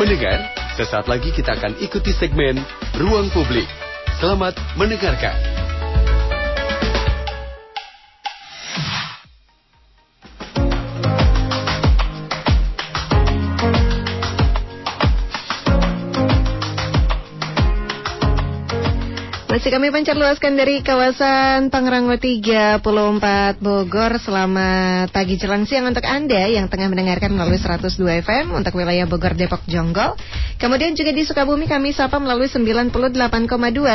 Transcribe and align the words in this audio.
Pendengar, 0.00 0.48
sesaat 0.80 1.12
lagi 1.12 1.28
kita 1.28 1.60
akan 1.60 1.76
ikuti 1.76 2.08
segmen 2.16 2.56
Ruang 2.96 3.28
Publik. 3.36 3.68
Selamat 4.16 4.56
mendengarkan. 4.72 5.59
Kami 19.70 19.94
pancar 19.94 20.18
luaskan 20.18 20.58
dari 20.58 20.82
kawasan 20.82 21.70
Pangrango 21.70 22.18
34 22.18 22.82
Bogor. 23.62 24.18
Selamat 24.18 25.14
pagi 25.14 25.38
jelang 25.38 25.62
siang 25.62 25.86
untuk 25.86 26.02
Anda 26.10 26.50
yang 26.50 26.66
tengah 26.66 26.90
mendengarkan 26.90 27.30
melalui 27.30 27.54
102 27.54 28.02
FM 28.26 28.50
Untuk 28.50 28.74
wilayah 28.74 29.06
Bogor, 29.06 29.38
Depok, 29.38 29.62
Jonggol. 29.70 30.18
Kemudian 30.58 30.98
juga 30.98 31.14
di 31.14 31.22
Sukabumi 31.22 31.70
kami 31.70 31.94
sapa 31.94 32.18
melalui 32.18 32.50
98,2 32.50 32.98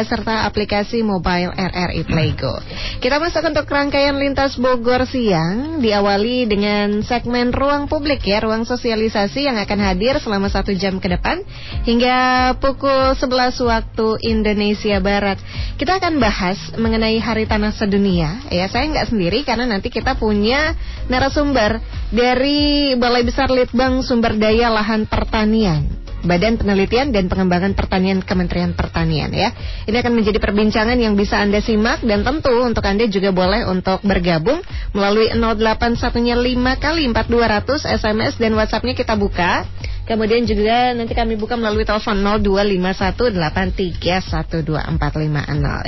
Serta 0.07 0.47
aplikasi 0.47 1.03
mobile 1.03 1.51
RRI 1.51 2.07
Playgo 2.07 2.55
Kita 3.03 3.19
masuk 3.19 3.43
untuk 3.43 3.67
rangkaian 3.67 4.15
lintas 4.15 4.55
Bogor 4.55 5.03
siang 5.03 5.83
Diawali 5.83 6.47
dengan 6.47 7.03
segmen 7.03 7.51
ruang 7.51 7.91
publik 7.91 8.23
ya 8.23 8.39
Ruang 8.39 8.63
sosialisasi 8.63 9.51
yang 9.51 9.59
akan 9.59 9.79
hadir 9.83 10.23
selama 10.23 10.47
satu 10.47 10.71
jam 10.71 11.03
ke 11.03 11.11
depan 11.11 11.43
Hingga 11.83 12.17
pukul 12.63 13.11
11 13.11 13.59
waktu 13.59 14.07
Indonesia 14.23 15.03
Barat 15.03 15.37
kita 15.75 15.99
akan 15.99 16.21
bahas 16.21 16.57
mengenai 16.79 17.19
Hari 17.19 17.49
Tanah 17.49 17.75
Sedunia. 17.75 18.39
Ya, 18.47 18.69
saya 18.71 18.87
nggak 18.87 19.11
sendiri 19.11 19.43
karena 19.43 19.67
nanti 19.67 19.91
kita 19.91 20.15
punya 20.15 20.77
narasumber 21.11 21.83
dari 22.13 22.93
Balai 22.95 23.27
Besar 23.27 23.51
Litbang 23.51 24.05
Sumber 24.05 24.37
Daya 24.39 24.71
Lahan 24.71 25.09
Pertanian. 25.09 26.05
Badan 26.25 26.57
Penelitian 26.57 27.13
dan 27.13 27.29
Pengembangan 27.29 27.77
Pertanian 27.77 28.19
Kementerian 28.25 28.73
Pertanian 28.73 29.29
ya. 29.29 29.53
Ini 29.85 29.93
akan 30.01 30.13
menjadi 30.17 30.41
perbincangan 30.41 30.97
yang 30.97 31.13
bisa 31.13 31.37
Anda 31.37 31.61
simak 31.61 32.01
dan 32.01 32.25
tentu 32.25 32.65
untuk 32.65 32.81
Anda 32.81 33.05
juga 33.05 33.29
boleh 33.29 33.69
untuk 33.69 34.01
bergabung 34.01 34.59
melalui 34.91 35.29
081 35.29 36.25
nya 36.25 36.35
5 36.35 36.81
kali 36.81 37.03
4200 37.13 37.85
SMS 38.01 38.33
dan 38.41 38.57
WhatsAppnya 38.57 38.97
kita 38.97 39.13
buka 39.13 39.69
Kemudian 40.05 40.45
juga 40.45 40.93
nanti 40.93 41.17
kami 41.17 41.33
buka 41.33 41.57
melalui 41.57 41.81
telepon 41.81 42.21
0251831245 42.45 44.69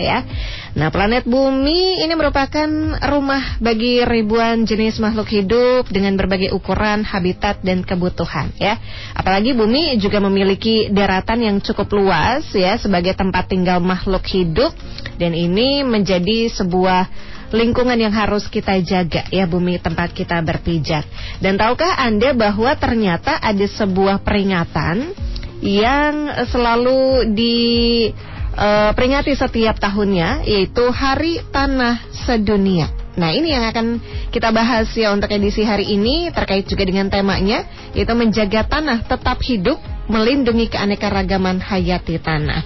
ya. 0.02 0.26
Nah, 0.73 0.90
planet 0.90 1.30
bumi 1.30 2.02
ini 2.02 2.14
merupakan 2.18 2.66
rumah 3.14 3.62
bagi 3.62 4.02
ribuan 4.02 4.66
jenis 4.66 4.98
makhluk 4.98 5.30
hidup 5.30 5.94
dengan 5.94 6.18
berbagai 6.18 6.50
ukuran, 6.50 7.06
habitat 7.06 7.62
dan 7.62 7.86
kebutuhan 7.86 8.50
ya. 8.58 8.82
Apalagi 9.14 9.54
bumi 9.54 10.02
juga 10.02 10.18
memiliki 10.18 10.90
daratan 10.90 11.45
yang 11.45 11.62
cukup 11.62 11.86
luas 11.94 12.50
ya 12.58 12.73
sebagai 12.82 13.14
tempat 13.14 13.54
tinggal 13.54 13.78
makhluk 13.78 14.26
hidup 14.26 14.73
dan 15.22 15.38
ini 15.38 15.86
menjadi 15.86 16.50
sebuah 16.58 17.37
lingkungan 17.52 17.95
yang 17.95 18.12
harus 18.12 18.48
kita 18.52 18.80
jaga 18.84 19.23
ya 19.31 19.48
bumi 19.48 19.80
tempat 19.80 20.12
kita 20.12 20.42
berpijak. 20.44 21.06
Dan 21.40 21.56
tahukah 21.56 21.95
Anda 22.00 22.36
bahwa 22.36 22.76
ternyata 22.76 23.39
ada 23.39 23.66
sebuah 23.67 24.20
peringatan 24.23 25.16
yang 25.64 26.30
selalu 26.52 27.34
diperingati 27.34 29.31
uh, 29.34 29.39
setiap 29.39 29.81
tahunnya 29.81 30.45
yaitu 30.45 30.86
Hari 30.92 31.42
Tanah 31.50 32.02
Sedunia. 32.26 32.89
Nah 33.17 33.34
ini 33.34 33.50
yang 33.50 33.66
akan 33.66 33.98
kita 34.30 34.54
bahas 34.54 34.94
ya 34.94 35.09
untuk 35.09 35.34
edisi 35.34 35.66
hari 35.66 35.89
ini 35.89 36.30
terkait 36.30 36.70
juga 36.70 36.86
dengan 36.86 37.09
temanya 37.09 37.66
yaitu 37.98 38.14
menjaga 38.14 38.70
tanah 38.70 39.02
tetap 39.09 39.42
hidup 39.42 39.82
melindungi 40.08 40.72
keanekaragaman 40.72 41.60
hayati 41.60 42.20
tanah. 42.20 42.62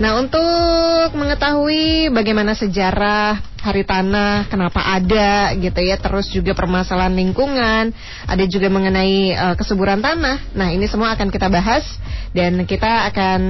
Nah, 0.00 0.16
untuk 0.20 1.12
mengetahui 1.16 2.12
bagaimana 2.12 2.56
sejarah 2.56 3.56
Hari 3.56 3.82
Tanah, 3.82 4.46
kenapa 4.46 4.78
ada 4.78 5.50
gitu 5.58 5.80
ya, 5.82 5.98
terus 5.98 6.30
juga 6.30 6.54
permasalahan 6.54 7.18
lingkungan, 7.18 7.90
ada 8.22 8.44
juga 8.46 8.70
mengenai 8.70 9.34
uh, 9.34 9.54
kesuburan 9.58 9.98
tanah. 9.98 10.54
Nah, 10.54 10.70
ini 10.70 10.86
semua 10.86 11.18
akan 11.18 11.34
kita 11.34 11.50
bahas 11.50 11.82
dan 12.30 12.62
kita 12.62 13.10
akan 13.10 13.40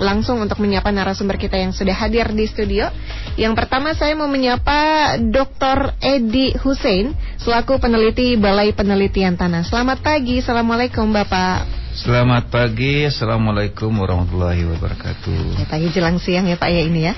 langsung 0.00 0.40
untuk 0.40 0.64
menyapa 0.64 0.88
narasumber 0.88 1.36
kita 1.36 1.60
yang 1.60 1.76
sudah 1.76 1.92
hadir 1.92 2.24
di 2.32 2.48
studio. 2.48 2.88
Yang 3.36 3.52
pertama 3.52 3.92
saya 3.92 4.16
mau 4.16 4.30
menyapa 4.32 5.20
Dr. 5.20 5.92
Edi 6.00 6.56
Hussein 6.56 7.12
selaku 7.36 7.76
peneliti 7.76 8.40
Balai 8.40 8.72
Penelitian 8.72 9.36
Tanah. 9.36 9.60
Selamat 9.60 10.00
pagi. 10.00 10.40
Assalamualaikum, 10.40 11.04
Bapak. 11.12 11.85
Selamat 11.96 12.52
pagi, 12.52 13.08
Assalamualaikum 13.08 13.88
warahmatullahi 13.88 14.68
wabarakatuh. 14.68 15.56
Ya, 15.56 15.64
Pagi 15.64 15.88
jelang 15.96 16.20
siang 16.20 16.44
ya 16.44 16.60
Pak 16.60 16.68
ya 16.68 16.82
ini 16.84 17.08
ya. 17.08 17.16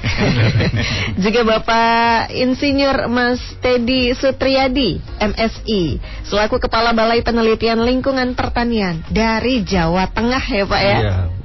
Juga 1.26 1.42
Bapak 1.42 2.30
Insinyur 2.30 3.10
Mas 3.10 3.42
Teddy 3.58 4.14
Sutriyadi, 4.14 5.02
MSI 5.18 5.98
Selaku 6.30 6.62
Kepala 6.62 6.94
Balai 6.94 7.26
Penelitian 7.26 7.82
Lingkungan 7.82 8.38
Pertanian 8.38 9.02
Dari 9.10 9.66
Jawa 9.66 10.14
Tengah 10.14 10.44
ya 10.46 10.64
Pak 10.70 10.82
ya. 10.86 10.98
Iya 11.02 11.37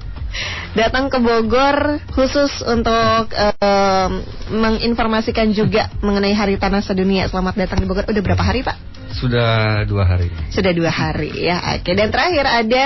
datang 0.73 1.09
ke 1.09 1.17
Bogor 1.21 2.01
khusus 2.13 2.49
untuk 2.65 3.25
uh, 3.33 4.09
menginformasikan 4.49 5.53
juga 5.53 5.89
mengenai 6.01 6.33
Hari 6.33 6.57
Tanah 6.57 6.81
Sedunia. 6.81 7.29
Selamat 7.29 7.57
datang 7.57 7.81
di 7.81 7.85
Bogor. 7.85 8.05
Udah 8.09 8.23
berapa 8.23 8.43
hari 8.43 8.65
Pak? 8.65 8.77
Sudah 9.13 9.85
dua 9.85 10.03
hari. 10.09 10.33
Sudah 10.49 10.73
dua 10.73 10.89
hari 10.89 11.31
ya. 11.45 11.77
Oke. 11.77 11.93
Dan 11.93 12.09
terakhir 12.09 12.45
ada 12.49 12.85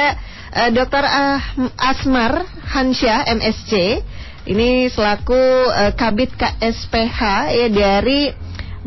uh, 0.52 0.70
Dr. 0.76 1.04
Uh, 1.08 1.40
Asmar 1.80 2.44
Hansya 2.68 3.24
MSC. 3.32 4.04
Ini 4.48 4.88
selaku 4.92 5.40
uh, 5.72 5.92
Kabit 5.96 6.36
KSPH 6.36 7.20
ya 7.52 7.68
dari 7.68 8.32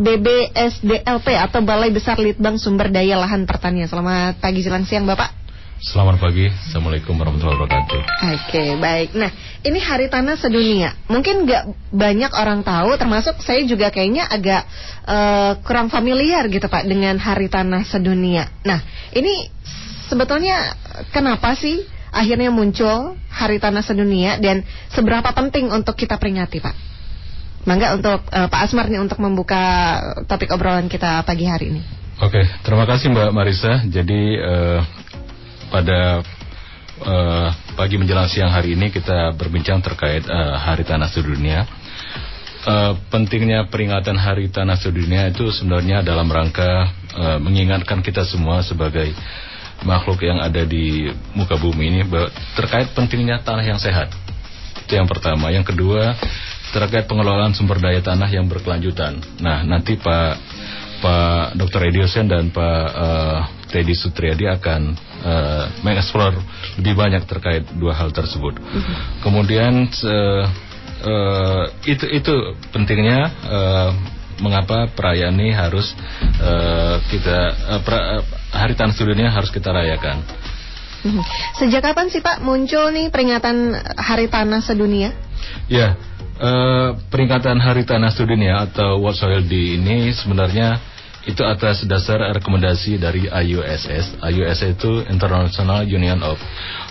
BBSDLP 0.01 1.37
atau 1.37 1.61
Balai 1.61 1.93
Besar 1.93 2.17
Litbang 2.17 2.57
Sumber 2.57 2.89
Daya 2.89 3.21
Lahan 3.21 3.45
Pertanian. 3.45 3.85
Selamat 3.85 4.41
pagi 4.41 4.65
jelang 4.65 4.89
siang 4.89 5.05
Bapak. 5.05 5.40
Selamat 5.81 6.21
pagi, 6.21 6.45
Assalamualaikum 6.45 7.17
warahmatullahi 7.17 7.57
wabarakatuh. 7.57 8.01
Oke, 8.37 8.77
baik. 8.77 9.17
Nah, 9.17 9.33
ini 9.65 9.81
Hari 9.81 10.13
Tanah 10.13 10.37
Sedunia. 10.37 10.93
Mungkin 11.09 11.49
nggak 11.49 11.89
banyak 11.89 12.37
orang 12.37 12.61
tahu, 12.61 13.01
termasuk 13.01 13.41
saya 13.41 13.65
juga 13.65 13.89
kayaknya 13.89 14.29
agak 14.29 14.69
uh, 15.09 15.57
kurang 15.65 15.89
familiar 15.89 16.45
gitu 16.53 16.69
Pak 16.69 16.85
dengan 16.85 17.17
Hari 17.17 17.49
Tanah 17.49 17.89
Sedunia. 17.89 18.53
Nah, 18.61 18.85
ini 19.17 19.49
sebetulnya 20.13 20.77
kenapa 21.17 21.57
sih 21.57 21.89
akhirnya 22.13 22.53
muncul 22.53 23.17
Hari 23.33 23.57
Tanah 23.57 23.81
Sedunia 23.81 24.37
dan 24.37 24.61
seberapa 24.93 25.33
penting 25.33 25.73
untuk 25.73 25.97
kita 25.97 26.21
peringati 26.21 26.61
Pak? 26.61 26.77
Mangga 27.65 27.97
untuk 27.97 28.21
uh, 28.29 28.53
Pak 28.53 28.69
Asmar 28.69 28.93
nih 28.93 29.01
untuk 29.01 29.17
membuka 29.17 29.97
topik 30.29 30.53
obrolan 30.53 30.93
kita 30.93 31.25
pagi 31.25 31.49
hari 31.49 31.73
ini. 31.73 31.83
Oke, 32.21 32.45
terima 32.69 32.85
kasih 32.85 33.17
Mbak 33.17 33.33
Marisa. 33.33 33.81
Jadi 33.89 34.37
uh, 34.37 35.00
pada 35.71 36.21
uh, 37.07 37.49
pagi 37.79 37.97
menjelang 37.97 38.29
siang 38.29 38.51
hari 38.53 38.75
ini 38.77 38.91
kita 38.93 39.33
berbincang 39.39 39.81
terkait 39.81 40.27
uh, 40.27 40.59
Hari 40.59 40.85
Tanah 40.85 41.09
Sedunia. 41.09 41.65
Uh, 42.61 42.93
pentingnya 43.09 43.65
peringatan 43.73 44.21
Hari 44.21 44.53
Tanah 44.53 44.77
Sedunia 44.77 45.33
itu 45.33 45.49
sebenarnya 45.49 46.05
dalam 46.05 46.29
rangka 46.29 46.93
uh, 47.17 47.39
mengingatkan 47.41 48.05
kita 48.05 48.27
semua 48.29 48.61
sebagai 48.61 49.17
makhluk 49.81 50.21
yang 50.21 50.45
ada 50.45 50.61
di 50.69 51.09
muka 51.33 51.57
bumi 51.57 51.89
ini 51.89 52.01
terkait 52.53 52.93
pentingnya 52.93 53.41
tanah 53.41 53.65
yang 53.65 53.81
sehat. 53.81 54.13
Itu 54.85 54.93
yang 55.01 55.09
pertama. 55.09 55.49
Yang 55.49 55.73
kedua 55.73 56.13
terkait 56.77 57.09
pengelolaan 57.09 57.57
sumber 57.57 57.81
daya 57.81 58.05
tanah 58.05 58.29
yang 58.29 58.45
berkelanjutan. 58.45 59.19
Nah, 59.41 59.65
nanti 59.65 59.97
Pak 59.97 60.37
Pak 61.01 61.57
Dr. 61.57 61.81
Ediosen 61.89 62.29
dan 62.29 62.53
Pak 62.53 62.85
uh, 62.93 63.41
Teddy 63.71 63.95
Sutriyadi 63.95 64.51
akan 64.51 64.83
uh, 65.23 65.65
mengeksplor 65.87 66.35
lebih 66.83 66.95
banyak 66.99 67.23
terkait 67.25 67.65
dua 67.79 67.95
hal 67.95 68.11
tersebut. 68.11 68.59
Uh 68.59 68.67
-huh. 68.67 68.97
Kemudian 69.23 69.87
uh, 69.87 70.45
uh, 71.07 71.65
itu 71.87 72.05
itu 72.11 72.35
pentingnya 72.75 73.21
uh, 73.47 73.91
mengapa 74.41 74.89
perayaan 74.91 75.37
ini 75.37 75.53
harus 75.53 75.93
uh, 76.41 76.97
kita 77.13 77.39
uh, 77.77 77.81
pra, 77.85 77.99
uh, 78.21 78.25
Hari 78.51 78.75
Tanah 78.75 78.97
Sedunia 78.97 79.31
harus 79.31 79.53
kita 79.53 79.71
rayakan. 79.71 80.25
Uh-huh. 81.01 81.25
Sejak 81.57 81.81
kapan 81.81 82.13
sih 82.13 82.21
Pak 82.21 82.45
muncul 82.45 82.93
nih 82.93 83.09
peringatan 83.09 83.73
Hari 83.97 84.29
Tanah 84.29 84.61
Sedunia? 84.61 85.17
Ya, 85.71 85.97
uh, 86.41 86.97
peringatan 87.09 87.57
Hari 87.57 87.89
Tanah 87.89 88.13
Sedunia 88.13 88.69
atau 88.69 89.01
World 89.01 89.17
Soil 89.17 89.45
Day 89.45 89.81
ini 89.81 90.13
sebenarnya 90.13 90.90
itu 91.29 91.45
atas 91.45 91.85
dasar 91.85 92.33
rekomendasi 92.33 92.97
dari 92.97 93.29
IUSS. 93.29 94.25
IUSS 94.25 94.81
itu 94.81 95.05
International 95.05 95.85
Union 95.85 96.25
of 96.25 96.41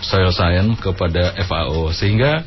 Soil 0.06 0.30
Science 0.30 0.78
kepada 0.78 1.34
FAO 1.46 1.90
sehingga 1.90 2.46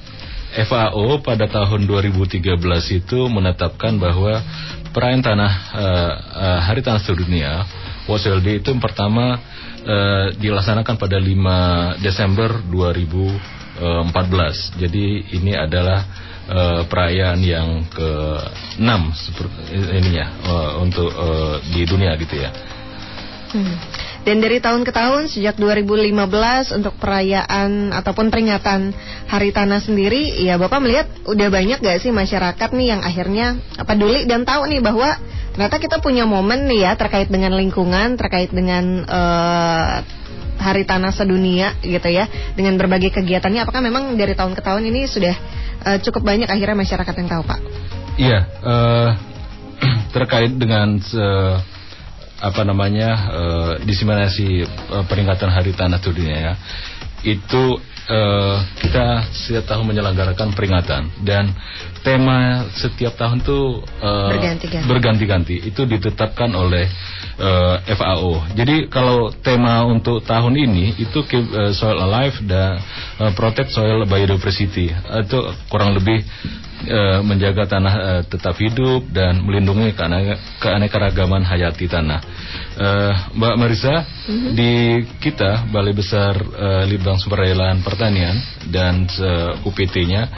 FAO 0.53 1.18
pada 1.19 1.50
tahun 1.50 1.89
2013 1.89 2.45
itu 2.94 3.19
menetapkan 3.27 3.97
bahwa 4.00 4.39
perayaan 4.94 5.25
tanah 5.25 5.51
uh, 5.74 6.13
uh, 6.30 6.59
Hari 6.62 6.85
Tanah 6.85 7.01
Sedunia 7.01 7.65
WOSLD 8.06 8.62
itu 8.62 8.69
yang 8.75 8.83
pertama 8.83 9.39
uh, 9.83 10.27
dilaksanakan 10.35 10.95
pada 11.00 11.18
5 11.18 12.03
Desember 12.03 12.59
2014. 12.68 14.80
Jadi 14.80 15.06
ini 15.39 15.56
adalah 15.56 16.03
uh, 16.50 16.81
perayaan 16.88 17.40
yang 17.44 17.88
ke-6 17.92 18.92
seperti 19.16 19.60
ini 19.74 20.12
ya 20.19 20.28
uh, 20.44 20.72
untuk 20.84 21.10
uh, 21.12 21.60
di 21.72 21.84
dunia 21.88 22.16
gitu 22.19 22.36
ya. 22.40 22.51
Hmm. 23.54 23.78
Dan 24.24 24.40
dari 24.40 24.63
tahun 24.63 24.88
ke 24.88 24.95
tahun 24.95 25.28
sejak 25.28 25.60
2015 25.60 26.16
untuk 26.80 26.95
perayaan 26.95 27.92
ataupun 27.92 28.31
peringatan 28.31 28.95
Hari 29.28 29.51
Tanah 29.51 29.84
sendiri, 29.84 30.40
ya 30.40 30.56
Bapak 30.56 30.80
melihat 30.80 31.12
udah 31.28 31.51
banyak 31.51 31.84
gak 31.84 32.00
sih 32.00 32.16
masyarakat 32.16 32.69
nih 32.72 32.88
yang 32.95 33.01
akhirnya 33.04 33.60
peduli 33.84 34.24
dan 34.24 34.48
tahu 34.48 34.72
nih 34.72 34.80
bahwa 34.80 35.19
ternyata 35.51 35.75
kita 35.75 36.00
punya 36.00 36.24
momen 36.24 36.72
nih 36.72 36.88
ya 36.88 36.92
terkait 36.95 37.28
dengan 37.28 37.51
lingkungan, 37.51 38.16
terkait 38.16 38.48
dengan 38.48 39.04
uh, 39.04 40.00
Hari 40.58 40.84
Tanah 40.88 41.12
Sedunia 41.12 41.78
gitu 41.82 42.10
ya, 42.10 42.28
dengan 42.54 42.78
berbagai 42.78 43.14
kegiatannya. 43.14 43.66
Apakah 43.66 43.82
memang 43.82 44.14
dari 44.16 44.38
tahun 44.38 44.54
ke 44.54 44.62
tahun 44.62 44.84
ini 44.90 45.08
sudah 45.10 45.36
uh, 45.86 45.98
cukup 46.02 46.24
banyak 46.24 46.50
akhirnya 46.50 46.78
masyarakat 46.78 47.14
yang 47.20 47.30
tahu 47.30 47.44
Pak? 47.46 47.60
Iya, 48.18 48.40
uh, 48.62 49.10
terkait 50.16 50.54
dengan 50.54 50.98
uh, 50.98 51.56
apa 52.44 52.62
namanya 52.68 53.10
uh, 53.32 53.74
diseminasi 53.82 54.68
uh, 54.68 55.04
peringatan 55.08 55.48
Hari 55.48 55.72
Tanah 55.74 56.04
Dunia 56.04 56.38
ya 56.52 56.54
itu 57.24 57.80
uh, 58.10 58.58
kita 58.80 59.06
setiap 59.32 59.66
tahun 59.70 59.86
menyelenggarakan 59.88 60.52
peringatan. 60.56 61.12
Dan 61.24 61.54
tema 62.04 62.68
setiap 62.76 63.16
tahun 63.16 63.44
itu 63.44 63.84
uh, 64.04 64.32
berganti-ganti. 64.88 65.64
itu 65.64 65.82
ditetapkan 65.88 66.52
oleh 66.52 66.88
uh, 67.40 67.80
FAO. 67.84 68.44
Jadi 68.54 68.92
kalau 68.92 69.32
tema 69.32 69.84
untuk 69.88 70.24
tahun 70.24 70.54
ini 70.56 71.00
itu 71.00 71.24
keep 71.26 71.46
uh, 71.54 71.72
soil 71.72 71.98
alive 72.04 72.36
dan 72.44 72.80
uh, 73.20 73.32
protect 73.34 73.72
soil 73.72 74.04
biodiversity. 74.04 74.92
Itu 75.24 75.40
kurang 75.72 75.96
lebih 75.96 76.24
uh, 76.88 77.19
menjaga 77.24 77.68
tanah 77.68 77.94
uh, 77.95 78.21
tetap 78.27 78.56
hidup 78.59 79.07
dan 79.12 79.44
melindungi 79.44 79.95
keanekaragaman 80.59 81.44
hayati 81.44 81.88
tanah. 81.88 82.19
Uh, 82.74 83.13
Mbak 83.38 83.56
Marisa, 83.59 83.95
mm-hmm. 84.03 84.51
di 84.56 84.71
kita 85.21 85.68
Balai 85.69 85.94
Besar 85.94 86.33
uh, 86.35 86.83
Litbang 86.88 87.19
Sumber 87.21 87.45
Daya 87.45 87.56
Lahan 87.56 87.85
Pertanian 87.85 88.35
dan 88.71 89.06
uh, 89.19 89.68
UPT-nya 89.68 90.30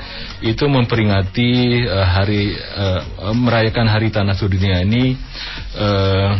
itu 0.43 0.65
memperingati 0.67 1.83
uh, 1.87 2.07
hari 2.07 2.53
uh, 2.55 3.31
merayakan 3.33 3.87
Hari 3.87 4.11
Tanah 4.11 4.35
Sedunia 4.35 4.83
ini 4.83 5.15
uh, 5.79 6.31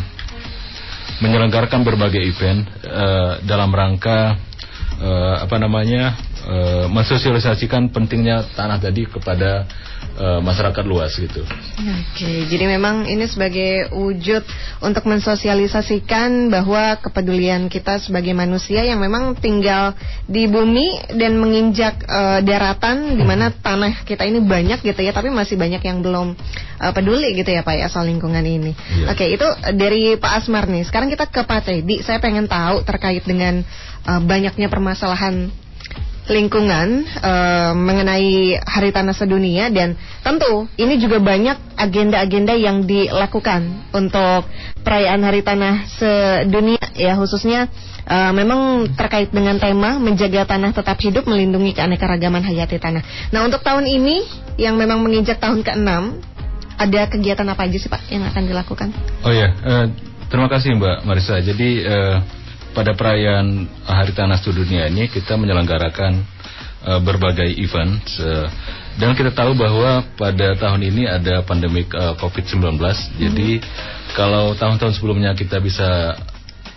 menyelenggarakan 1.23 1.87
berbagai 1.87 2.19
event 2.19 2.67
uh, 2.83 3.39
dalam 3.47 3.71
rangka 3.71 4.35
uh, 4.99 5.35
apa 5.43 5.55
namanya 5.59 6.15
uh, 6.43 6.85
mensosialisasikan 6.91 7.91
pentingnya 7.91 8.51
tanah 8.55 8.79
tadi 8.79 9.07
kepada 9.07 9.63
uh, 10.17 10.39
masyarakat 10.41 10.83
luas 10.87 11.15
gitu. 11.15 11.43
Oke, 11.77 12.31
jadi 12.47 12.65
memang 12.65 13.07
ini 13.07 13.27
sebagai 13.27 13.91
wujud 13.93 14.43
untuk 14.83 15.03
mensosialisasikan 15.07 16.49
bahwa 16.51 16.99
kepedulian 16.99 17.67
kita 17.67 17.99
sebagai 17.99 18.31
manusia 18.31 18.83
yang 18.83 18.99
memang 18.99 19.35
tinggal 19.39 19.95
di 20.25 20.47
bumi 20.47 21.15
dan 21.15 21.37
menginjak 21.39 22.01
uh, 22.07 22.39
daratan 22.41 23.15
di 23.15 23.23
mana 23.23 23.51
tanah 23.51 24.03
kita 24.07 24.23
ini 24.23 24.43
banyak 24.43 24.81
gitu 24.81 25.01
ya, 25.03 25.11
tapi 25.11 25.31
masih 25.31 25.59
banyak 25.59 25.83
yang 25.83 25.99
belum 25.99 26.35
uh, 26.79 26.91
peduli 26.95 27.35
gitu 27.35 27.51
ya 27.51 27.61
Pak 27.63 27.75
ya 27.75 27.87
soal 27.91 28.07
lingkungan 28.09 28.43
ini. 28.43 28.71
Iya. 28.73 29.11
Oke, 29.11 29.25
itu 29.27 29.47
dari 29.75 30.15
Pak 30.15 30.43
Asmar 30.43 30.67
nih. 30.67 30.87
Sekarang 30.87 31.11
kita 31.11 31.27
ke 31.27 31.43
Pak 31.43 31.67
Teddy. 31.67 32.01
Saya 32.01 32.19
pengen 32.23 32.47
tahu 32.47 32.83
terkait 32.87 33.23
dengan 33.23 33.63
uh, 34.07 34.21
banyaknya 34.23 34.71
permasalahan 34.71 35.51
lingkungan 36.25 37.05
uh, 37.21 37.71
mengenai 37.77 38.57
Hari 38.57 38.89
Tanah 38.89 39.13
Sedunia 39.13 39.69
dan 39.69 39.93
tentu 40.25 40.65
ini 40.77 40.97
juga 40.97 41.21
banyak 41.21 41.77
agenda-agenda 41.77 42.57
yang 42.57 42.85
dilakukan 42.89 43.93
untuk 43.93 44.49
perayaan 44.81 45.21
Hari 45.21 45.45
Tanah 45.45 45.85
Sedunia 45.85 46.81
ya 46.97 47.13
khususnya 47.13 47.69
uh, 48.09 48.33
memang 48.33 48.89
terkait 48.97 49.29
dengan 49.29 49.61
tema 49.61 50.01
menjaga 50.01 50.49
tanah 50.49 50.73
tetap 50.73 50.97
hidup 50.97 51.29
melindungi 51.29 51.77
keanekaragaman 51.77 52.41
hayati 52.41 52.81
tanah. 52.81 53.05
Nah 53.29 53.45
untuk 53.45 53.61
tahun 53.61 53.85
ini 53.85 54.25
yang 54.57 54.79
memang 54.81 55.05
menginjak 55.05 55.37
tahun 55.37 55.61
ke-6 55.61 55.89
ada 56.75 57.01
kegiatan 57.07 57.47
apa 57.47 57.61
aja 57.69 57.77
sih 57.79 57.87
Pak 57.87 58.11
yang 58.11 58.23
akan 58.27 58.43
dilakukan? 58.49 58.89
Oh 59.23 59.31
ya, 59.31 59.53
uh, 59.63 59.85
terima 60.27 60.51
kasih 60.51 60.75
Mbak 60.75 61.07
Marisa. 61.07 61.39
Jadi 61.39 61.85
uh, 61.87 62.19
pada 62.75 62.91
perayaan 62.91 63.71
Hari 63.87 64.11
Tanah 64.11 64.35
Sedunia 64.43 64.91
ini 64.91 65.07
kita 65.07 65.39
menyelenggarakan 65.39 66.19
uh, 66.83 66.99
berbagai 66.99 67.47
event 67.55 68.03
uh, 68.19 68.51
dan 68.99 69.15
kita 69.15 69.31
tahu 69.35 69.55
bahwa 69.55 70.03
pada 70.15 70.55
tahun 70.55 70.83
ini 70.83 71.03
ada 71.07 71.43
pandemi 71.43 71.83
uh, 71.95 72.15
COVID-19. 72.15 72.79
Hmm. 72.79 72.95
Jadi 73.19 73.59
kalau 74.15 74.55
tahun-tahun 74.55 74.95
sebelumnya 74.95 75.35
kita 75.35 75.59
bisa 75.59 76.15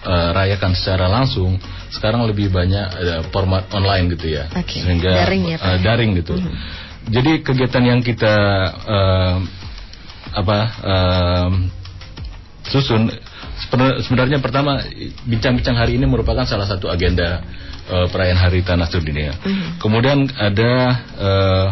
uh, 0.03 0.31
rayakan 0.35 0.75
secara 0.75 1.07
langsung, 1.07 1.59
sekarang 1.95 2.27
lebih 2.27 2.51
banyak 2.51 2.87
uh, 2.95 3.23
format 3.31 3.71
online 3.71 4.15
gitu 4.19 4.35
ya. 4.35 4.51
Okay. 4.51 4.83
Sehingga 4.83 5.27
daring 5.27 5.45
ya, 5.47 5.57
uh, 5.63 5.79
daring 5.79 6.11
gitu. 6.19 6.35
Hmm. 6.39 6.55
Jadi 7.09 7.43
kegiatan 7.47 7.85
yang 7.87 8.01
kita 8.03 8.35
uh, 8.87 9.37
apa 10.35 10.59
uh, 10.83 11.51
susun 12.69 13.09
sebenarnya 14.07 14.39
pertama 14.39 14.81
bincang-bincang 15.27 15.77
hari 15.77 15.99
ini 15.99 16.07
merupakan 16.07 16.47
salah 16.47 16.65
satu 16.65 16.87
agenda 16.89 17.43
uh, 17.91 18.07
perayaan 18.09 18.39
Hari 18.39 18.63
Tanah 18.63 18.87
Sedunia. 18.87 19.35
Mm 19.35 19.51
-hmm. 19.51 19.69
Kemudian 19.83 20.19
ada 20.39 20.73
uh, 21.19 21.69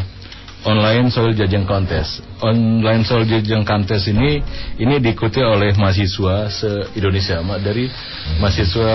online 0.66 1.08
soil 1.14 1.32
jajang 1.32 1.62
kontes. 1.62 2.18
Online 2.42 3.06
soil 3.06 3.22
jajang 3.24 3.62
kontes 3.62 4.10
ini 4.10 4.42
ini 4.82 4.98
diikuti 4.98 5.38
oleh 5.38 5.72
mahasiswa 5.78 6.50
se 6.50 6.70
Indonesia 6.98 7.38
dari 7.62 7.86
mahasiswa 8.42 8.92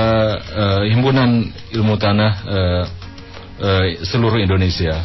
uh, 0.52 0.82
himpunan 0.84 1.48
ilmu 1.72 1.96
tanah 1.96 2.32
uh, 2.44 2.84
uh, 3.64 3.86
seluruh 4.04 4.44
Indonesia. 4.44 5.00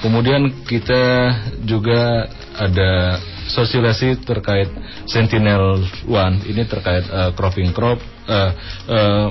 Kemudian 0.00 0.64
kita 0.64 1.32
juga 1.64 2.28
ada 2.56 3.20
sosialisasi 3.46 4.26
terkait 4.26 4.68
Sentinel 5.06 5.82
One 6.10 6.42
ini 6.46 6.66
terkait 6.66 7.06
uh, 7.08 7.30
cropping 7.32 7.70
crop 7.70 7.98
uh, 8.26 8.50
uh, 8.90 9.28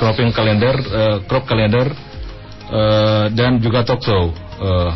cropping 0.00 0.34
kalender 0.34 0.74
uh, 0.74 1.16
crop 1.28 1.44
kalender 1.46 1.92
uh, 2.72 3.26
dan 3.30 3.60
juga 3.62 3.86
talkshow. 3.86 4.32
Uh, 4.58 4.90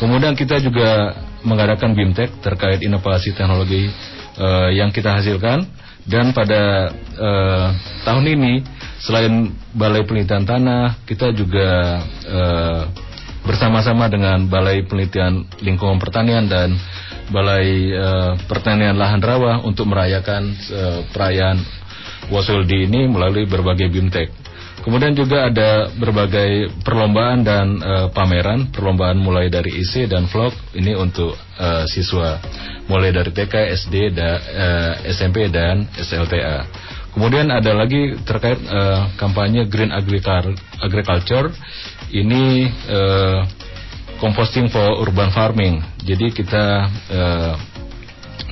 kemudian 0.00 0.34
kita 0.34 0.58
juga 0.58 1.14
mengadakan 1.44 1.96
BIMTEK 1.96 2.44
terkait 2.44 2.80
inovasi 2.84 3.32
teknologi 3.32 3.88
uh, 4.36 4.68
yang 4.68 4.92
kita 4.92 5.16
hasilkan 5.20 5.64
dan 6.08 6.32
pada 6.32 6.92
uh, 7.16 7.68
tahun 8.04 8.24
ini 8.28 8.52
selain 9.00 9.52
Balai 9.72 10.04
Penelitian 10.04 10.44
Tanah 10.44 11.04
kita 11.04 11.32
juga 11.32 12.00
uh, 12.28 12.82
bersama-sama 13.44 14.08
dengan 14.12 14.44
Balai 14.48 14.84
Penelitian 14.84 15.48
Lingkungan 15.64 15.96
Pertanian 15.96 16.44
dan 16.48 16.76
Balai 17.30 17.94
uh, 17.94 18.34
Pertanian 18.50 18.98
Lahan 18.98 19.22
Rawa 19.22 19.62
untuk 19.62 19.86
merayakan 19.86 20.50
uh, 20.50 21.00
perayaan 21.14 21.58
Wasuldi 22.30 22.86
ini 22.86 23.10
melalui 23.10 23.46
berbagai 23.46 23.90
BIMTEK. 23.90 24.28
Kemudian 24.80 25.12
juga 25.12 25.52
ada 25.52 25.92
berbagai 25.92 26.72
perlombaan 26.80 27.44
dan 27.44 27.66
uh, 27.84 28.08
pameran, 28.16 28.72
perlombaan 28.72 29.20
mulai 29.20 29.52
dari 29.52 29.76
IC 29.76 30.08
dan 30.08 30.24
vlog 30.24 30.56
ini 30.72 30.96
untuk 30.96 31.36
uh, 31.36 31.84
siswa 31.84 32.40
mulai 32.88 33.12
dari 33.12 33.28
TK, 33.28 33.76
SD, 33.76 34.16
da, 34.16 34.30
uh, 34.40 34.92
SMP 35.04 35.52
dan 35.52 35.84
SLTA. 36.00 36.64
Kemudian 37.12 37.50
ada 37.50 37.74
lagi 37.74 38.14
terkait 38.22 38.62
kampanye 39.18 39.66
Green 39.66 39.90
Agriculture. 39.90 41.50
Ini 42.14 42.70
composting 44.20 44.68
for 44.68 45.00
urban 45.00 45.32
farming. 45.32 45.80
Jadi 46.04 46.30
kita 46.30 46.86
uh, 47.10 47.54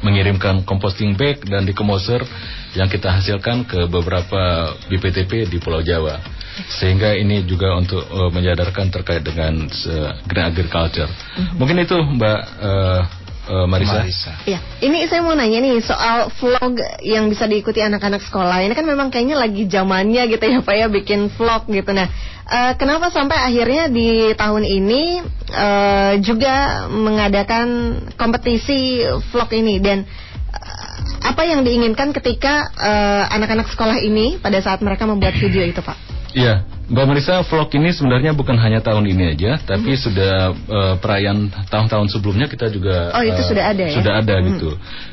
mengirimkan 0.01 0.65
composting 0.65 1.15
bag 1.15 1.45
dan 1.45 1.69
decomposer 1.69 2.25
yang 2.73 2.89
kita 2.89 3.13
hasilkan 3.13 3.69
ke 3.69 3.85
beberapa 3.89 4.75
BPTP 4.89 5.49
di 5.49 5.61
Pulau 5.61 5.85
Jawa. 5.85 6.19
Sehingga 6.59 7.15
ini 7.15 7.47
juga 7.47 7.77
untuk 7.79 8.03
uh, 8.03 8.33
menyadarkan 8.35 8.91
terkait 8.91 9.23
dengan 9.23 9.69
uh, 9.69 10.11
green 10.27 10.47
agriculture. 10.49 11.07
Mm 11.07 11.15
-hmm. 11.15 11.55
Mungkin 11.55 11.77
itu 11.87 11.97
Mbak 11.97 12.41
uh, 12.59 13.01
uh, 13.49 13.67
Marisa. 13.67 14.05
Marisa. 14.05 14.33
Iya, 14.45 14.61
ini 14.85 15.09
saya 15.09 15.25
mau 15.25 15.35
nanya 15.35 15.59
nih 15.59 15.81
soal 15.81 16.29
vlog 16.37 16.79
yang 17.03 17.27
bisa 17.33 17.49
diikuti 17.49 17.81
anak-anak 17.81 18.23
sekolah. 18.23 18.63
Ini 18.63 18.73
kan 18.77 18.87
memang 18.87 19.09
kayaknya 19.09 19.41
lagi 19.41 19.67
zamannya 19.67 20.29
gitu 20.29 20.45
ya 20.45 20.61
Pak 20.61 20.75
ya 20.77 20.87
bikin 20.93 21.33
vlog 21.35 21.67
gitu. 21.69 21.93
Nah, 21.97 22.09
Uh, 22.49 22.73
kenapa 22.81 23.13
sampai 23.13 23.37
akhirnya 23.45 23.93
di 23.93 24.33
tahun 24.33 24.65
ini 24.65 25.21
uh, 25.53 26.17
juga 26.25 26.89
mengadakan 26.89 28.01
kompetisi 28.17 29.05
vlog 29.29 29.53
ini 29.53 29.77
dan 29.85 30.09
uh, 30.57 30.89
apa 31.29 31.45
yang 31.45 31.61
diinginkan 31.61 32.17
ketika 32.17 32.73
eh, 32.73 33.25
anak-anak 33.37 33.69
sekolah 33.69 34.01
ini 34.01 34.41
pada 34.41 34.65
saat 34.65 34.81
mereka 34.81 35.05
membuat 35.05 35.37
video 35.37 35.61
itu, 35.61 35.85
Pak? 35.85 35.99
Iya, 36.33 36.65
Mbak 36.89 37.05
Marisa, 37.05 37.45
vlog 37.45 37.69
ini 37.77 37.93
sebenarnya 37.93 38.33
bukan 38.33 38.57
hanya 38.57 38.81
tahun 38.81 39.05
ini 39.13 39.37
aja, 39.37 39.61
tapi 39.61 39.93
hmm. 39.93 40.01
sudah 40.09 40.35
uh, 40.57 40.95
perayaan 40.97 41.53
tahun-tahun 41.69 42.09
sebelumnya 42.09 42.49
kita 42.49 42.73
juga 42.73 43.13
Oh, 43.13 43.21
itu 43.21 43.45
uh, 43.45 43.49
sudah 43.53 43.65
ada 43.77 43.85
ya. 43.85 43.97
Sudah 44.01 44.15
ada 44.25 44.35
hmm. 44.41 44.45
gitu. 44.49 44.71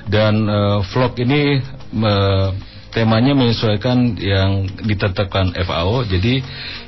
Dan 0.07 0.33
uh, 0.47 0.79
vlog 0.87 1.19
ini 1.19 1.59
uh, 1.99 2.55
temanya 2.95 3.35
menyesuaikan 3.35 4.15
yang 4.15 4.71
ditetapkan 4.87 5.51
FAO. 5.67 6.07
Jadi 6.07 6.39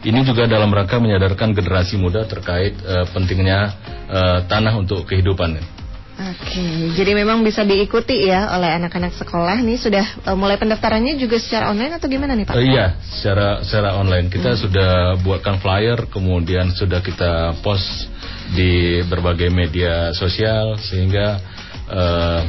ini 0.08 0.20
juga 0.24 0.48
dalam 0.48 0.72
rangka 0.72 1.03
menyadarkan 1.03 1.51
generasi 1.51 2.00
muda 2.00 2.24
terkait 2.24 2.79
uh, 2.88 3.03
pentingnya 3.12 3.75
uh, 4.08 4.39
tanah 4.48 4.72
untuk 4.79 5.03
kehidupan. 5.03 5.76
Oke, 6.17 6.97
jadi 6.97 7.13
memang 7.13 7.45
bisa 7.45 7.62
diikuti 7.62 8.25
ya 8.25 8.50
oleh 8.57 8.74
anak-anak 8.81 9.13
sekolah 9.21 9.62
nih 9.62 9.77
sudah 9.77 10.05
uh, 10.25 10.33
mulai 10.33 10.57
pendaftarannya 10.57 11.13
juga 11.13 11.38
secara 11.38 11.69
online 11.69 12.01
atau 12.01 12.09
gimana 12.09 12.33
nih 12.33 12.50
Pak? 12.50 12.57
Uh, 12.57 12.65
iya, 12.65 12.97
secara 13.05 13.62
secara 13.62 13.93
online. 14.01 14.25
Kita 14.25 14.57
hmm. 14.57 14.59
sudah 14.65 14.91
buatkan 15.21 15.62
flyer, 15.62 16.09
kemudian 16.09 16.74
sudah 16.74 17.05
kita 17.05 17.62
post 17.62 18.09
di 18.57 19.05
berbagai 19.05 19.53
media 19.53 20.09
sosial 20.17 20.81
sehingga 20.81 21.38
uh, 21.86 22.41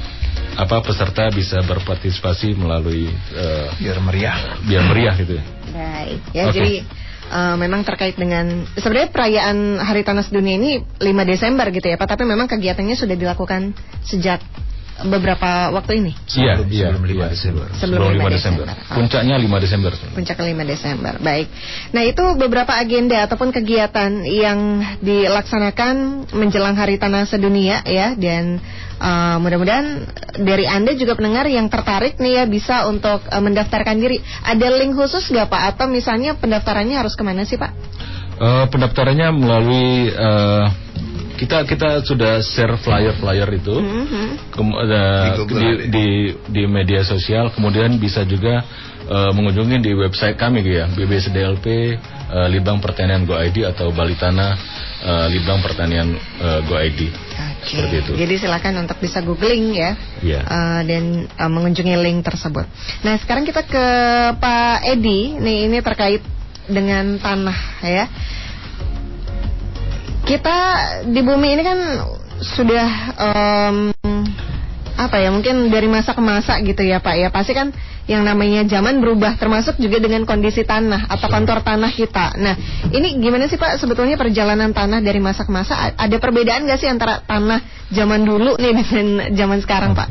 apa 0.57 0.81
peserta 0.81 1.29
bisa 1.29 1.61
berpartisipasi 1.61 2.57
melalui 2.57 3.05
uh, 3.37 3.69
biar 3.77 4.01
meriah, 4.01 4.39
biar 4.65 4.83
meriah 4.89 5.15
gitu. 5.21 5.37
Baik, 5.77 6.21
ya 6.33 6.49
okay. 6.49 6.57
jadi 6.57 6.75
uh, 7.29 7.57
memang 7.61 7.85
terkait 7.85 8.17
dengan 8.17 8.65
sebenarnya 8.77 9.13
perayaan 9.13 9.79
Hari 9.79 10.03
Tanah 10.03 10.25
Sedunia 10.25 10.57
ini 10.57 10.71
5 10.81 11.05
Desember 11.29 11.69
gitu 11.71 11.87
ya 11.87 11.97
Pak, 12.01 12.19
tapi 12.19 12.25
memang 12.25 12.49
kegiatannya 12.49 12.97
sudah 12.97 13.17
dilakukan 13.17 13.77
sejak 14.05 14.41
beberapa 15.07 15.71
waktu 15.71 16.03
ini? 16.03 16.13
Iya, 16.35 16.59
iya, 16.67 16.89
sebelum 16.91 17.05
5 17.07 17.15
iya, 17.15 17.27
Desember. 17.31 17.67
Sebelum 17.79 18.09
5, 18.11 18.19
5 18.19 18.35
Desember. 18.35 18.67
Desember. 18.67 18.97
Puncaknya 18.99 19.35
5 19.39 19.65
Desember. 19.65 19.93
Puncak 20.19 20.37
5 20.43 20.67
Desember. 20.67 21.15
Baik. 21.23 21.47
Nah, 21.95 22.03
itu 22.03 22.25
beberapa 22.35 22.73
agenda 22.75 23.23
ataupun 23.23 23.55
kegiatan 23.55 24.11
yang 24.27 24.83
dilaksanakan 24.99 25.95
menjelang 26.35 26.75
Hari 26.75 26.99
Tanah 26.99 27.31
Sedunia 27.31 27.87
ya 27.87 28.19
dan 28.19 28.59
uh, 28.99 29.37
mudah-mudahan 29.39 29.87
dari 30.43 30.67
Anda 30.67 30.99
juga 30.99 31.15
pendengar 31.15 31.47
yang 31.47 31.71
tertarik 31.71 32.19
nih 32.19 32.43
ya 32.43 32.45
bisa 32.51 32.91
untuk 32.91 33.23
uh, 33.23 33.43
mendaftarkan 33.43 33.97
diri. 34.03 34.19
Ada 34.43 34.67
link 34.83 34.99
khusus 34.99 35.31
nggak 35.31 35.47
Pak 35.47 35.63
atau 35.75 35.87
misalnya 35.87 36.35
pendaftarannya 36.35 36.99
harus 36.99 37.15
ke 37.15 37.23
mana 37.23 37.47
sih 37.47 37.59
Pak? 37.59 37.73
Uh, 38.39 38.67
pendaftarannya 38.71 39.35
melalui 39.35 40.15
uh, 40.15 40.71
kita 41.39 41.63
kita 41.63 42.03
sudah 42.03 42.43
share 42.43 42.75
flyer 42.83 43.15
flyer 43.15 43.47
itu 43.55 43.79
mm 43.79 44.05
-hmm. 44.05 44.27
uh, 44.59 45.35
di, 45.47 45.69
di 45.87 46.07
di 46.51 46.63
media 46.67 47.07
sosial 47.07 47.55
kemudian 47.55 47.95
bisa 48.03 48.27
juga 48.27 48.67
uh, 49.09 49.31
mengunjungi 49.33 49.79
di 49.81 49.93
website 49.95 50.37
kami 50.37 50.67
ya 50.67 50.91
BBSDLP 50.93 51.67
uh, 51.67 52.45
eh, 52.45 52.49
Libang 52.53 52.79
Pertanian 52.83 53.25
Go 53.25 53.35
ID 53.35 53.65
atau 53.65 53.91
Balitana 53.91 54.55
uh, 55.03 55.27
Libang 55.33 55.65
Pertanian 55.65 56.13
uh, 56.43 56.61
Go 56.69 56.77
ID. 56.77 57.09
Okay. 57.09 57.75
Seperti 57.75 57.97
itu. 58.05 58.13
Jadi 58.15 58.35
silakan 58.39 58.87
untuk 58.87 58.99
bisa 59.03 59.19
googling 59.25 59.75
ya 59.75 59.97
yeah. 60.23 60.43
uh, 60.47 60.81
dan 60.85 61.27
uh, 61.27 61.51
mengunjungi 61.51 61.97
link 61.99 62.23
tersebut. 62.23 62.69
Nah 63.03 63.19
sekarang 63.19 63.49
kita 63.49 63.65
ke 63.67 63.87
Pak 64.39 64.87
Edi. 64.87 65.35
Nih 65.41 65.67
ini 65.67 65.79
terkait 65.83 66.23
dengan 66.69 67.17
tanah 67.17 67.59
ya 67.81 68.05
kita 70.29 70.57
di 71.09 71.21
bumi 71.25 71.57
ini 71.57 71.63
kan 71.65 71.79
sudah 72.45 72.89
um, 73.17 73.77
apa 74.99 75.17
ya 75.17 75.33
mungkin 75.33 75.73
dari 75.73 75.89
masa 75.89 76.13
ke 76.13 76.21
masa 76.21 76.61
gitu 76.61 76.85
ya 76.85 77.01
Pak 77.01 77.17
ya 77.17 77.33
pasti 77.33 77.57
kan 77.57 77.73
yang 78.05 78.25
namanya 78.25 78.65
zaman 78.69 79.01
berubah 79.01 79.41
termasuk 79.41 79.81
juga 79.81 80.01
dengan 80.01 80.29
kondisi 80.29 80.65
tanah 80.65 81.09
atau 81.13 81.29
kantor 81.29 81.65
tanah 81.65 81.93
kita. 81.93 82.37
Nah 82.41 82.55
ini 82.93 83.17
gimana 83.21 83.49
sih 83.49 83.57
Pak 83.57 83.81
sebetulnya 83.81 84.21
perjalanan 84.21 84.77
tanah 84.77 85.01
dari 85.01 85.21
masa 85.21 85.49
ke 85.49 85.53
masa 85.53 85.97
ada 85.97 86.17
perbedaan 86.21 86.69
nggak 86.69 86.81
sih 86.81 86.89
antara 86.93 87.25
tanah 87.25 87.89
zaman 87.89 88.25
dulu 88.27 88.61
nih 88.61 88.73
dengan 88.85 89.07
zaman 89.33 89.59
sekarang. 89.65 89.97
Pak? 89.97 90.09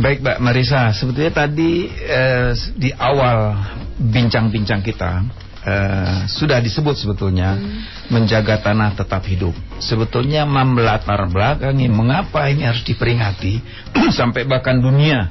Baik 0.00 0.24
Mbak 0.24 0.38
Marisa 0.40 0.88
sebetulnya 0.96 1.32
tadi 1.36 1.84
eh, 1.90 2.56
di 2.80 2.88
awal 2.96 3.60
bincang-bincang 4.00 4.80
kita 4.80 5.20
Uh, 5.62 6.26
sudah 6.26 6.58
disebut 6.58 6.98
sebetulnya 6.98 7.54
hmm. 7.54 8.10
menjaga 8.10 8.58
tanah 8.58 8.98
tetap 8.98 9.22
hidup. 9.30 9.54
Sebetulnya 9.78 10.42
membelatar 10.42 11.22
belakangi 11.30 11.86
mengapa 11.86 12.50
ini 12.50 12.66
harus 12.66 12.82
diperingati 12.82 13.62
sampai 14.18 14.42
bahkan 14.42 14.82
dunia 14.82 15.30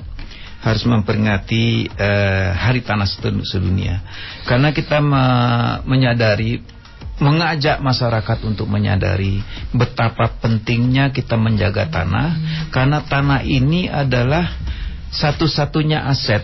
harus 0.62 0.86
memperingati 0.88 1.90
uh, 1.90 2.56
Hari 2.56 2.80
Tanah 2.86 3.10
Sedunia. 3.44 4.00
Karena 4.48 4.72
kita 4.72 5.04
me 5.04 5.26
menyadari 5.84 6.64
mengajak 7.22 7.84
masyarakat 7.84 8.38
untuk 8.48 8.66
menyadari 8.66 9.46
betapa 9.76 10.42
pentingnya 10.42 11.14
kita 11.14 11.38
menjaga 11.38 11.86
tanah 11.86 12.30
hmm. 12.34 12.74
karena 12.74 13.06
tanah 13.06 13.46
ini 13.46 13.86
adalah 13.86 14.58
satu-satunya 15.14 16.02
aset 16.10 16.42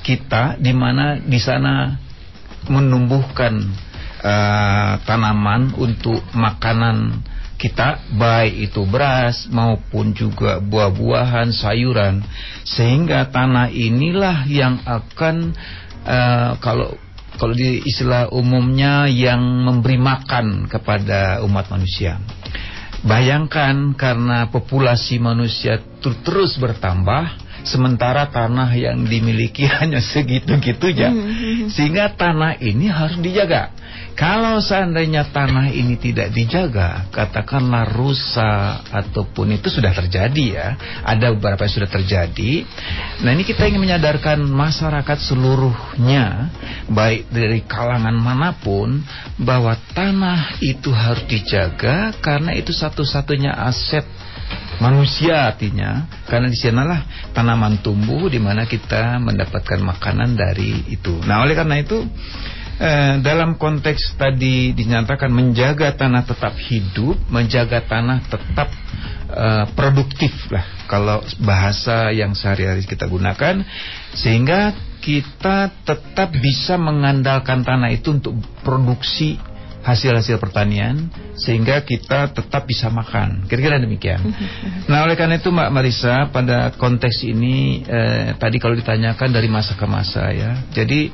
kita 0.00 0.56
di 0.56 0.72
mana 0.72 1.20
di 1.20 1.36
sana 1.36 2.00
menumbuhkan 2.68 3.72
uh, 4.24 5.00
tanaman 5.04 5.76
untuk 5.76 6.20
makanan 6.32 7.22
kita 7.54 8.12
baik 8.20 8.68
itu 8.70 8.84
beras 8.84 9.48
maupun 9.48 10.12
juga 10.12 10.60
buah-buahan, 10.60 11.48
sayuran 11.54 12.20
sehingga 12.66 13.30
tanah 13.32 13.72
inilah 13.72 14.44
yang 14.50 14.84
akan 14.84 15.56
uh, 16.04 16.60
kalau 16.60 16.92
kalau 17.34 17.54
di 17.54 17.82
istilah 17.82 18.30
umumnya 18.30 19.10
yang 19.10 19.42
memberi 19.42 19.98
makan 19.98 20.70
kepada 20.70 21.42
umat 21.42 21.66
manusia. 21.66 22.22
Bayangkan 23.04 23.92
karena 23.98 24.48
populasi 24.48 25.20
manusia 25.20 25.82
terus 26.00 26.56
bertambah 26.56 27.43
sementara 27.64 28.28
tanah 28.28 28.70
yang 28.76 29.02
dimiliki 29.08 29.64
hanya 29.80 29.98
segitu-gitu 29.98 30.92
ya. 30.92 31.10
Sehingga 31.72 32.14
tanah 32.14 32.60
ini 32.60 32.86
harus 32.92 33.18
dijaga. 33.18 33.72
Kalau 34.14 34.62
seandainya 34.62 35.26
tanah 35.34 35.74
ini 35.74 35.98
tidak 35.98 36.30
dijaga, 36.30 37.10
katakanlah 37.10 37.90
rusak 37.98 38.86
ataupun 38.94 39.58
itu 39.58 39.66
sudah 39.74 39.90
terjadi 39.90 40.44
ya. 40.54 40.68
Ada 41.02 41.34
beberapa 41.34 41.66
yang 41.66 41.74
sudah 41.82 41.90
terjadi. 41.90 42.62
Nah, 43.26 43.34
ini 43.34 43.42
kita 43.42 43.66
ingin 43.66 43.82
menyadarkan 43.82 44.38
masyarakat 44.46 45.18
seluruhnya 45.18 46.54
baik 46.86 47.26
dari 47.34 47.66
kalangan 47.66 48.14
mana 48.14 48.54
pun 48.54 49.02
bahwa 49.34 49.74
tanah 49.98 50.62
itu 50.62 50.94
harus 50.94 51.26
dijaga 51.26 52.14
karena 52.22 52.54
itu 52.54 52.70
satu-satunya 52.70 53.50
aset 53.50 54.06
manusia 54.82 55.54
artinya 55.54 56.08
karena 56.26 56.50
di 56.50 56.58
sanalah 56.58 57.30
tanaman 57.30 57.80
tumbuh 57.80 58.26
di 58.26 58.42
mana 58.42 58.66
kita 58.66 59.22
mendapatkan 59.22 59.80
makanan 59.80 60.34
dari 60.34 60.90
itu. 60.90 61.22
Nah, 61.24 61.46
oleh 61.46 61.54
karena 61.54 61.78
itu 61.78 62.02
eh, 62.80 63.14
dalam 63.22 63.54
konteks 63.54 64.18
tadi 64.18 64.74
dinyatakan 64.74 65.30
menjaga 65.30 65.94
tanah 65.94 66.26
tetap 66.26 66.54
hidup, 66.58 67.16
menjaga 67.30 67.86
tanah 67.86 68.18
tetap 68.26 68.68
eh, 69.30 69.64
produktif 69.78 70.34
lah 70.50 70.66
kalau 70.90 71.22
bahasa 71.42 72.12
yang 72.12 72.36
sehari-hari 72.36 72.84
kita 72.84 73.08
gunakan 73.08 73.62
sehingga 74.14 74.74
kita 75.04 75.84
tetap 75.84 76.32
bisa 76.32 76.80
mengandalkan 76.80 77.60
tanah 77.60 77.92
itu 77.92 78.16
untuk 78.16 78.40
produksi 78.64 79.36
hasil-hasil 79.84 80.40
pertanian 80.40 81.12
sehingga 81.36 81.84
kita 81.84 82.32
tetap 82.32 82.64
bisa 82.64 82.88
makan. 82.88 83.44
Kira-kira 83.46 83.76
demikian. 83.76 84.20
Nah, 84.84 85.08
oleh 85.08 85.16
karena 85.16 85.40
itu 85.40 85.48
Mbak 85.48 85.70
Marisa 85.72 86.28
pada 86.28 86.68
konteks 86.76 87.24
ini 87.24 87.80
eh, 87.88 88.36
tadi 88.36 88.60
kalau 88.60 88.76
ditanyakan 88.76 89.32
dari 89.32 89.48
masa 89.48 89.72
ke 89.72 89.86
masa 89.88 90.28
ya. 90.28 90.60
Jadi 90.76 91.08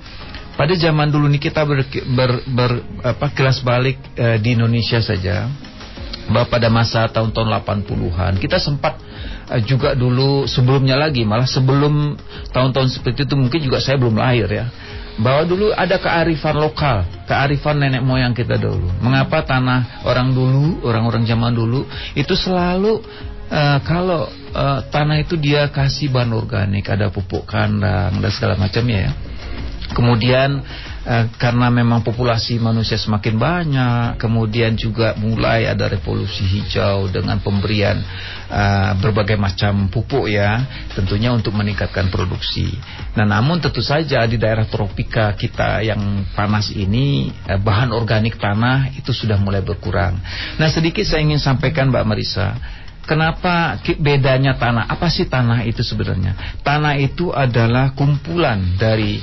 pada 0.58 0.74
zaman 0.74 1.06
dulu 1.06 1.30
ini 1.30 1.38
kita 1.38 1.62
ber, 1.62 1.86
ber, 1.86 2.30
ber 2.50 2.70
apa 3.06 3.30
kelas 3.30 3.62
balik 3.62 3.96
eh, 4.18 4.42
di 4.42 4.58
Indonesia 4.58 4.98
saja 4.98 5.46
bahwa 6.30 6.46
pada 6.46 6.68
masa 6.70 7.06
tahun-tahun 7.10 7.48
80-an 7.62 8.32
kita 8.38 8.58
sempat 8.58 8.98
eh, 9.50 9.62
juga 9.66 9.94
dulu 9.94 10.50
sebelumnya 10.50 10.98
lagi 10.98 11.22
malah 11.26 11.46
sebelum 11.46 12.18
tahun-tahun 12.54 12.90
seperti 12.90 13.26
itu 13.26 13.34
mungkin 13.38 13.60
juga 13.62 13.78
saya 13.78 13.98
belum 13.98 14.18
lahir 14.18 14.50
ya 14.50 14.66
bahwa 15.20 15.42
dulu 15.44 15.66
ada 15.76 16.00
kearifan 16.00 16.56
lokal, 16.56 17.04
kearifan 17.28 17.76
nenek 17.76 18.00
moyang 18.00 18.32
kita 18.32 18.56
dulu. 18.56 18.88
Mengapa 19.04 19.44
tanah 19.44 20.04
orang 20.08 20.32
dulu, 20.32 20.80
orang-orang 20.82 21.28
zaman 21.28 21.52
dulu 21.52 21.84
itu 22.16 22.32
selalu 22.32 23.04
uh, 23.52 23.78
kalau 23.84 24.26
uh, 24.56 24.80
tanah 24.88 25.20
itu 25.20 25.36
dia 25.36 25.68
kasih 25.68 26.08
bahan 26.08 26.32
organik, 26.32 26.88
ada 26.88 27.12
pupuk 27.12 27.44
kandang 27.44 28.16
dan 28.18 28.30
segala 28.32 28.56
macamnya 28.56 28.98
ya. 29.08 29.12
Kemudian 29.90 30.62
eh, 31.02 31.26
karena 31.34 31.66
memang 31.68 32.06
populasi 32.06 32.62
manusia 32.62 32.94
semakin 32.94 33.34
banyak, 33.34 34.06
kemudian 34.22 34.78
juga 34.78 35.18
mulai 35.18 35.66
ada 35.66 35.90
revolusi 35.90 36.46
hijau 36.46 37.10
dengan 37.10 37.42
pemberian 37.42 37.98
eh, 38.46 38.92
berbagai 39.02 39.34
macam 39.34 39.90
pupuk 39.90 40.30
ya, 40.30 40.62
tentunya 40.94 41.34
untuk 41.34 41.58
meningkatkan 41.58 42.06
produksi. 42.08 42.70
Nah, 43.18 43.26
namun 43.26 43.58
tentu 43.58 43.82
saja 43.82 44.22
di 44.30 44.38
daerah 44.38 44.70
tropika 44.70 45.34
kita 45.34 45.82
yang 45.82 46.26
panas 46.38 46.70
ini 46.70 47.34
eh, 47.50 47.58
bahan 47.58 47.90
organik 47.90 48.38
tanah 48.38 48.94
itu 48.94 49.10
sudah 49.10 49.36
mulai 49.42 49.62
berkurang. 49.62 50.14
Nah, 50.56 50.68
sedikit 50.70 51.02
saya 51.02 51.26
ingin 51.26 51.42
sampaikan 51.42 51.90
Mbak 51.90 52.06
Marisa 52.06 52.48
Kenapa 53.10 53.80
bedanya 53.98 54.54
tanah? 54.54 54.86
Apa 54.86 55.10
sih 55.10 55.26
tanah 55.26 55.66
itu 55.66 55.82
sebenarnya? 55.82 56.62
Tanah 56.62 56.94
itu 56.94 57.34
adalah 57.34 57.90
kumpulan 57.96 58.78
dari 58.78 59.18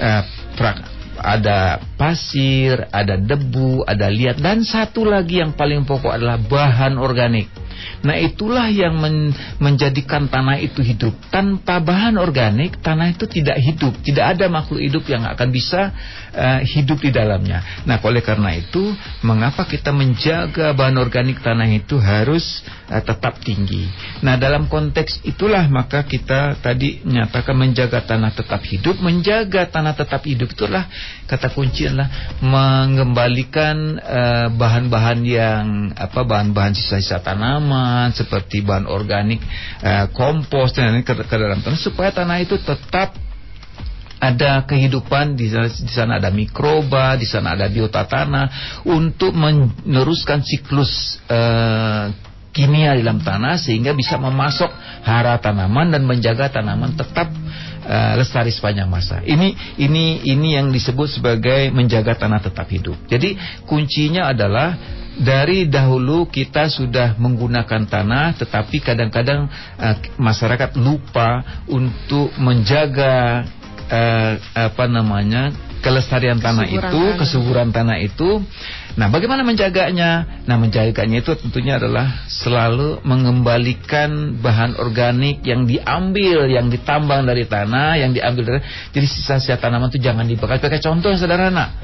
uh, 0.00 0.91
ada 1.22 1.78
pasir, 1.94 2.90
ada 2.90 3.14
debu, 3.14 3.86
ada 3.86 4.10
liat 4.10 4.42
dan 4.42 4.66
satu 4.66 5.06
lagi 5.06 5.38
yang 5.38 5.54
paling 5.54 5.86
pokok 5.86 6.10
adalah 6.10 6.42
bahan 6.42 6.98
organik. 6.98 7.46
Nah 8.02 8.18
itulah 8.18 8.66
yang 8.70 8.98
men 8.98 9.30
menjadikan 9.62 10.26
tanah 10.26 10.58
itu 10.58 10.82
hidup. 10.82 11.14
Tanpa 11.30 11.78
bahan 11.78 12.18
organik, 12.18 12.82
tanah 12.82 13.14
itu 13.14 13.30
tidak 13.30 13.58
hidup. 13.62 13.94
Tidak 14.02 14.22
ada 14.22 14.50
makhluk 14.50 14.82
hidup 14.82 15.04
yang 15.06 15.22
akan 15.26 15.48
bisa 15.54 15.94
uh, 16.34 16.60
hidup 16.62 16.98
di 17.02 17.10
dalamnya. 17.14 17.62
Nah 17.86 18.02
oleh 18.02 18.22
karena 18.22 18.58
itu, 18.58 18.92
mengapa 19.22 19.66
kita 19.66 19.94
menjaga 19.94 20.74
bahan 20.74 20.98
organik 20.98 21.42
tanah 21.42 21.68
itu 21.70 21.98
harus 21.98 22.62
uh, 22.90 23.02
tetap 23.02 23.38
tinggi. 23.42 23.86
Nah 24.22 24.34
dalam 24.38 24.66
konteks 24.66 25.22
itulah 25.22 25.66
maka 25.70 26.02
kita 26.06 26.58
tadi 26.58 27.02
menyatakan 27.06 27.54
menjaga 27.54 28.02
tanah 28.02 28.34
tetap 28.34 28.62
hidup. 28.66 28.98
Menjaga 28.98 29.70
tanah 29.70 29.94
tetap 29.94 30.22
hidup 30.26 30.50
itulah 30.50 30.86
kata 31.26 31.48
kunci 31.54 31.88
adalah 31.88 32.36
mengembalikan 32.44 33.96
eh, 33.96 34.48
bahan-bahan 34.52 35.20
uh, 35.22 35.28
yang 35.28 35.64
apa 35.96 36.20
bahan-bahan 36.26 36.76
sisa-sisa 36.76 37.24
tanaman 37.24 38.12
seperti 38.12 38.60
bahan 38.60 38.84
organik, 38.84 39.40
uh, 39.80 40.12
kompos 40.12 40.76
dan 40.76 40.92
lain 40.92 41.06
ke, 41.06 41.14
ke 41.14 41.36
dalam 41.36 41.64
tanah 41.64 41.80
supaya 41.80 42.12
tanah 42.12 42.38
itu 42.42 42.60
tetap 42.60 43.16
ada 44.22 44.62
kehidupan. 44.62 45.34
Di 45.34 45.50
sana, 45.50 45.66
di 45.66 45.90
sana 45.90 46.12
ada 46.22 46.30
mikroba, 46.30 47.18
di 47.18 47.26
sana 47.26 47.58
ada 47.58 47.66
biota 47.66 48.06
tanah 48.06 48.46
untuk 48.86 49.34
meneruskan 49.34 50.46
siklus 50.46 51.18
uh, 51.26 52.12
kimia 52.52 52.92
dalam 52.94 53.18
tanah 53.18 53.56
sehingga 53.56 53.96
bisa 53.96 54.20
memasok 54.20 54.68
hara 55.02 55.40
tanaman 55.40 55.88
dan 55.88 56.04
menjaga 56.04 56.52
tanaman 56.52 56.92
tetap 56.94 57.32
uh, 57.84 58.14
lestari 58.18 58.54
sepanjang 58.54 58.88
masa. 58.88 59.20
Ini 59.22 59.78
ini 59.78 60.24
ini 60.26 60.58
yang 60.58 60.70
disebut 60.70 61.20
sebagai 61.20 61.70
menjaga 61.74 62.16
tanah 62.16 62.40
tetap 62.42 62.66
hidup. 62.70 62.96
Jadi 63.10 63.34
kuncinya 63.66 64.30
adalah 64.30 64.78
dari 65.12 65.68
dahulu 65.68 66.24
kita 66.32 66.72
sudah 66.72 67.20
menggunakan 67.20 67.84
tanah 67.84 68.32
tetapi 68.40 68.80
kadang-kadang 68.80 69.44
uh, 69.76 69.96
masyarakat 70.16 70.72
lupa 70.80 71.44
untuk 71.68 72.32
menjaga 72.40 73.44
uh, 73.92 74.32
apa 74.56 74.84
namanya 74.88 75.52
kelestarian 75.82 76.38
tanah 76.38 76.64
kesuburan 76.64 76.78
itu, 76.78 77.02
tanah. 77.02 77.18
kesuburan 77.18 77.68
tanah 77.74 77.96
itu. 77.98 78.30
Nah, 78.92 79.08
bagaimana 79.10 79.42
menjaganya? 79.42 80.40
Nah, 80.46 80.56
menjaganya 80.56 81.18
itu 81.20 81.32
tentunya 81.34 81.76
adalah 81.82 82.24
selalu 82.30 83.02
mengembalikan 83.02 84.38
bahan 84.38 84.78
organik 84.78 85.42
yang 85.42 85.66
diambil, 85.66 86.46
yang 86.46 86.70
ditambang 86.70 87.26
dari 87.26 87.44
tanah, 87.50 87.98
yang 87.98 88.14
diambil 88.14 88.44
dari 88.46 88.60
jadi 88.94 89.06
sisa-sisa 89.08 89.58
tanaman 89.58 89.90
itu 89.90 89.98
jangan 89.98 90.24
dibakar. 90.24 90.62
Pakai 90.62 90.78
contoh 90.78 91.10
yang 91.10 91.18
sederhana 91.18 91.74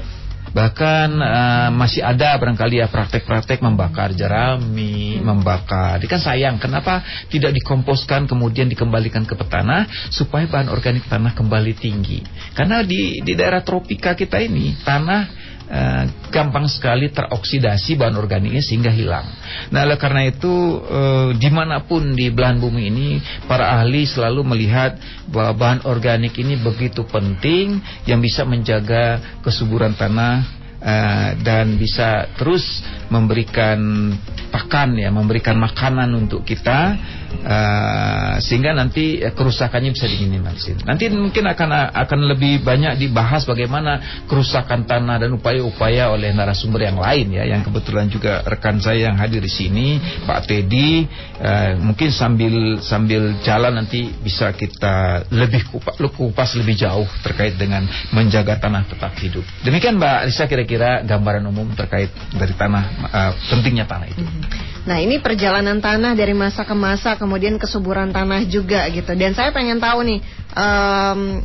Bahkan 0.49 1.09
uh, 1.19 1.69
masih 1.73 2.01
ada 2.01 2.33
barangkali 2.37 2.81
ya 2.81 2.87
praktek-praktek 2.89 3.61
membakar 3.61 4.13
jerami, 4.17 5.21
membakar. 5.21 6.01
Ini 6.01 6.09
kan 6.09 6.21
sayang, 6.21 6.55
kenapa 6.57 7.01
tidak 7.29 7.53
dikomposkan 7.53 8.25
kemudian 8.25 8.65
dikembalikan 8.65 9.25
ke 9.25 9.37
petanah 9.37 9.85
supaya 10.09 10.49
bahan 10.49 10.73
organik 10.73 11.05
tanah 11.05 11.37
kembali 11.37 11.73
tinggi. 11.77 12.25
Karena 12.57 12.81
di 12.81 13.21
di 13.21 13.33
daerah 13.37 13.61
tropika 13.61 14.17
kita 14.17 14.41
ini 14.41 14.77
tanah 14.81 15.48
uh, 15.69 16.03
gampang 16.33 16.65
sekali 16.65 17.13
teroksidasi 17.13 17.95
bahan 17.95 18.17
organiknya 18.17 18.59
sehingga 18.59 18.91
hilang. 18.91 19.25
Nah, 19.69 19.85
oleh 19.85 19.95
karena 19.95 20.27
itu 20.27 20.81
uh, 20.83 21.31
di 21.37 21.49
mana 21.53 21.85
pun 21.85 22.17
di 22.17 22.27
belahan 22.33 22.57
bumi 22.59 22.89
ini 22.89 23.07
para 23.45 23.79
ahli 23.79 24.03
selalu 24.09 24.41
melihat 24.43 24.97
bahwa 25.29 25.53
bahan 25.55 25.79
organik 25.85 26.35
ini 26.41 26.57
begitu 26.59 27.05
penting 27.05 27.79
yang 28.09 28.19
bisa 28.19 28.43
menjaga 28.43 29.39
kesuburan 29.45 29.93
tanah 29.95 30.58
uh, 30.79 31.29
dan 31.39 31.75
bisa 31.75 32.31
terus 32.39 32.63
memberikan 33.09 34.13
pakan 34.49 34.97
ya, 34.97 35.13
memberikan 35.13 35.57
makanan 35.57 36.09
untuk 36.17 36.41
kita 36.41 36.97
uh, 37.45 38.35
sehingga 38.41 38.73
nanti 38.73 39.21
kerusakannya 39.21 39.93
bisa 39.93 40.09
diminimalisir. 40.09 40.81
Nanti 40.85 41.09
mungkin 41.13 41.45
akan 41.45 41.93
akan 41.93 42.19
lebih 42.35 42.65
banyak 42.65 42.97
dibahas 42.97 43.45
bagaimana 43.45 44.25
kerusakan 44.25 44.89
tanah 44.89 45.21
dan 45.21 45.33
upaya-upaya 45.37 46.09
oleh 46.09 46.33
narasumber 46.33 46.85
yang 46.85 46.97
lain 46.97 47.33
ya, 47.33 47.45
yang 47.45 47.61
kebetulan 47.61 48.09
juga 48.09 48.41
rekan 48.45 48.81
saya 48.81 49.09
yang 49.09 49.17
hadir 49.17 49.41
di 49.41 49.51
sini, 49.51 50.01
Pak 50.25 50.49
Teddy. 50.49 51.05
Uh, 51.39 51.79
mungkin 51.79 52.09
sambil 52.11 52.81
sambil 52.81 53.37
jalan 53.45 53.79
nanti 53.79 54.11
bisa 54.21 54.51
kita 54.53 55.25
lebih 55.31 55.65
kupas, 55.69 55.95
kupas 56.13 56.49
lebih 56.57 56.75
jauh 56.75 57.07
terkait 57.21 57.55
dengan 57.55 57.85
menjaga 58.11 58.57
tanah 58.57 58.85
tetap 58.89 59.13
hidup. 59.21 59.45
Demikian 59.65 59.97
Mbak 59.97 60.29
Risa 60.29 60.45
kira-kira 60.49 60.68
gambaran 60.77 61.41
umum 61.49 61.71
terkait 61.73 62.13
dari 62.35 62.53
tanah 62.53 62.83
uh, 63.09 63.31
pentingnya 63.49 63.89
tanah 63.89 64.07
itu. 64.11 64.21
Mhm. 64.21 64.69
Nah 64.89 64.97
ini 65.01 65.21
perjalanan 65.21 65.77
tanah 65.83 66.17
dari 66.17 66.33
masa 66.33 66.65
ke 66.65 66.73
masa 66.73 67.13
kemudian 67.19 67.57
kesuburan 67.61 68.09
tanah 68.09 68.45
juga 68.49 68.85
gitu. 68.89 69.11
Dan 69.13 69.37
saya 69.37 69.53
pengen 69.53 69.77
tahu 69.77 70.01
nih, 70.01 70.19
um, 70.55 71.43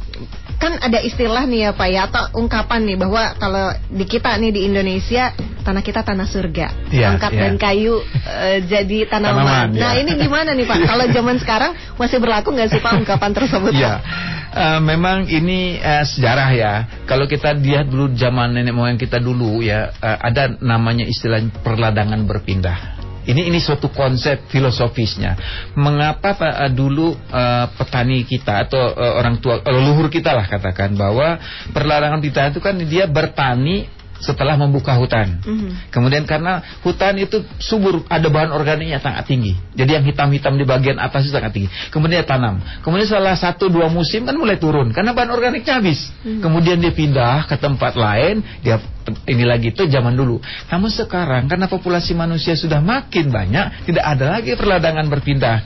kan 0.57 0.81
ada 0.81 1.03
istilah 1.03 1.45
nih 1.45 1.69
ya 1.69 1.71
Pak 1.75 1.89
ya 1.91 2.01
atau 2.09 2.25
ungkapan 2.41 2.89
nih 2.89 2.97
bahwa 2.97 3.37
kalau 3.37 3.75
di 3.91 4.05
kita 4.07 4.33
nih 4.39 4.49
di 4.55 4.61
Indonesia 4.65 5.35
tanah 5.65 5.83
kita 5.85 6.05
tanah 6.05 6.29
surga, 6.29 6.93
ya, 6.93 7.17
angkat 7.17 7.33
ya. 7.37 7.41
dan 7.49 7.55
kayu 7.57 8.01
uh, 8.01 8.59
jadi 8.65 9.09
tanaman. 9.09 9.45
tanaman 9.45 9.69
nah 9.77 9.93
ya. 9.97 10.01
ini 10.05 10.13
gimana 10.21 10.53
nih 10.53 10.65
Pak? 10.69 10.79
Kalau 10.89 11.05
zaman 11.11 11.37
sekarang 11.41 11.73
masih 12.01 12.19
berlaku 12.21 12.49
nggak 12.55 12.71
sih 12.71 12.81
Pak 12.81 12.93
ungkapan 13.03 13.33
tersebut? 13.33 13.73
Ya. 13.77 14.01
Uh, 14.55 14.79
memang 14.79 15.27
ini 15.27 15.83
uh, 15.83 16.07
sejarah 16.07 16.51
ya. 16.55 16.73
Kalau 17.11 17.27
kita 17.27 17.59
lihat 17.59 17.90
dulu 17.90 18.14
zaman 18.14 18.55
nenek 18.55 18.71
moyang 18.71 18.95
kita 18.95 19.19
dulu 19.19 19.59
ya, 19.67 19.90
uh, 19.99 20.19
ada 20.23 20.55
namanya 20.62 21.03
istilah 21.03 21.43
perladangan 21.67 22.23
berpindah. 22.23 23.03
Ini 23.25 23.51
ini 23.51 23.59
suatu 23.59 23.90
konsep 23.90 24.47
filosofisnya. 24.53 25.35
Mengapa 25.75 26.38
uh, 26.38 26.71
dulu 26.71 27.19
uh, 27.35 27.67
petani 27.75 28.23
kita 28.23 28.71
atau 28.71 28.95
uh, 28.95 29.19
orang 29.19 29.43
tua 29.43 29.59
leluhur 29.59 30.07
kita 30.07 30.31
lah 30.31 30.47
katakan 30.47 30.95
bahwa 30.95 31.35
perladangan 31.75 32.23
kita 32.23 32.55
itu 32.55 32.62
kan 32.62 32.79
dia 32.79 33.11
bertani 33.11 33.90
setelah 34.25 34.57
membuka 34.57 34.97
hutan. 34.97 35.45
Mm 35.45 35.55
-hmm. 35.55 35.71
Kemudian 35.93 36.25
karena 36.25 36.81
hutan 36.81 37.21
itu 37.21 37.45
subur, 37.61 38.09
ada 38.09 38.25
bahan 38.33 38.57
organiknya 38.57 38.97
sangat 39.05 39.29
tinggi. 39.29 39.53
Jadi 39.77 40.01
yang 40.01 40.05
hitam-hitam 40.09 40.57
di 40.57 40.65
bagian 40.65 40.97
atas 40.97 41.29
itu 41.29 41.37
sangat 41.37 41.53
tinggi. 41.53 41.69
Kemudian 41.93 42.25
dia 42.25 42.27
tanam. 42.27 42.65
Kemudian 42.81 43.05
salah 43.05 43.37
satu 43.37 43.69
dua 43.69 43.93
musim 43.93 44.25
kan 44.25 44.33
mulai 44.41 44.57
turun 44.57 44.97
karena 44.97 45.13
bahan 45.13 45.29
organiknya 45.29 45.77
habis. 45.77 46.09
Mm 46.25 46.41
-hmm. 46.41 46.41
Kemudian 46.41 46.77
dia 46.81 46.93
pindah 46.97 47.45
ke 47.45 47.61
tempat 47.61 47.93
lain, 48.01 48.41
dia 48.65 48.81
ini 49.29 49.45
lagi 49.45 49.69
itu 49.77 49.85
zaman 49.85 50.17
dulu. 50.17 50.41
Namun 50.73 50.89
sekarang 50.89 51.45
karena 51.45 51.69
populasi 51.69 52.17
manusia 52.17 52.57
sudah 52.57 52.81
makin 52.81 53.29
banyak, 53.29 53.85
tidak 53.85 54.05
ada 54.05 54.41
lagi 54.41 54.57
perladangan 54.57 55.05
berpindah. 55.13 55.59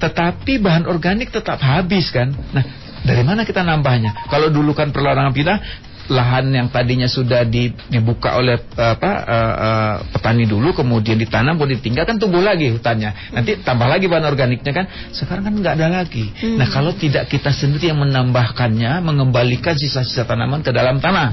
Tetapi 0.00 0.56
bahan 0.64 0.88
organik 0.88 1.28
tetap 1.28 1.60
habis 1.60 2.08
kan. 2.08 2.32
Nah, 2.32 2.64
dari 3.04 3.22
mana 3.22 3.44
kita 3.44 3.60
nambahnya? 3.60 4.26
Kalau 4.32 4.48
dulu 4.48 4.72
kan 4.72 4.90
perladangan 4.90 5.36
pindah, 5.36 5.58
lahan 6.06 6.54
yang 6.54 6.68
tadinya 6.70 7.10
sudah 7.10 7.42
dibuka 7.90 8.38
oleh 8.38 8.58
apa 8.78 9.10
uh, 9.26 9.54
uh, 9.56 9.94
petani 10.14 10.46
dulu 10.46 10.70
kemudian 10.74 11.18
ditanam 11.18 11.58
kemudian 11.58 11.82
ditinggalkan 11.82 12.16
tumbuh 12.22 12.42
lagi 12.42 12.70
hutannya. 12.70 13.34
Nanti 13.34 13.62
tambah 13.62 13.86
lagi 13.90 14.06
bahan 14.06 14.26
organiknya 14.26 14.72
kan 14.72 14.86
sekarang 15.10 15.50
kan 15.50 15.54
nggak 15.54 15.74
ada 15.78 15.88
lagi. 16.02 16.30
Hmm. 16.36 16.58
nah 16.60 16.68
kalau 16.70 16.94
tidak 16.94 17.26
kita 17.30 17.50
sendiri 17.50 17.90
yang 17.90 18.00
menambahkannya 18.00 19.02
mengembalikan 19.02 19.74
sisa-sisa 19.74 20.26
tanaman 20.26 20.62
ke 20.62 20.70
dalam 20.70 21.02
tanah. 21.02 21.28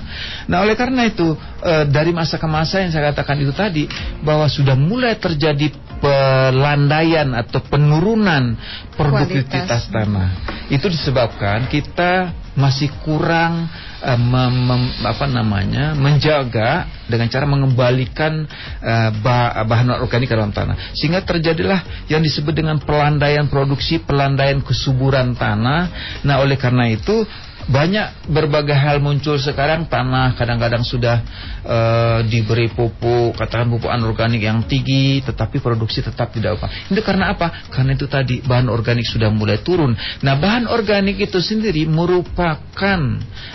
Nah 0.49 0.57
oleh 0.65 0.73
karena 0.73 1.05
itu 1.05 1.37
uh, 1.37 1.85
dari 1.85 2.09
masa 2.09 2.41
ke 2.41 2.47
masa 2.49 2.81
yang 2.81 2.89
saya 2.89 3.13
katakan 3.13 3.37
itu 3.41 3.53
tadi 3.53 3.85
bahwa 4.25 4.49
sudah 4.49 4.73
mulai 4.73 5.17
terjadi 5.17 5.69
pelandaian 6.03 7.31
atau 7.31 7.63
penurunan 7.63 8.59
produktivitas 8.99 9.87
tanah. 9.87 10.29
Itu 10.67 10.91
disebabkan 10.91 11.71
kita 11.71 12.43
masih 12.59 12.91
kurang 13.01 13.71
uh, 14.03 14.19
mem, 14.19 14.53
mem, 14.67 14.83
apa 15.07 15.25
namanya 15.31 15.95
menjaga 15.95 16.85
dengan 17.07 17.31
cara 17.31 17.47
mengembalikan 17.47 18.43
uh, 18.83 19.09
bahan 19.63 20.03
organik 20.03 20.27
ke 20.27 20.35
dalam 20.35 20.51
tanah. 20.51 20.93
Sehingga 20.93 21.23
terjadilah 21.23 22.11
yang 22.11 22.19
disebut 22.19 22.51
dengan 22.51 22.77
pelandaian 22.83 23.47
produksi 23.47 24.03
pelandaian 24.03 24.59
kesuburan 24.59 25.33
tanah. 25.33 25.81
Nah 26.27 26.35
oleh 26.43 26.59
karena 26.59 26.91
itu 26.91 27.23
banyak 27.69 28.27
berbagai 28.27 28.75
hal 28.75 28.99
muncul 28.99 29.39
sekarang. 29.39 29.87
Tanah 29.87 30.35
kadang-kadang 30.35 30.83
sudah 30.83 31.23
uh, 31.63 32.19
diberi 32.25 32.71
pupuk 32.71 33.35
katakan 33.39 33.71
pupuk 33.71 33.91
anorganik 33.91 34.43
yang 34.43 34.63
tinggi 34.67 35.23
tetapi 35.23 35.63
produksi 35.63 36.03
tetap 36.03 36.33
tidak 36.35 36.59
apa. 36.59 36.67
Itu 36.91 37.01
karena 37.05 37.31
apa? 37.35 37.69
Karena 37.71 37.95
itu 37.95 38.07
tadi 38.09 38.43
bahan 38.43 38.67
organik 38.67 39.07
sudah 39.07 39.31
mulai 39.31 39.63
turun. 39.63 39.95
Nah 40.23 40.35
bahan 40.35 40.67
organik 40.67 41.19
itu 41.19 41.39
sendiri 41.39 41.87
merupakan 41.87 42.99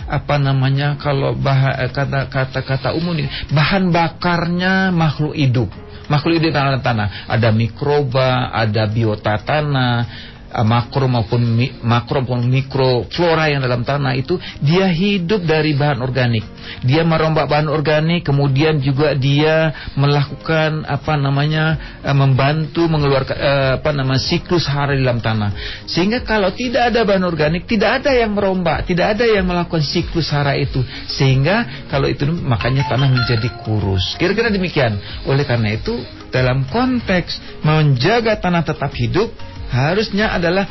apa 0.09 0.37
namanya 0.41 0.97
kalau 0.97 1.37
eh, 1.37 1.91
kata 1.93 2.33
kata 2.33 2.61
kata 2.65 2.89
umum 2.97 3.13
ini 3.17 3.29
bahan 3.53 3.93
bakarnya 3.93 4.95
makhluk 4.95 5.37
hidup. 5.37 5.69
Makhluk 6.09 6.41
hidup 6.41 6.57
tanah 6.57 6.81
tanah. 6.81 7.09
Ada 7.29 7.53
mikroba 7.53 8.49
ada 8.49 8.89
biota 8.89 9.37
tanah 9.45 10.29
Eh, 10.49 10.65
makro 10.65 11.05
maupun 11.13 11.45
mi, 11.45 11.69
makro 11.85 12.25
maupun 12.25 12.49
mikro 12.49 13.05
flora 13.13 13.53
yang 13.53 13.61
dalam 13.61 13.85
tanah 13.85 14.17
itu 14.17 14.41
dia 14.65 14.89
hidup 14.89 15.45
dari 15.45 15.77
bahan 15.77 16.01
organik. 16.01 16.41
Dia 16.89 17.05
merombak 17.05 17.53
bahan 17.53 17.69
organik, 17.69 18.25
kemudian 18.25 18.81
juga 18.81 19.13
dia 19.13 19.77
melakukan 19.93 20.89
apa 20.89 21.21
namanya 21.21 22.01
uh, 22.01 22.17
membantu 22.17 22.89
mengeluarkan 22.89 23.37
uh, 23.37 23.73
apa 23.77 23.93
nama 23.93 24.17
siklus 24.17 24.65
hara 24.65 24.97
dalam 24.97 25.21
tanah. 25.21 25.85
Sehingga 25.85 26.25
kalau 26.25 26.49
tidak 26.57 26.97
ada 26.97 27.05
bahan 27.05 27.29
organik, 27.29 27.69
tidak 27.69 28.01
ada 28.01 28.17
yang 28.17 28.33
merombak, 28.33 28.89
tidak 28.89 29.21
ada 29.21 29.29
yang 29.29 29.45
melakukan 29.45 29.85
siklus 29.85 30.33
hara 30.33 30.57
itu. 30.57 30.81
Sehingga 31.13 31.85
kalau 31.93 32.09
itu 32.09 32.25
makanya 32.25 32.89
tanah 32.89 33.13
menjadi 33.13 33.53
kurus. 33.69 34.17
Kira-kira 34.17 34.49
demikian. 34.49 34.97
Oleh 35.29 35.45
karena 35.45 35.77
itu 35.77 35.93
dalam 36.33 36.65
konteks 36.73 37.61
menjaga 37.65 38.41
tanah 38.41 38.65
tetap 38.65 38.97
hidup 38.97 39.29
harusnya 39.69 40.33
adalah 40.33 40.67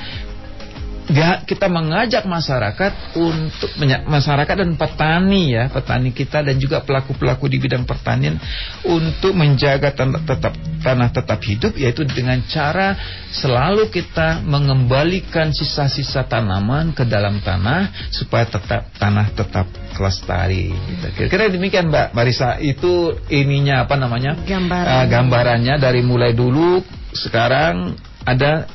kita 1.48 1.72
mengajak 1.72 2.28
masyarakat 2.28 3.16
untuk 3.16 3.72
masyarakat 4.12 4.56
dan 4.60 4.76
petani 4.76 5.56
ya 5.56 5.72
petani 5.72 6.12
kita 6.12 6.44
dan 6.44 6.60
juga 6.60 6.84
pelaku-pelaku 6.84 7.48
di 7.48 7.64
bidang 7.64 7.88
pertanian 7.88 8.36
untuk 8.84 9.32
menjaga 9.32 9.96
tanah 9.96 10.24
tetap 10.28 10.54
tanah 10.84 11.10
tetap 11.16 11.40
hidup 11.48 11.80
yaitu 11.80 12.04
dengan 12.04 12.44
cara 12.52 13.00
selalu 13.32 13.88
kita 13.88 14.44
mengembalikan 14.44 15.56
sisa-sisa 15.56 16.28
tanaman 16.28 16.92
ke 16.92 17.08
dalam 17.08 17.40
tanah 17.40 18.12
supaya 18.12 18.44
tetap 18.44 18.92
tanah 19.00 19.32
tetap 19.32 19.68
kelestari. 19.96 20.76
Kira-kira 21.16 21.48
demikian 21.48 21.88
Mbak 21.88 22.12
Marisa 22.12 22.60
itu 22.60 23.16
ininya 23.32 23.88
apa 23.88 23.96
namanya 23.96 24.36
Gambaran. 24.44 24.92
uh, 24.92 25.06
gambarannya 25.08 25.76
dari 25.80 26.04
mulai 26.04 26.36
dulu 26.36 26.84
sekarang 27.16 27.96
ada 28.28 28.68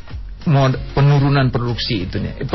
penurunan 0.95 1.47
produksi 1.55 2.07
itu 2.07 2.19
eh, 2.19 2.47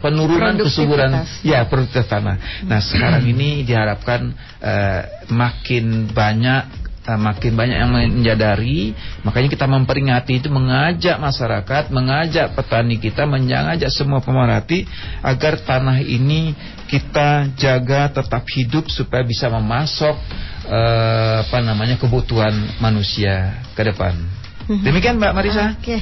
penurunan 0.00 0.54
kesuburan. 0.60 1.24
Ya 1.40 1.64
produktivitas 1.64 2.08
tanah. 2.08 2.36
Nah 2.68 2.80
sekarang 2.84 3.24
ini 3.24 3.64
diharapkan 3.64 4.32
uh, 4.60 5.00
makin 5.32 6.12
banyak 6.12 6.62
uh, 7.08 7.20
makin 7.20 7.52
banyak 7.56 7.76
yang 7.80 7.92
menyadari. 7.92 8.92
Makanya 9.24 9.48
kita 9.48 9.66
memperingati 9.68 10.44
itu 10.44 10.48
mengajak 10.52 11.16
masyarakat 11.16 11.88
mengajak 11.88 12.52
petani 12.52 13.00
kita 13.00 13.24
mengajak 13.24 13.88
semua 13.88 14.20
pemerhati 14.20 14.84
agar 15.24 15.60
tanah 15.64 16.04
ini 16.04 16.52
kita 16.88 17.48
jaga 17.56 18.12
tetap 18.12 18.44
hidup 18.52 18.92
supaya 18.92 19.24
bisa 19.24 19.48
memasok 19.48 20.16
uh, 20.68 21.48
apa 21.48 21.58
namanya 21.64 21.96
kebutuhan 21.96 22.52
manusia 22.76 23.64
ke 23.72 23.82
depan. 23.88 24.43
Mhm. 24.64 24.80
Demikian 24.80 25.20
Mbak 25.20 25.32
Marisa. 25.36 25.76
Oke. 25.76 25.82
Okay. 25.82 26.00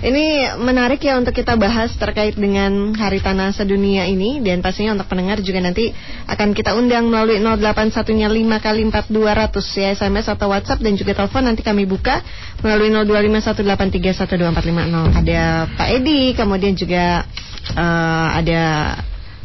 Ini 0.00 0.56
menarik 0.56 1.04
ya 1.04 1.20
untuk 1.20 1.36
kita 1.36 1.60
bahas 1.60 1.92
terkait 1.94 2.32
dengan 2.32 2.96
Hari 2.96 3.20
Tanah 3.20 3.52
Sedunia 3.52 4.08
ini 4.08 4.40
dan 4.40 4.64
pastinya 4.64 4.96
untuk 4.96 5.12
pendengar 5.12 5.44
juga 5.44 5.60
nanti 5.60 5.92
akan 6.24 6.56
kita 6.56 6.72
undang 6.72 7.12
melalui 7.12 7.36
081-nya 7.38 8.32
5 8.32 8.64
kali 8.64 8.82
4200 8.88 9.76
ya 9.76 9.92
SMS 9.92 10.26
atau 10.32 10.48
WhatsApp 10.50 10.80
dan 10.80 10.96
juga 10.96 11.12
telepon 11.14 11.44
nanti 11.44 11.60
kami 11.60 11.84
buka 11.84 12.24
melalui 12.64 12.88
0251831245. 12.90 15.20
Ada 15.20 15.68
Pak 15.76 15.88
Edi, 16.00 16.32
kemudian 16.32 16.74
juga 16.74 17.28
uh, 17.76 18.28
ada 18.34 18.96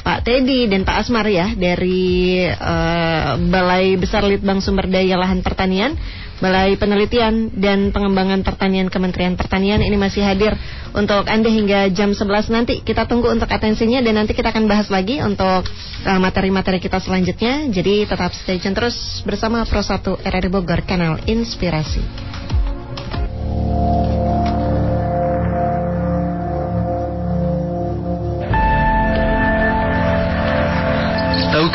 Pak 0.06 0.22
Teddy 0.22 0.70
dan 0.70 0.86
Pak 0.86 1.02
Asmar 1.02 1.26
ya 1.26 1.50
dari 1.58 2.46
uh, 2.46 3.42
Balai 3.50 3.98
Besar 3.98 4.22
Litbang 4.22 4.62
Sumber 4.62 4.86
Daya 4.86 5.18
Lahan 5.18 5.42
Pertanian 5.42 5.98
Balai 6.44 6.76
Penelitian 6.76 7.48
dan 7.56 7.96
Pengembangan 7.96 8.44
Pertanian 8.44 8.92
Kementerian 8.92 9.40
Pertanian 9.40 9.80
ini 9.80 9.96
masih 9.96 10.20
hadir 10.20 10.52
untuk 10.92 11.24
Anda 11.32 11.48
hingga 11.48 11.88
jam 11.96 12.12
11 12.12 12.52
nanti. 12.52 12.84
Kita 12.84 13.08
tunggu 13.08 13.32
untuk 13.32 13.48
atensinya 13.48 14.04
dan 14.04 14.20
nanti 14.20 14.36
kita 14.36 14.52
akan 14.52 14.68
bahas 14.68 14.92
lagi 14.92 15.24
untuk 15.24 15.64
eh, 16.04 16.20
materi-materi 16.20 16.84
kita 16.84 17.00
selanjutnya. 17.00 17.72
Jadi 17.72 18.04
tetap 18.04 18.36
stay 18.36 18.60
tune 18.60 18.76
terus 18.76 19.24
bersama 19.24 19.64
Pro 19.64 19.80
1 19.80 20.28
RRI 20.28 20.50
Bogor 20.52 20.84
Kanal 20.84 21.24
Inspirasi. 21.24 22.45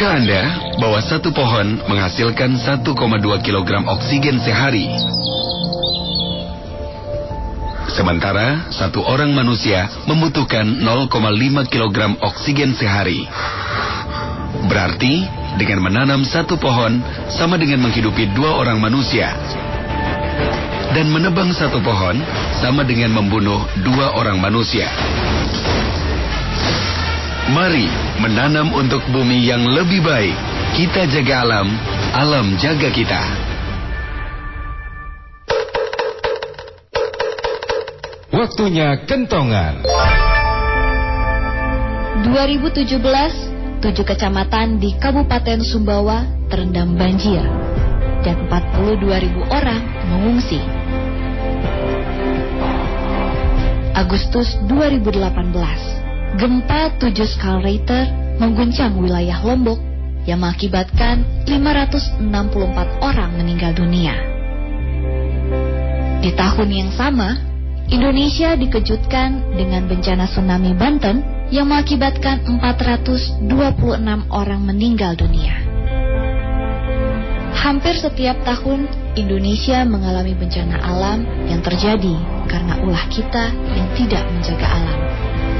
Tahukah 0.01 0.17
Anda 0.17 0.43
bahwa 0.81 0.97
satu 1.05 1.29
pohon 1.29 1.77
menghasilkan 1.85 2.57
1,2 2.57 2.89
kg 3.45 3.71
oksigen 3.85 4.41
sehari? 4.41 4.89
Sementara 7.93 8.65
satu 8.73 9.05
orang 9.05 9.37
manusia 9.37 9.93
membutuhkan 10.09 10.65
0,5 10.81 11.05
kg 11.69 12.17
oksigen 12.17 12.73
sehari. 12.81 13.29
Berarti 14.73 15.21
dengan 15.61 15.85
menanam 15.85 16.25
satu 16.25 16.57
pohon 16.57 17.05
sama 17.29 17.61
dengan 17.61 17.85
menghidupi 17.85 18.33
dua 18.33 18.57
orang 18.57 18.81
manusia. 18.81 19.37
Dan 20.97 21.13
menebang 21.13 21.53
satu 21.53 21.77
pohon 21.85 22.25
sama 22.57 22.89
dengan 22.89 23.21
membunuh 23.21 23.69
dua 23.85 24.17
orang 24.17 24.41
manusia. 24.41 24.89
Mari 27.51 27.91
menanam 28.23 28.71
untuk 28.79 29.03
bumi 29.11 29.43
yang 29.43 29.67
lebih 29.67 30.07
baik. 30.07 30.39
Kita 30.79 31.03
jaga 31.11 31.43
alam, 31.43 31.67
alam 32.15 32.55
jaga 32.63 32.87
kita. 32.95 33.19
Waktunya 38.31 39.03
kentongan. 39.03 39.83
2017, 42.23 43.83
tujuh 43.83 44.07
kecamatan 44.07 44.79
di 44.79 44.95
Kabupaten 44.95 45.59
Sumbawa 45.67 46.23
terendam 46.47 46.95
banjir 46.95 47.43
dan 48.23 48.47
42 48.47 49.27
ribu 49.27 49.43
orang 49.51 49.83
mengungsi. 50.07 50.63
Agustus 53.99 54.55
2018 54.71 56.00
Gempa 56.39 56.95
7 57.03 57.11
skala 57.27 57.59
Richter 57.59 58.07
mengguncang 58.39 58.95
wilayah 59.03 59.43
Lombok 59.43 59.83
yang 60.31 60.39
mengakibatkan 60.47 61.27
564 61.49 63.03
orang 63.03 63.31
meninggal 63.35 63.75
dunia. 63.75 64.15
Di 66.21 66.31
tahun 66.37 66.69
yang 66.71 66.91
sama, 66.95 67.35
Indonesia 67.91 68.55
dikejutkan 68.55 69.59
dengan 69.59 69.91
bencana 69.91 70.31
tsunami 70.31 70.71
Banten 70.79 71.49
yang 71.51 71.67
mengakibatkan 71.67 72.47
426 72.47 73.51
orang 74.31 74.61
meninggal 74.63 75.19
dunia. 75.19 75.67
Hampir 77.59 77.99
setiap 77.99 78.39
tahun, 78.47 78.87
Indonesia 79.19 79.83
mengalami 79.83 80.39
bencana 80.39 80.79
alam 80.79 81.27
yang 81.51 81.59
terjadi 81.61 82.15
karena 82.47 82.79
ulah 82.87 83.05
kita 83.11 83.51
yang 83.75 83.89
tidak 83.99 84.23
menjaga 84.31 84.69
alam. 84.71 85.00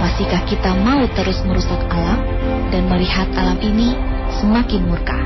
Masihkah 0.01 0.49
kita 0.49 0.73
mau 0.81 1.05
terus 1.13 1.45
merusak 1.45 1.77
alam 1.93 2.25
dan 2.73 2.89
melihat 2.89 3.29
alam 3.37 3.61
ini 3.61 3.93
semakin 4.41 4.89
murka? 4.89 5.21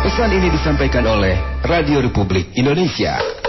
Pesan 0.00 0.32
ini 0.32 0.48
disampaikan 0.48 1.04
oleh 1.04 1.36
Radio 1.68 2.00
Republik 2.00 2.56
Indonesia. 2.56 3.39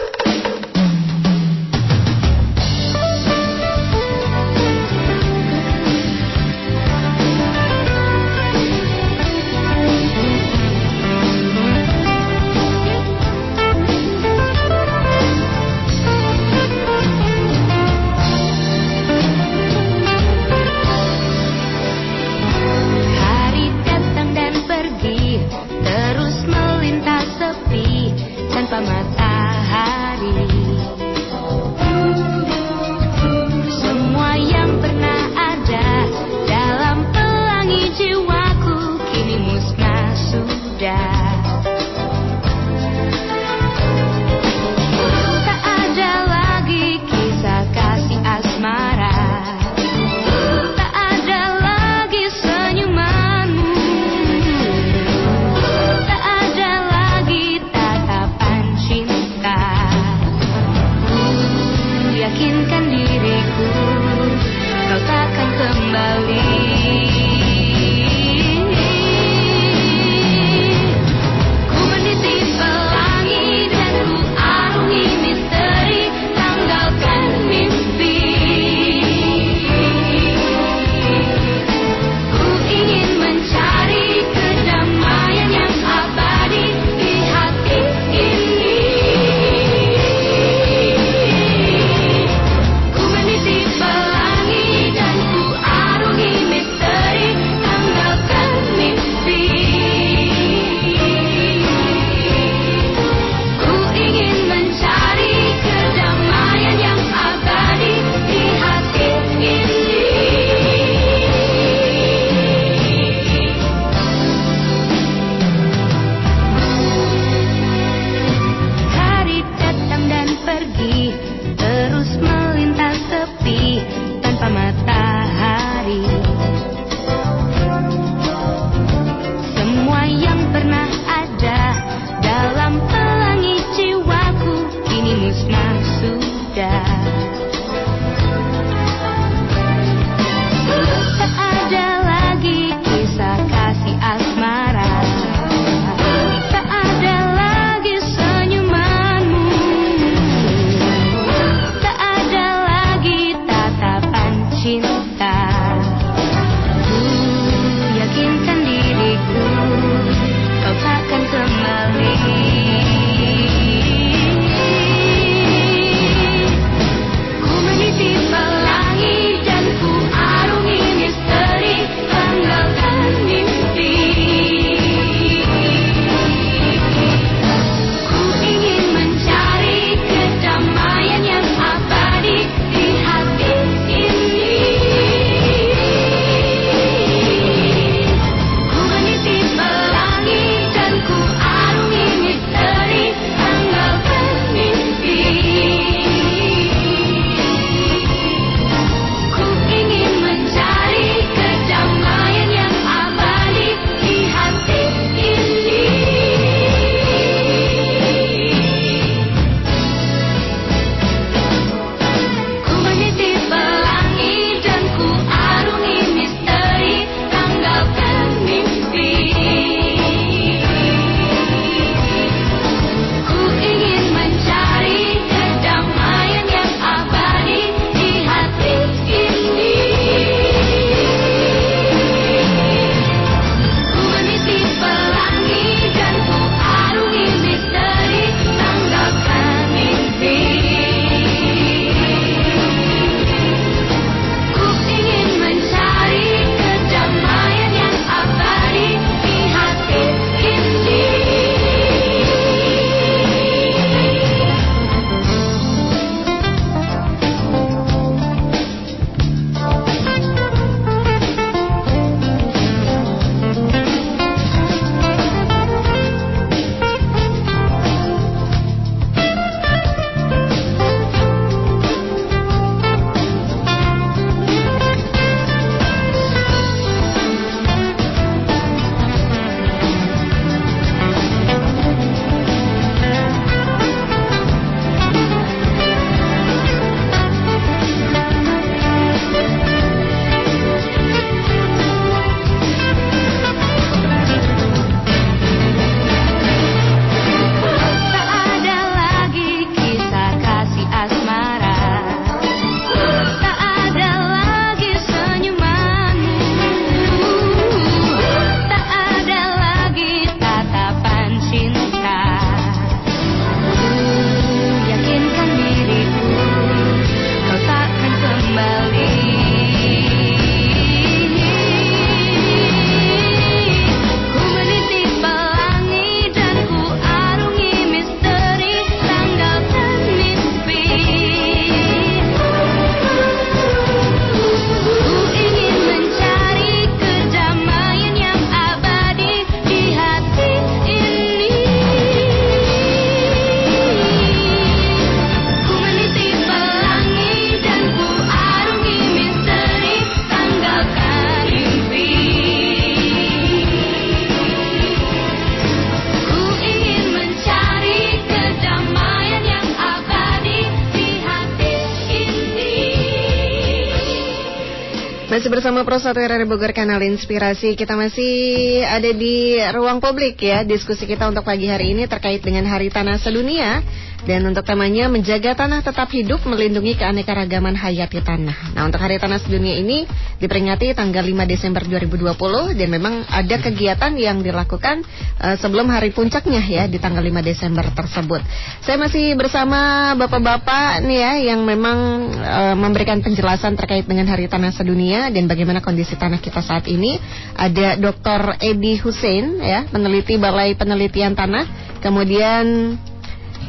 Bersama 365.61 365.85
Pro 365.85 366.01
RRI 366.01 366.49
Bogor 366.49 366.73
Kanal 366.73 367.05
Inspirasi. 367.05 367.77
Kita 367.77 367.93
masih 367.93 368.81
ada 368.81 369.13
di 369.13 369.61
ruang 369.69 370.01
publik 370.01 370.41
ya 370.41 370.65
Diskusi 370.65 371.05
kita 371.05 371.29
untuk 371.29 371.45
pagi 371.45 371.69
hari 371.69 371.93
ini 371.93 372.09
terkait 372.09 372.41
dengan 372.41 372.65
Hari 372.65 372.89
Tanah 372.89 373.21
Sedunia 373.21 373.85
Dan 374.27 374.45
untuk 374.45 374.61
temanya 374.63 375.09
menjaga 375.09 375.57
tanah 375.57 375.81
tetap 375.81 376.07
hidup 376.13 376.45
Melindungi 376.45 376.95
keanekaragaman 376.95 377.73
hayati 377.73 378.21
tanah 378.21 378.77
Nah 378.77 378.85
untuk 378.85 379.01
Hari 379.01 379.17
Tanah 379.17 379.41
Sedunia 379.41 379.77
ini 379.79 380.05
Diperingati 380.37 380.93
tanggal 380.93 381.25
5 381.25 381.49
Desember 381.49 381.81
2020 381.85 382.77
Dan 382.77 382.89
memang 382.89 383.25
ada 383.27 383.55
kegiatan 383.57 384.13
yang 384.15 384.45
dilakukan 384.45 385.01
uh, 385.41 385.55
Sebelum 385.57 385.89
hari 385.89 386.13
puncaknya 386.13 386.61
ya 386.61 386.83
Di 386.85 387.01
tanggal 387.01 387.25
5 387.25 387.41
Desember 387.41 387.85
tersebut 387.91 388.41
Saya 388.85 389.01
masih 389.01 389.33
bersama 389.33 390.13
bapak-bapak 390.17 391.01
nih 391.01 391.19
ya 391.19 391.33
Yang 391.53 391.61
memang 391.65 391.97
uh, 392.37 392.75
memberikan 392.77 393.21
penjelasan 393.25 393.73
terkait 393.77 394.05
dengan 394.05 394.27
Hari 394.29 394.45
Tanah 394.49 394.73
Sedunia 394.73 395.31
dan 395.31 395.45
bagaimana 395.47 395.79
kondisi 395.79 396.17
tanah 396.17 396.39
kita 396.41 396.59
saat 396.59 396.85
ini. 396.91 397.17
Ada 397.55 397.97
Dr. 397.97 398.57
Edi 398.59 398.97
Hussein 398.99 399.57
ya, 399.61 399.85
peneliti 399.87 400.35
Balai 400.37 400.73
Penelitian 400.73 401.33
Tanah. 401.33 401.97
Kemudian 402.01 402.97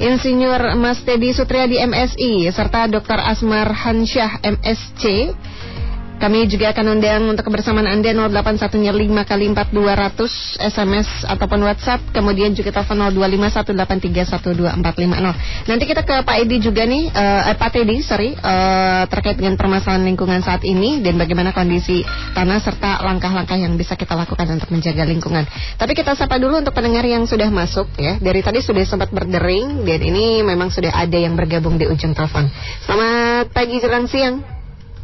Insinyur 0.01 0.79
Mas 0.81 1.05
Teddy 1.05 1.37
Sutriadi 1.37 1.77
MSI 1.85 2.49
serta 2.49 2.89
Dr. 2.89 3.21
Asmar 3.21 3.69
Hansyah 3.69 4.41
MSC 4.41 5.35
kami 6.21 6.47
juga 6.47 6.71
akan 6.71 6.87
undang 6.99 7.35
untuk 7.35 7.51
kebersamaan 7.51 7.89
Anda 7.89 8.15
0815 8.15 9.27
kali 9.27 9.51
4200 9.51 10.61
SMS 10.61 11.09
ataupun 11.27 11.67
WhatsApp. 11.67 11.99
Kemudian 12.15 12.55
juga 12.55 12.71
telepon 12.71 13.11
0251831240. 13.11 15.67
Nanti 15.67 15.85
kita 15.89 16.07
ke 16.07 16.23
Pak 16.23 16.37
Edi 16.47 16.63
juga 16.63 16.87
nih, 16.87 17.11
uh, 17.11 17.51
eh, 17.51 17.57
Pak 17.59 17.71
Teddy, 17.75 17.99
sorry, 18.07 18.39
uh, 18.39 19.03
terkait 19.11 19.35
dengan 19.35 19.59
permasalahan 19.59 20.07
lingkungan 20.07 20.47
saat 20.47 20.63
ini 20.63 21.03
dan 21.03 21.19
bagaimana 21.19 21.51
kondisi 21.51 22.07
tanah 22.37 22.63
serta 22.63 23.03
langkah-langkah 23.03 23.59
yang 23.59 23.75
bisa 23.75 23.99
kita 23.99 24.15
lakukan 24.15 24.47
untuk 24.47 24.71
menjaga 24.71 25.03
lingkungan. 25.03 25.43
Tapi 25.75 25.93
kita 25.97 26.15
sapa 26.15 26.39
dulu 26.39 26.63
untuk 26.63 26.77
pendengar 26.77 27.03
yang 27.03 27.27
sudah 27.27 27.51
masuk 27.51 27.91
ya. 27.99 28.23
Dari 28.23 28.41
tadi 28.47 28.63
sudah 28.63 28.87
sempat 28.87 29.11
berdering 29.11 29.83
dan 29.83 29.99
ini 29.99 30.47
memang 30.47 30.71
sudah 30.71 30.95
ada 30.95 31.19
yang 31.19 31.35
bergabung 31.35 31.75
di 31.77 31.91
ujung 31.91 32.15
telepon. 32.15 32.47
Selamat 32.87 33.51
pagi 33.51 33.83
jelang 33.83 34.07
siang. 34.07 34.62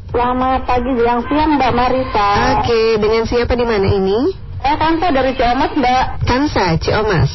Selamat 0.09 0.65
pagi, 0.65 0.89
siang 0.97 1.21
siang 1.29 1.61
Mbak 1.61 1.73
Marisa. 1.77 2.29
Oke, 2.57 2.97
dengan 2.97 3.29
siapa 3.29 3.53
di 3.53 3.65
mana 3.69 3.93
ini? 3.93 4.33
Saya 4.57 4.77
Kansa 4.81 5.13
dari 5.13 5.37
Ciomas 5.37 5.73
Mbak. 5.77 6.05
Kansa, 6.25 6.65
Ciomas. 6.81 7.33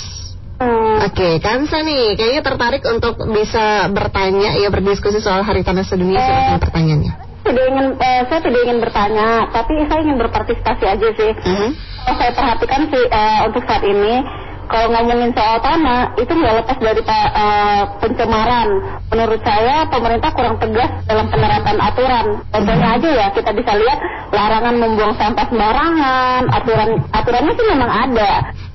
Hmm. 0.57 1.05
Oke, 1.05 1.37
Kansa 1.37 1.85
nih, 1.85 2.17
kayaknya 2.17 2.41
tertarik 2.41 2.81
untuk 2.89 3.29
bisa 3.29 3.93
bertanya 3.93 4.57
ya 4.57 4.73
berdiskusi 4.73 5.21
soal 5.21 5.45
Hari 5.45 5.61
Tanah 5.61 5.85
Sedunia. 5.85 6.17
Eh, 6.17 6.25
Silakan 6.25 6.61
pertanyaannya. 6.65 7.13
Tidak 7.45 7.65
ingin, 7.69 7.87
eh, 7.93 8.21
saya 8.25 8.39
tidak 8.41 8.61
ingin 8.65 8.79
bertanya, 8.81 9.27
tapi 9.53 9.73
saya 9.85 9.99
ingin 10.01 10.17
berpartisipasi 10.17 10.83
aja 10.89 11.07
sih. 11.13 11.31
Uh 11.45 11.53
-huh. 11.53 11.71
saya 12.17 12.31
perhatikan 12.33 12.89
sih 12.89 13.03
eh, 13.05 13.39
untuk 13.53 13.63
saat 13.69 13.85
ini 13.85 14.13
kalau 14.73 14.89
ngomongin 14.89 15.29
soal 15.37 15.61
tanah 15.61 16.17
itu 16.17 16.33
nggak 16.33 16.55
lepas 16.65 16.77
dari 16.81 17.01
uh, 17.05 17.81
pencemaran. 18.01 18.67
Menurut 19.13 19.41
saya 19.45 19.85
pemerintah 19.85 20.33
kurang 20.33 20.57
tegas 20.57 20.89
dalam 21.05 21.29
penerapan 21.29 21.77
aturan. 21.77 22.25
Contohnya 22.49 22.87
aja 22.97 23.09
ya 23.13 23.27
kita 23.37 23.53
bisa 23.53 23.71
lihat 23.77 23.99
larangan 24.33 24.75
membuang 24.81 25.13
sampah 25.13 25.45
sembarangan. 25.45 26.41
Aturan 26.49 26.89
aturannya 27.13 27.53
sih 27.53 27.67
memang 27.69 27.91
ada, 28.09 28.31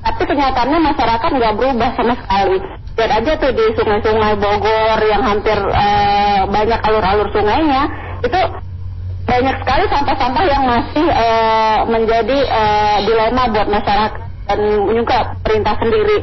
tapi 0.07 0.23
kenyataannya 0.23 0.79
masyarakat 0.87 1.31
nggak 1.35 1.55
berubah 1.59 1.91
sama 1.99 2.15
sekali. 2.15 2.57
Lihat 2.95 3.13
aja 3.19 3.33
tuh 3.35 3.51
di 3.51 3.65
sungai-sungai 3.75 4.35
Bogor 4.39 4.99
yang 5.03 5.23
hampir 5.27 5.59
uh, 5.59 6.47
banyak 6.47 6.79
alur-alur 6.79 7.27
sungainya 7.35 7.91
itu 8.23 8.41
banyak 9.27 9.57
sekali 9.61 9.85
sampah-sampah 9.91 10.45
yang 10.47 10.63
masih 10.63 11.07
uh, 11.11 11.79
menjadi 11.91 12.39
uh, 12.49 12.97
dilema 13.03 13.43
buat 13.51 13.69
masyarakat 13.69 14.28
dan 14.49 14.61
juga 14.89 15.37
perintah 15.45 15.77
sendiri. 15.77 16.17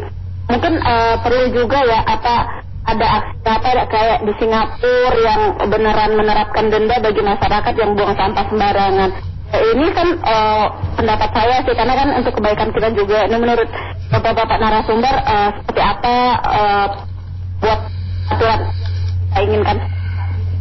Mungkin 0.50 0.74
uh, 0.82 1.16
perlu 1.22 1.46
juga 1.54 1.80
ya 1.86 2.02
apa 2.06 2.66
ada 2.86 3.06
aksi 3.22 3.50
apa 3.50 3.70
kayak 3.90 4.20
di 4.30 4.34
Singapura 4.38 5.18
yang 5.18 5.42
beneran 5.70 6.12
menerapkan 6.18 6.70
denda 6.70 7.02
bagi 7.02 7.22
masyarakat 7.22 7.74
yang 7.78 7.98
buang 7.98 8.14
sampah 8.14 8.46
sembarangan. 8.50 9.10
Ya, 9.54 9.60
ini 9.74 9.88
kan 9.94 10.08
uh, 10.22 10.66
pendapat 10.98 11.30
saya 11.34 11.62
sih 11.66 11.74
karena 11.74 11.94
kan 11.98 12.10
untuk 12.18 12.34
kebaikan 12.38 12.70
kita 12.74 12.90
juga. 12.94 13.26
Ini 13.26 13.38
menurut 13.38 13.70
bapak-bapak 14.14 14.58
narasumber 14.58 15.16
uh, 15.26 15.50
seperti 15.62 15.82
apa 15.82 16.16
uh, 16.46 16.88
buat 17.62 17.80
aturan 18.34 18.60
kita 19.34 19.40
inginkan. 19.50 19.78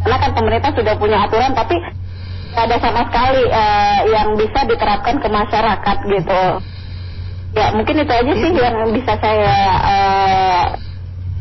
Karena 0.05 0.17
kan 0.21 0.31
pemerintah 0.37 0.71
sudah 0.77 0.95
punya 1.01 1.19
aturan 1.25 1.53
tapi 1.57 1.77
ada 2.55 2.77
sama 2.79 3.03
sekali 3.11 3.43
uh, 3.51 4.01
yang 4.09 4.29
bisa 4.39 4.61
diterapkan 4.65 5.17
ke 5.21 5.29
masyarakat 5.29 5.97
gitu. 6.09 6.43
Ya 7.55 7.71
mungkin 7.71 7.95
itu 8.03 8.13
aja 8.13 8.33
sih 8.35 8.51
yang 8.51 8.77
bisa 8.91 9.13
saya 9.23 9.57
uh, 9.79 10.65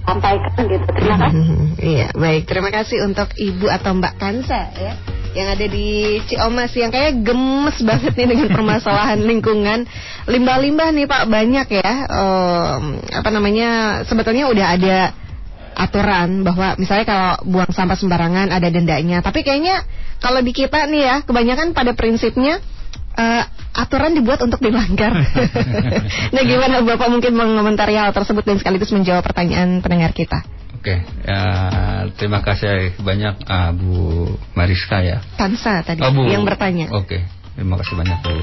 sampaikan 0.06 0.62
gitu. 0.69 0.86
Terima 0.93 1.17
kasih. 1.19 1.45
Iya 1.84 2.08
baik. 2.15 2.47
Terima 2.47 2.71
kasih 2.71 3.04
untuk 3.04 3.28
Ibu 3.36 3.67
atau 3.67 3.91
Mbak 3.97 4.15
Kansa 4.15 4.71
ya 4.80 4.93
yang 5.34 5.49
ada 5.49 5.65
di 5.65 6.21
Ciomas 6.30 6.71
yang 6.78 6.93
kayak 6.93 7.26
gemes 7.26 7.82
banget 7.82 8.13
nih 8.13 8.28
dengan 8.38 8.47
permasalahan 8.54 9.19
lingkungan. 9.30 9.89
Limbah-limbah 10.30 10.93
nih 10.93 11.06
Pak 11.10 11.23
banyak 11.28 11.67
ya. 11.73 11.91
Um, 12.08 13.02
apa 13.02 13.30
namanya 13.34 14.02
sebetulnya 14.06 14.47
udah 14.47 14.67
ada 14.78 14.97
aturan 15.73 16.45
bahwa 16.45 16.78
misalnya 16.78 17.06
kalau 17.10 17.32
buang 17.49 17.73
sampah 17.73 17.97
sembarangan 17.97 18.54
ada 18.54 18.69
dendanya. 18.69 19.26
Tapi 19.26 19.41
kayaknya 19.41 19.82
kalau 20.21 20.39
di 20.45 20.54
kita 20.54 20.86
nih 20.86 21.02
ya 21.02 21.15
kebanyakan 21.26 21.73
pada 21.73 21.97
prinsipnya 21.97 22.62
uh, 23.17 23.43
aturan 23.73 24.13
dibuat 24.13 24.41
untuk 24.45 24.62
dilanggar. 24.62 25.13
nah, 26.34 26.43
gimana 26.45 26.86
Bapak 26.86 27.10
mungkin 27.10 27.34
mengomentari 27.34 27.97
hal 27.97 28.13
tersebut 28.13 28.45
dan 28.45 28.58
sekaligus 28.62 28.93
menjawab 28.93 29.26
pertanyaan 29.26 29.82
pendengar 29.82 30.13
kita? 30.13 30.45
Oke, 30.73 30.99
okay. 30.99 30.99
ya, 31.23 31.41
terima 32.19 32.43
kasih 32.43 32.99
banyak 32.99 33.47
uh, 33.47 33.71
Bu 33.71 33.95
Mariska 34.52 34.99
ya. 34.99 35.23
Tansa 35.39 35.80
tadi 35.80 36.04
oh, 36.04 36.12
Bu. 36.12 36.28
yang 36.28 36.43
bertanya. 36.43 36.91
Oke, 36.91 37.17
okay. 37.17 37.21
terima 37.56 37.80
kasih 37.80 37.95
banyak 37.95 38.17
Bu. 38.19 38.36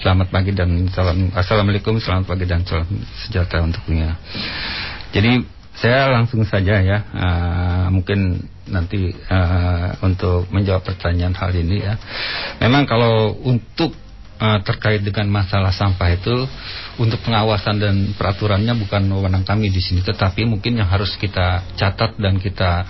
Selamat 0.00 0.32
pagi 0.32 0.56
dan 0.56 0.88
salam 0.88 1.28
Assalamualaikum, 1.36 2.00
selamat 2.00 2.24
pagi 2.24 2.48
dan 2.48 2.64
salam 2.64 2.88
sejahtera 3.26 3.66
untuknya. 3.66 4.16
Jadi 5.12 5.44
saya 5.76 6.08
langsung 6.14 6.46
saja 6.46 6.80
ya, 6.80 6.98
uh, 7.12 7.86
mungkin 7.92 8.46
nanti 8.70 9.12
uh, 9.12 9.98
untuk 10.06 10.46
menjawab 10.54 10.86
pertanyaan 10.86 11.34
hal 11.34 11.50
ini 11.52 11.82
ya. 11.82 11.94
Memang 12.62 12.86
kalau 12.86 13.36
untuk 13.44 13.92
uh, 14.40 14.58
terkait 14.62 15.02
dengan 15.02 15.28
masalah 15.42 15.74
sampah 15.74 16.08
itu 16.14 16.36
untuk 16.96 17.20
pengawasan 17.26 17.76
dan 17.82 17.94
peraturannya 18.14 18.72
bukan 18.78 19.02
wewenang 19.10 19.44
kami 19.44 19.68
di 19.68 19.82
sini, 19.82 20.00
tetapi 20.00 20.46
mungkin 20.46 20.78
yang 20.78 20.88
harus 20.88 21.14
kita 21.18 21.76
catat 21.76 22.16
dan 22.16 22.38
kita 22.38 22.86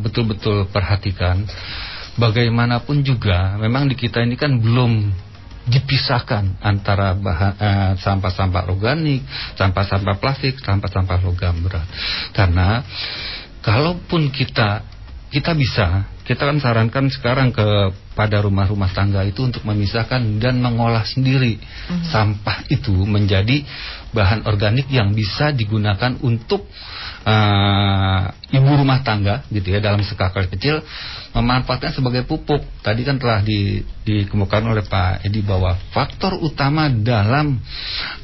betul-betul 0.00 0.64
uh, 0.64 0.68
perhatikan. 0.70 1.44
Bagaimanapun 2.18 3.00
juga, 3.06 3.56
memang 3.56 3.86
di 3.86 3.96
kita 3.96 4.20
ini 4.20 4.36
kan 4.36 4.52
belum 4.58 5.08
dipisahkan 5.70 6.58
antara 6.64 7.14
eh, 7.14 7.92
sampah-sampah 8.00 8.64
uh, 8.66 8.72
organik, 8.72 9.22
sampah-sampah 9.54 10.16
plastik, 10.18 10.58
sampah-sampah 10.58 11.18
logam 11.20 11.60
berat. 11.62 11.86
Karena 12.32 12.82
kalaupun 13.60 14.32
kita 14.32 14.84
kita 15.30 15.54
bisa, 15.54 16.10
kita 16.26 16.42
kan 16.42 16.58
sarankan 16.58 17.06
sekarang 17.06 17.54
ke 17.54 17.94
pada 18.18 18.42
rumah-rumah 18.42 18.90
tangga 18.90 19.22
itu 19.22 19.46
untuk 19.46 19.62
memisahkan 19.62 20.42
dan 20.42 20.58
mengolah 20.58 21.06
sendiri 21.06 21.54
-hmm. 21.56 22.02
sampah 22.10 22.66
itu 22.66 22.90
menjadi 23.06 23.62
bahan 24.10 24.42
organik 24.50 24.90
yang 24.90 25.14
bisa 25.14 25.54
digunakan 25.54 26.18
untuk 26.26 26.66
uh, 27.22 28.26
ibu 28.50 28.70
rumah 28.74 29.06
tangga 29.06 29.46
gitu 29.54 29.70
ya 29.70 29.78
dalam 29.78 30.02
skala 30.02 30.50
kecil 30.50 30.82
memanfaatkan 31.30 31.94
sebagai 31.94 32.26
pupuk. 32.26 32.66
Tadi 32.82 33.06
kan 33.06 33.22
telah 33.22 33.38
di, 33.46 33.86
dikemukakan 34.02 34.74
oleh 34.74 34.82
Pak 34.82 35.22
Edi 35.22 35.46
bahwa 35.46 35.78
faktor 35.94 36.42
utama 36.42 36.90
dalam 36.90 37.54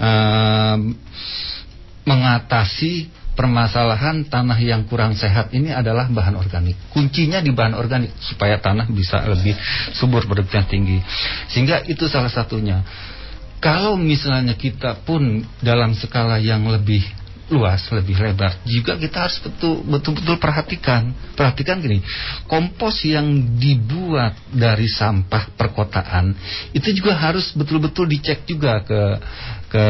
uh, 0.02 0.76
mengatasi 2.06 3.10
permasalahan 3.36 4.24
tanah 4.26 4.56
yang 4.58 4.88
kurang 4.88 5.12
sehat 5.12 5.52
ini 5.52 5.70
adalah 5.70 6.08
bahan 6.08 6.34
organik. 6.40 6.74
Kuncinya 6.90 7.44
di 7.44 7.52
bahan 7.52 7.76
organik 7.76 8.16
supaya 8.18 8.56
tanah 8.56 8.88
bisa 8.88 9.20
lebih 9.28 9.52
subur 9.92 10.24
produknya 10.24 10.64
tinggi. 10.64 10.98
Sehingga 11.52 11.84
itu 11.84 12.08
salah 12.08 12.32
satunya. 12.32 12.80
Kalau 13.60 14.00
misalnya 14.00 14.56
kita 14.56 15.04
pun 15.04 15.44
dalam 15.60 15.92
skala 15.92 16.40
yang 16.40 16.64
lebih 16.64 17.04
luas, 17.46 17.78
lebih 17.94 18.18
lebar. 18.18 18.58
Juga 18.66 18.98
kita 18.98 19.28
harus 19.28 19.38
betul-betul 19.38 20.36
perhatikan. 20.42 21.14
Perhatikan 21.38 21.78
gini, 21.78 22.02
kompos 22.50 23.06
yang 23.06 23.56
dibuat 23.60 24.34
dari 24.50 24.90
sampah 24.90 25.54
perkotaan 25.54 26.34
itu 26.74 26.90
juga 26.96 27.14
harus 27.14 27.54
betul-betul 27.54 28.10
dicek 28.10 28.42
juga 28.48 28.82
ke 28.82 29.00
ke 29.70 29.84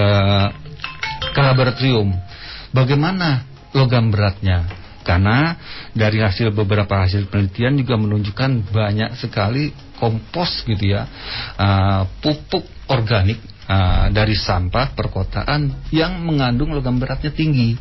ke 1.33 1.41
laboratorium. 1.41 2.26
Bagaimana 2.75 3.47
logam 3.75 4.11
beratnya? 4.11 4.67
Karena 5.07 5.55
dari 5.95 6.19
hasil 6.19 6.51
beberapa 6.51 7.07
hasil 7.07 7.31
penelitian 7.31 7.79
juga 7.79 7.95
menunjukkan 7.95 8.75
banyak 8.75 9.15
sekali 9.15 9.71
kompos 10.03 10.67
gitu 10.67 10.99
ya, 10.99 11.07
uh, 11.55 12.03
pupuk 12.19 12.67
organik 12.91 13.39
uh, 13.71 14.11
dari 14.11 14.35
sampah 14.35 14.99
perkotaan 14.99 15.87
yang 15.95 16.19
mengandung 16.27 16.75
logam 16.75 16.99
beratnya 16.99 17.31
tinggi. 17.31 17.79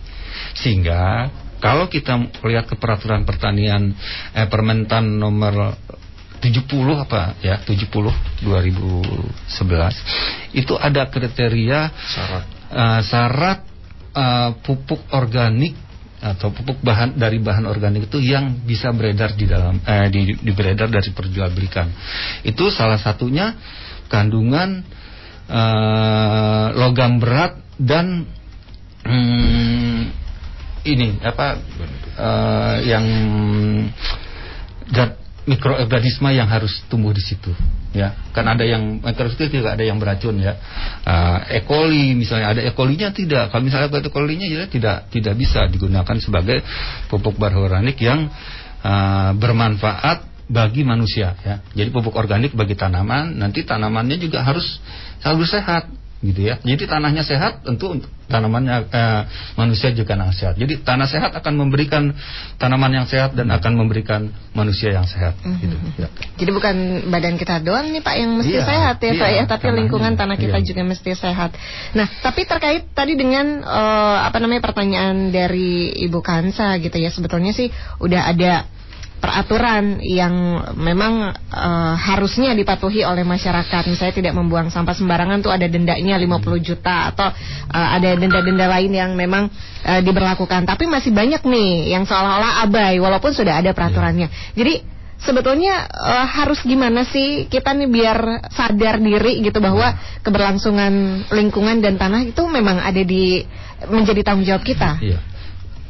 Sehingga 0.53 1.33
kalau 1.57 1.89
kita 1.89 2.13
lihat 2.45 2.69
ke 2.69 2.77
peraturan 2.77 3.25
pertanian 3.25 3.89
eh, 4.37 4.45
Permentan 4.45 5.17
nomor 5.17 5.73
70 6.45 6.61
apa 6.93 7.41
ya 7.41 7.57
70 7.65 7.89
2011 8.45 10.53
itu 10.53 10.77
ada 10.77 11.09
kriteria 11.09 11.89
syarat 11.89 12.45
uh, 12.69 13.01
syarat 13.01 13.65
uh, 14.15 14.55
pupuk 14.63 15.03
organik 15.11 15.75
atau 16.25 16.49
pupuk 16.49 16.81
bahan 16.81 17.19
dari 17.19 17.37
bahan 17.37 17.69
organik 17.69 18.09
itu 18.09 18.17
yang 18.17 18.65
bisa 18.65 18.89
beredar 18.95 19.37
di 19.37 19.45
dalam 19.45 19.77
eh, 19.83 20.09
di, 20.09 20.33
di 20.33 20.51
beredar 20.55 20.89
dari 20.89 21.13
perjualbelikan. 21.13 21.91
Itu 22.41 22.73
salah 22.73 22.97
satunya 22.97 23.53
kandungan 24.09 24.81
uh, 25.51 26.73
logam 26.73 27.21
berat 27.21 27.61
dan 27.77 28.25
hmm, 29.05 29.99
ini 30.87 31.19
apa 31.21 31.47
uh, 32.17 32.77
yang 32.81 33.05
zat 34.89 35.24
mikroorganisme 35.45 36.29
yang 36.33 36.49
harus 36.49 36.81
tumbuh 36.89 37.13
di 37.13 37.21
situ 37.21 37.53
ya 37.93 38.11
kan 38.33 38.43
ada 38.49 38.65
yang 38.65 38.99
mikroorganisme 38.99 39.61
juga 39.61 39.77
ada 39.77 39.85
yang 39.85 40.01
beracun 40.01 40.35
ya 40.41 40.57
uh, 41.05 41.45
E. 41.47 41.61
coli 41.63 42.17
misalnya 42.17 42.57
ada 42.57 42.61
E. 42.65 42.73
coli-nya 42.73 43.13
tidak 43.13 43.53
kalau 43.53 43.63
misalnya 43.63 43.87
E. 43.87 44.09
coli-nya 44.09 44.47
jadi 44.49 44.65
tidak 44.67 44.97
tidak 45.13 45.33
bisa 45.37 45.69
digunakan 45.69 46.15
sebagai 46.17 46.65
pupuk 47.07 47.37
organik 47.39 47.95
yang 48.01 48.27
uh, 48.81 49.31
bermanfaat 49.37 50.35
bagi 50.45 50.85
manusia 50.85 51.37
ya 51.41 51.61
jadi 51.73 51.89
pupuk 51.89 52.13
organik 52.13 52.53
bagi 52.53 52.77
tanaman 52.77 53.37
nanti 53.37 53.65
tanamannya 53.65 54.17
juga 54.21 54.45
harus 54.45 54.65
harus 55.21 55.49
sehat 55.49 55.89
gitu 56.23 56.41
ya. 56.47 56.55
Jadi 56.63 56.87
tanahnya 56.87 57.23
sehat, 57.27 57.67
tentu 57.67 57.99
tanamannya 58.25 58.89
eh, 58.89 59.21
manusia 59.59 59.93
juga 59.93 60.17
yang 60.17 60.33
sehat. 60.33 60.55
Jadi 60.57 60.81
tanah 60.81 61.05
sehat 61.05 61.31
akan 61.37 61.53
memberikan 61.59 62.09
tanaman 62.57 63.03
yang 63.03 63.07
sehat 63.07 63.37
dan 63.37 63.51
akan 63.53 63.73
memberikan 63.77 64.31
manusia 64.55 64.95
yang 64.95 65.05
sehat. 65.05 65.37
Mm 65.43 65.51
-hmm. 65.53 65.61
gitu, 65.61 65.75
ya. 66.01 66.09
Jadi 66.39 66.51
bukan 66.55 66.75
badan 67.11 67.35
kita 67.37 67.61
doang 67.61 67.93
nih 67.93 68.01
Pak 68.01 68.15
yang 68.17 68.31
mesti 68.39 68.57
iya, 68.57 68.65
sehat 68.65 68.97
ya 69.03 69.11
iya, 69.13 69.21
Pak 69.21 69.29
ya, 69.29 69.43
tapi 69.45 69.67
lingkungan 69.75 70.13
tanah 70.17 70.37
kita 70.39 70.57
iya. 70.57 70.65
juga 70.65 70.81
mesti 70.87 71.11
sehat. 71.13 71.51
Nah, 71.93 72.07
tapi 72.23 72.47
terkait 72.47 72.89
tadi 72.95 73.13
dengan 73.13 73.61
uh, 73.61 74.25
apa 74.25 74.41
namanya 74.41 74.65
pertanyaan 74.65 75.29
dari 75.29 75.93
Ibu 76.09 76.23
Kansa 76.25 76.79
gitu 76.81 76.97
ya, 76.97 77.13
sebetulnya 77.13 77.53
sih 77.53 77.69
udah 78.01 78.31
ada 78.31 78.65
peraturan 79.15 80.03
yang 80.03 80.33
memang 80.77 81.33
uh, 81.49 81.95
harusnya 81.97 82.53
dipatuhi 82.53 83.01
oleh 83.01 83.25
masyarakat. 83.25 83.83
Misalnya 83.89 84.15
tidak 84.15 84.33
membuang 84.37 84.69
sampah 84.69 84.93
sembarangan 84.93 85.41
tuh 85.41 85.49
ada 85.49 85.65
dendanya 85.65 86.19
50 86.19 86.61
juta 86.61 87.09
atau 87.09 87.31
uh, 87.71 87.89
ada 87.95 88.13
denda-denda 88.19 88.69
lain 88.69 88.91
yang 88.93 89.11
memang 89.17 89.49
uh, 89.87 90.01
diberlakukan. 90.03 90.67
Tapi 90.67 90.85
masih 90.85 91.15
banyak 91.15 91.41
nih 91.41 91.95
yang 91.95 92.03
seolah-olah 92.05 92.67
abai 92.67 93.01
walaupun 93.01 93.33
sudah 93.33 93.63
ada 93.63 93.73
peraturannya. 93.73 94.29
Jadi 94.53 94.83
sebetulnya 95.15 95.87
uh, 95.89 96.27
harus 96.27 96.61
gimana 96.61 97.07
sih 97.07 97.47
kita 97.49 97.73
nih 97.73 97.89
biar 97.89 98.19
sadar 98.51 99.01
diri 99.01 99.41
gitu 99.41 99.57
bahwa 99.63 99.95
keberlangsungan 100.21 101.25
lingkungan 101.31 101.81
dan 101.81 101.97
tanah 101.97 102.29
itu 102.29 102.43
memang 102.45 102.77
ada 102.83 103.01
di 103.01 103.41
menjadi 103.89 104.21
tanggung 104.21 104.45
jawab 104.45 104.61
kita. 104.61 105.01
Iya. 105.01 105.19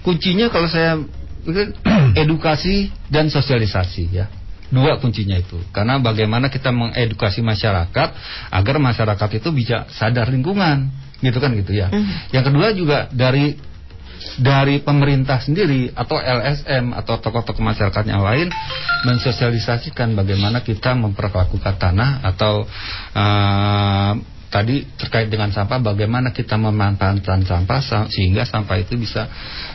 Kuncinya 0.06 0.54
kalau 0.54 0.70
saya 0.70 1.02
edukasi 2.24 2.90
dan 3.08 3.30
sosialisasi 3.30 4.04
ya. 4.12 4.26
Dua 4.74 4.98
kuncinya 4.98 5.38
itu. 5.38 5.62
Karena 5.70 6.02
bagaimana 6.02 6.50
kita 6.50 6.74
mengedukasi 6.74 7.46
masyarakat 7.46 8.10
agar 8.50 8.76
masyarakat 8.82 9.30
itu 9.38 9.50
bisa 9.54 9.86
sadar 9.94 10.28
lingkungan, 10.34 10.90
gitu 11.22 11.38
kan 11.38 11.54
gitu 11.54 11.72
ya. 11.78 11.94
Mm. 11.94 12.34
Yang 12.34 12.44
kedua 12.50 12.68
juga 12.74 12.98
dari 13.14 13.56
dari 14.36 14.82
pemerintah 14.84 15.40
sendiri 15.40 15.92
atau 15.94 16.18
LSM 16.20 16.92
atau 16.98 17.20
tokoh-tokoh 17.22 17.62
masyarakat 17.62 18.04
yang 18.10 18.24
lain 18.24 18.52
mensosialisasikan 19.06 20.12
bagaimana 20.18 20.66
kita 20.66 20.98
memperlakukan 20.98 21.76
tanah 21.78 22.26
atau 22.26 22.66
uh, 23.16 24.14
tadi 24.50 24.88
terkait 24.96 25.28
dengan 25.28 25.52
sampah 25.52 25.82
bagaimana 25.82 26.32
kita 26.32 26.56
memanfaatkan 26.56 27.44
sampah 27.44 27.80
sehingga 28.08 28.48
sampah 28.48 28.78
itu 28.80 28.96
bisa 28.96 29.28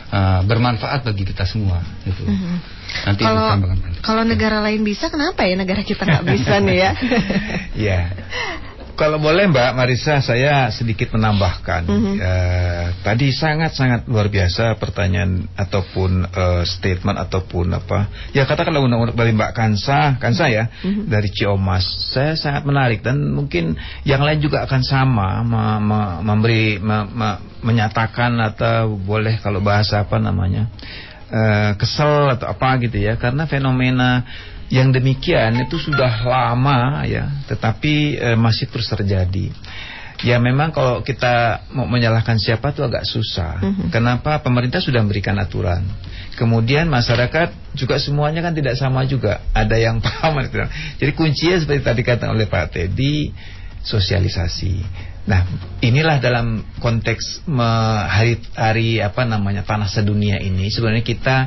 uh, 0.09 0.41
bermanfaat 0.47 1.05
bagi 1.05 1.23
kita 1.27 1.45
semua 1.45 1.83
gitu. 2.07 2.25
Mm 2.25 2.37
-hmm. 2.37 2.55
Nanti 3.07 3.21
kalau 3.23 3.47
kalau 4.03 4.23
negara 4.27 4.59
lain 4.59 4.83
bisa 4.83 5.07
kenapa 5.07 5.47
ya 5.47 5.55
negara 5.55 5.85
kita 5.85 6.03
nggak 6.03 6.25
bisa 6.27 6.55
nih 6.59 6.77
ya? 6.77 6.91
Iya. 7.81 7.99
Kalau 9.01 9.17
boleh 9.17 9.49
Mbak 9.49 9.73
Marisa 9.73 10.21
saya 10.21 10.69
sedikit 10.69 11.17
menambahkan. 11.17 11.89
Mm 11.89 11.97
-hmm. 11.97 12.15
uh, 12.21 12.85
Tadi 13.01 13.33
sangat-sangat 13.33 14.05
luar 14.05 14.29
biasa 14.29 14.77
pertanyaan 14.77 15.49
Ataupun 15.57 16.29
uh, 16.29 16.61
statement 16.61 17.17
Ataupun 17.17 17.73
apa. 17.73 18.05
Ya 18.29 18.45
katakanlah 18.45 18.77
undang-undang 18.85 19.17
dari 19.17 19.33
Mbak 19.33 19.57
Kansa. 19.57 20.21
Kansa 20.21 20.53
ya 20.53 20.69
mm 20.69 20.85
-hmm. 20.85 21.03
Dari 21.09 21.33
Ciomas. 21.33 22.13
Saya 22.13 22.37
sangat 22.37 22.61
menarik 22.61 23.01
Dan 23.01 23.33
mungkin 23.33 23.73
yang 24.05 24.21
lain 24.21 24.37
juga 24.37 24.69
akan 24.69 24.81
sama 24.85 25.41
me 25.41 25.63
me 25.81 26.01
Memberi 26.21 26.77
me 26.77 26.97
me 27.09 27.29
Menyatakan 27.65 28.37
atau 28.37 29.01
boleh 29.01 29.41
kalau 29.41 29.65
bahasa 29.65 30.05
apa 30.05 30.21
namanya 30.21 30.69
uh, 31.33 31.73
Kesel 31.73 32.37
atau 32.37 32.53
apa 32.53 32.77
gitu 32.85 33.01
ya. 33.01 33.17
Karena 33.17 33.49
fenomena 33.49 34.21
yang 34.71 34.95
demikian 34.95 35.59
itu 35.67 35.75
sudah 35.75 36.23
lama 36.23 37.03
ya, 37.03 37.27
tetapi 37.51 38.15
e, 38.15 38.29
masih 38.39 38.71
terus 38.71 38.87
terjadi. 38.87 39.51
Ya 40.23 40.39
memang 40.39 40.71
kalau 40.71 41.03
kita 41.03 41.65
mau 41.75 41.89
menyalahkan 41.89 42.39
siapa 42.39 42.71
itu 42.71 42.79
agak 42.85 43.03
susah. 43.03 43.59
Mm 43.59 43.71
-hmm. 43.73 43.87
Kenapa 43.91 44.39
pemerintah 44.39 44.79
sudah 44.79 45.03
memberikan 45.03 45.35
aturan. 45.41 45.83
Kemudian 46.39 46.87
masyarakat 46.87 47.75
juga 47.75 47.99
semuanya 47.99 48.39
kan 48.39 48.55
tidak 48.55 48.79
sama 48.79 49.03
juga. 49.03 49.43
Ada 49.51 49.75
yang 49.75 49.99
paham. 50.05 50.39
Jadi 51.01 51.11
kuncinya 51.17 51.57
seperti 51.59 51.81
tadi 51.83 52.01
kata 52.07 52.31
oleh 52.31 52.47
Pak 52.47 52.71
Teddy, 52.71 53.33
sosialisasi. 53.83 54.85
Nah, 55.21 55.45
inilah 55.85 56.17
dalam 56.17 56.65
konteks 56.81 57.45
hari 58.07 58.41
hari 58.57 59.03
apa 59.03 59.21
namanya 59.27 59.61
tanah 59.61 59.89
sedunia 59.89 60.41
ini 60.41 60.69
sebenarnya 60.73 61.05
kita 61.05 61.37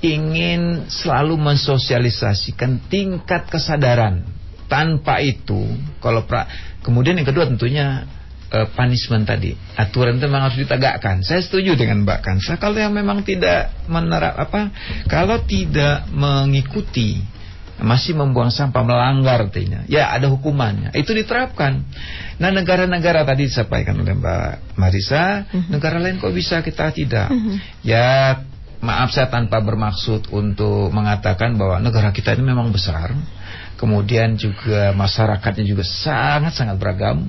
ingin 0.00 0.88
selalu 0.88 1.36
mensosialisasikan 1.36 2.88
tingkat 2.88 3.48
kesadaran. 3.48 4.24
Tanpa 4.70 5.18
itu, 5.18 5.66
kalau 5.98 6.30
pra, 6.30 6.46
kemudian 6.86 7.18
yang 7.18 7.26
kedua 7.26 7.50
tentunya 7.50 8.06
uh, 8.54 8.70
punishment 8.70 9.26
tadi. 9.26 9.58
Aturan 9.74 10.22
itu 10.22 10.30
memang 10.30 10.46
harus 10.46 10.62
ditegakkan. 10.62 11.26
Saya 11.26 11.42
setuju 11.42 11.74
dengan 11.74 12.06
Mbak 12.06 12.20
Kansa 12.22 12.54
kalau 12.54 12.78
yang 12.78 12.94
memang 12.94 13.26
tidak 13.26 13.74
menerap 13.90 14.38
apa, 14.38 14.70
kalau 15.10 15.42
tidak 15.42 16.06
mengikuti 16.14 17.18
masih 17.80 18.12
membuang 18.12 18.52
sampah 18.52 18.84
melanggar 18.84 19.48
artinya 19.48 19.88
ya 19.88 20.12
ada 20.12 20.28
hukumannya 20.28 20.92
itu 20.94 21.16
diterapkan 21.16 21.80
nah 22.36 22.52
negara-negara 22.52 23.24
tadi 23.24 23.48
disampaikan 23.48 23.96
oleh 23.96 24.14
Mbak 24.20 24.76
Marisa 24.76 25.48
mhm. 25.48 25.48
-huh. 25.48 25.70
negara 25.72 25.96
lain 25.96 26.20
kok 26.20 26.32
bisa 26.36 26.60
kita 26.60 26.92
tidak 26.92 27.32
mhm. 27.32 27.40
-huh. 27.40 27.56
ya 27.80 28.06
maaf 28.80 29.12
saya 29.12 29.28
tanpa 29.28 29.60
bermaksud 29.60 30.32
untuk 30.32 30.88
mengatakan 30.92 31.56
bahwa 31.56 31.80
negara 31.80 32.10
kita 32.10 32.32
ini 32.36 32.52
memang 32.52 32.72
besar. 32.72 33.12
Kemudian 33.76 34.36
juga 34.36 34.92
masyarakatnya 34.92 35.64
juga 35.64 35.84
sangat-sangat 35.84 36.76
beragam. 36.76 37.28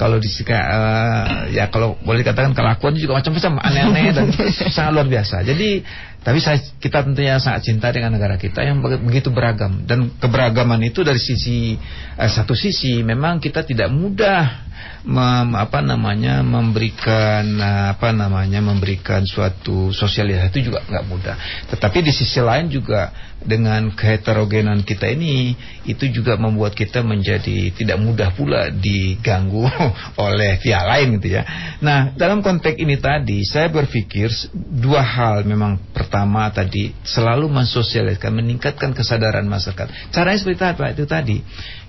Kalau 0.00 0.16
di 0.16 0.32
uh, 0.32 1.52
ya 1.52 1.68
kalau 1.68 2.00
boleh 2.00 2.24
dikatakan 2.24 2.56
kelakuan 2.56 2.96
juga 2.96 3.20
macam-macam 3.20 3.60
aneh-aneh 3.60 4.16
dan 4.16 4.26
sangat 4.74 4.96
luar 4.96 5.04
biasa. 5.12 5.44
Jadi 5.44 5.84
tapi 6.20 6.36
saya, 6.40 6.60
kita 6.80 7.04
tentunya 7.04 7.40
sangat 7.40 7.68
cinta 7.68 7.88
dengan 7.88 8.16
negara 8.16 8.36
kita 8.36 8.60
yang 8.60 8.84
begitu 8.84 9.32
beragam 9.32 9.88
dan 9.88 10.12
keberagaman 10.20 10.80
itu 10.84 11.00
dari 11.00 11.16
sisi 11.16 11.80
eh, 12.16 12.30
satu 12.32 12.52
sisi 12.52 13.00
memang 13.00 13.40
kita 13.40 13.64
tidak 13.64 13.88
mudah 13.88 14.68
mem, 15.08 15.56
apa 15.56 15.80
namanya 15.80 16.44
memberikan 16.44 17.44
eh, 17.56 17.86
apa 17.96 18.12
namanya 18.12 18.60
memberikan 18.60 19.24
suatu 19.24 19.96
sosialisasi 19.96 20.52
itu 20.60 20.72
juga 20.72 20.84
nggak 20.84 21.04
mudah. 21.08 21.36
Tetapi 21.72 22.04
di 22.04 22.12
sisi 22.12 22.40
lain 22.44 22.68
juga 22.68 23.12
dengan 23.40 23.88
keheterogenan 23.96 24.84
kita 24.84 25.08
ini 25.08 25.56
itu 25.88 26.04
juga 26.12 26.36
membuat 26.36 26.76
kita 26.76 27.00
menjadi 27.00 27.72
tidak 27.72 27.96
mudah 27.96 28.28
pula 28.36 28.68
diganggu 28.68 29.64
oleh 30.18 30.60
pihak 30.60 30.84
lain 30.84 31.18
gitu 31.18 31.40
ya. 31.40 31.42
Nah 31.82 32.12
dalam 32.14 32.44
konteks 32.44 32.78
ini 32.78 32.96
tadi 33.00 33.42
saya 33.46 33.72
berpikir 33.72 34.30
dua 34.54 35.02
hal 35.02 35.42
memang 35.48 35.80
pertama 35.90 36.48
tadi 36.52 36.94
selalu 37.02 37.50
mensosialiskan, 37.50 38.34
meningkatkan 38.34 38.94
kesadaran 38.94 39.46
masyarakat. 39.48 40.14
Caranya 40.14 40.38
seperti 40.38 40.64
apa? 40.64 40.84
Itu 40.92 41.04
tadi 41.08 41.38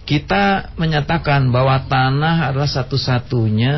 kita 0.02 0.74
menyatakan 0.82 1.54
bahwa 1.54 1.78
tanah 1.86 2.50
adalah 2.50 2.70
satu-satunya 2.70 3.76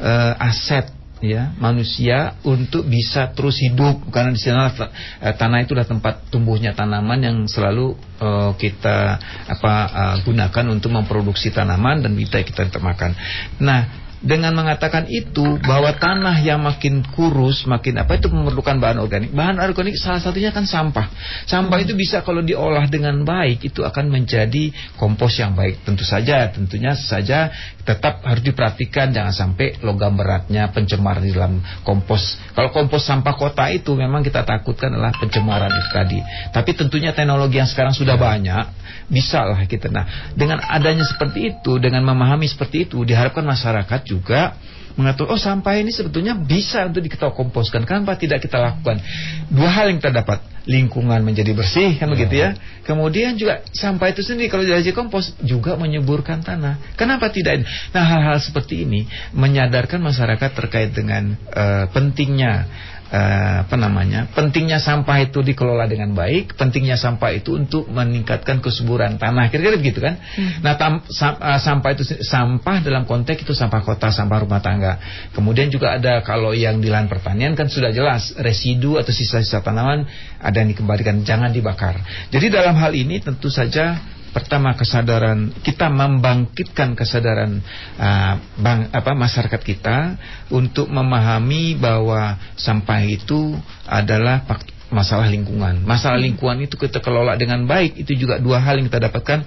uh, 0.00 0.32
aset 0.40 1.01
ya 1.22 1.54
manusia 1.56 2.34
untuk 2.42 2.82
bisa 2.90 3.30
terus 3.30 3.62
hidup 3.62 4.10
karena 4.10 4.34
di 4.34 4.42
sana 4.42 4.74
eh, 5.22 5.30
tanah 5.30 5.62
itu 5.62 5.78
adalah 5.78 5.86
tempat 5.86 6.14
tumbuhnya 6.34 6.74
tanaman 6.74 7.22
yang 7.22 7.36
selalu 7.46 7.94
eh, 8.18 8.50
kita 8.58 9.22
apa 9.46 9.74
eh, 9.86 10.16
gunakan 10.26 10.64
untuk 10.74 10.90
memproduksi 10.90 11.54
tanaman 11.54 12.02
dan 12.02 12.18
kita 12.18 12.42
kita 12.42 12.62
termakan. 12.74 13.14
Nah, 13.62 14.01
dengan 14.22 14.54
mengatakan 14.54 15.10
itu 15.10 15.58
bahwa 15.66 15.90
tanah 15.98 16.38
yang 16.46 16.62
makin 16.62 17.02
kurus, 17.02 17.66
makin 17.66 17.98
apa 17.98 18.14
itu 18.14 18.30
memerlukan 18.30 18.78
bahan 18.78 19.02
organik. 19.02 19.34
Bahan 19.34 19.58
organik 19.58 19.98
salah 19.98 20.22
satunya 20.22 20.54
kan 20.54 20.62
sampah. 20.62 21.10
Sampah 21.50 21.78
itu 21.82 21.98
bisa 21.98 22.22
kalau 22.22 22.38
diolah 22.38 22.86
dengan 22.86 23.26
baik 23.26 23.66
itu 23.66 23.82
akan 23.82 24.14
menjadi 24.14 24.70
kompos 24.94 25.42
yang 25.42 25.58
baik. 25.58 25.82
Tentu 25.82 26.06
saja, 26.06 26.46
tentunya 26.54 26.94
saja 26.94 27.50
tetap 27.82 28.22
harus 28.22 28.46
diperhatikan 28.46 29.10
jangan 29.10 29.34
sampai 29.34 29.82
logam 29.82 30.14
beratnya 30.14 30.70
pencemar 30.70 31.18
di 31.18 31.34
dalam 31.34 31.58
kompos. 31.82 32.38
Kalau 32.54 32.70
kompos 32.70 33.02
sampah 33.02 33.34
kota 33.34 33.66
itu 33.74 33.90
memang 33.98 34.22
kita 34.22 34.46
takutkan 34.46 34.94
adalah 34.94 35.10
pencemaran 35.18 35.70
itu 35.74 35.90
tadi. 35.90 36.18
Tapi 36.54 36.70
tentunya 36.78 37.10
teknologi 37.10 37.58
yang 37.58 37.66
sekarang 37.66 37.90
sudah 37.90 38.14
banyak 38.14 38.82
bisa 39.10 39.42
lah 39.42 39.66
kita. 39.66 39.90
Nah, 39.90 40.32
dengan 40.38 40.62
adanya 40.62 41.02
seperti 41.02 41.58
itu, 41.58 41.82
dengan 41.82 42.06
memahami 42.06 42.46
seperti 42.46 42.86
itu 42.86 43.02
diharapkan 43.02 43.42
masyarakat 43.42 44.00
juga 44.12 44.60
mengatur 44.92 45.32
oh 45.32 45.40
sampah 45.40 45.80
ini 45.80 45.88
sebetulnya 45.88 46.36
bisa 46.36 46.84
untuk 46.84 47.00
kita 47.08 47.32
komposkan. 47.32 47.88
Kenapa 47.88 48.20
tidak 48.20 48.44
kita 48.44 48.60
lakukan? 48.60 49.00
Dua 49.48 49.72
hal 49.72 49.88
yang 49.88 50.04
kita 50.04 50.12
dapat 50.12 50.51
lingkungan 50.64 51.22
menjadi 51.26 51.52
bersih 51.54 51.98
kan 51.98 52.10
ya. 52.10 52.12
begitu 52.12 52.34
ya. 52.38 52.50
Kemudian 52.86 53.34
juga 53.38 53.62
sampah 53.74 54.10
itu 54.10 54.22
sendiri 54.22 54.50
kalau 54.50 54.66
jadi 54.66 54.94
kompos 54.94 55.34
juga 55.42 55.74
menyuburkan 55.74 56.42
tanah. 56.42 56.94
Kenapa 56.94 57.30
tidak 57.30 57.66
nah 57.90 58.04
hal-hal 58.06 58.38
seperti 58.38 58.86
ini 58.86 59.06
menyadarkan 59.34 59.98
masyarakat 59.98 60.50
terkait 60.54 60.90
dengan 60.94 61.34
uh, 61.54 61.86
pentingnya 61.90 62.66
uh, 63.12 63.56
apa 63.68 63.76
namanya 63.76 64.26
pentingnya 64.32 64.80
sampah 64.80 65.20
itu 65.20 65.44
dikelola 65.44 65.84
dengan 65.84 66.16
baik 66.16 66.56
pentingnya 66.56 66.96
sampah 66.96 67.30
itu 67.36 67.60
untuk 67.60 67.86
meningkatkan 67.92 68.64
kesuburan 68.64 69.20
tanah. 69.20 69.52
Kira-kira 69.52 69.76
begitu 69.76 70.00
kan? 70.00 70.16
Hmm. 70.18 70.64
nah 70.64 70.74
tam, 70.80 71.04
sam, 71.12 71.36
uh, 71.36 71.60
sampah 71.60 71.90
itu 71.92 72.04
sampah 72.24 72.80
dalam 72.80 73.04
konteks 73.04 73.44
itu 73.44 73.52
sampah 73.52 73.84
kota 73.84 74.08
sampah 74.08 74.42
rumah 74.42 74.64
tangga. 74.64 74.98
Kemudian 75.36 75.68
juga 75.68 76.00
ada 76.00 76.24
kalau 76.24 76.56
yang 76.56 76.80
di 76.80 76.88
lahan 76.88 77.06
pertanian 77.12 77.52
kan 77.52 77.68
sudah 77.68 77.92
jelas 77.92 78.32
residu 78.40 78.96
atau 78.96 79.12
sisa-sisa 79.12 79.60
tanaman 79.60 80.08
ada 80.52 80.60
yang 80.60 80.70
dikembalikan 80.76 81.24
jangan 81.24 81.48
dibakar 81.48 81.96
jadi 82.28 82.52
dalam 82.52 82.76
hal 82.76 82.92
ini 82.92 83.24
tentu 83.24 83.48
saja 83.48 83.96
Pertama 84.32 84.72
kesadaran 84.72 85.52
kita 85.60 85.92
membangkitkan 85.92 86.96
kesadaran 86.96 87.60
uh, 88.00 88.40
bang, 88.56 88.88
apa 88.88 89.12
masyarakat 89.12 89.60
kita 89.60 90.16
untuk 90.48 90.88
memahami 90.88 91.76
bahwa 91.76 92.40
sampah 92.56 93.04
itu 93.04 93.52
adalah 93.84 94.40
masalah 94.88 95.28
lingkungan. 95.28 95.84
Masalah 95.84 96.16
hmm. 96.16 96.26
lingkungan 96.32 96.58
itu 96.64 96.80
kita 96.80 97.04
kelola 97.04 97.36
dengan 97.36 97.68
baik 97.68 98.08
itu 98.08 98.24
juga 98.24 98.40
dua 98.40 98.64
hal 98.64 98.80
yang 98.80 98.88
kita 98.88 99.12
dapatkan 99.12 99.44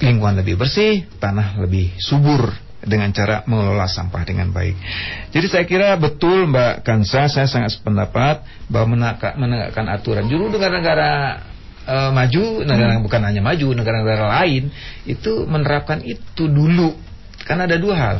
lingkungan 0.00 0.40
lebih 0.40 0.56
bersih, 0.56 1.04
tanah 1.20 1.60
lebih 1.60 1.92
subur 2.00 2.71
dengan 2.82 3.14
cara 3.14 3.46
mengelola 3.46 3.86
sampah 3.86 4.22
dengan 4.26 4.50
baik. 4.50 4.74
Jadi 5.30 5.46
saya 5.46 5.64
kira 5.64 5.94
betul 5.94 6.50
Mbak 6.50 6.82
Kansa, 6.82 7.30
saya 7.30 7.46
sangat 7.46 7.78
sependapat 7.78 8.42
bahwa 8.66 8.98
menegakkan 9.38 9.86
aturan. 9.86 10.26
Juru 10.26 10.50
negara-negara 10.50 11.40
uh, 11.86 12.10
maju, 12.10 12.66
negara 12.66 12.98
hmm. 12.98 13.04
bukan 13.06 13.22
hanya 13.22 13.42
maju, 13.42 13.68
negara-negara 13.74 14.24
lain 14.42 14.70
itu 15.06 15.46
menerapkan 15.46 16.02
itu 16.02 16.50
dulu. 16.50 16.94
Karena 17.42 17.66
ada 17.66 17.78
dua 17.78 17.94
hal. 17.98 18.16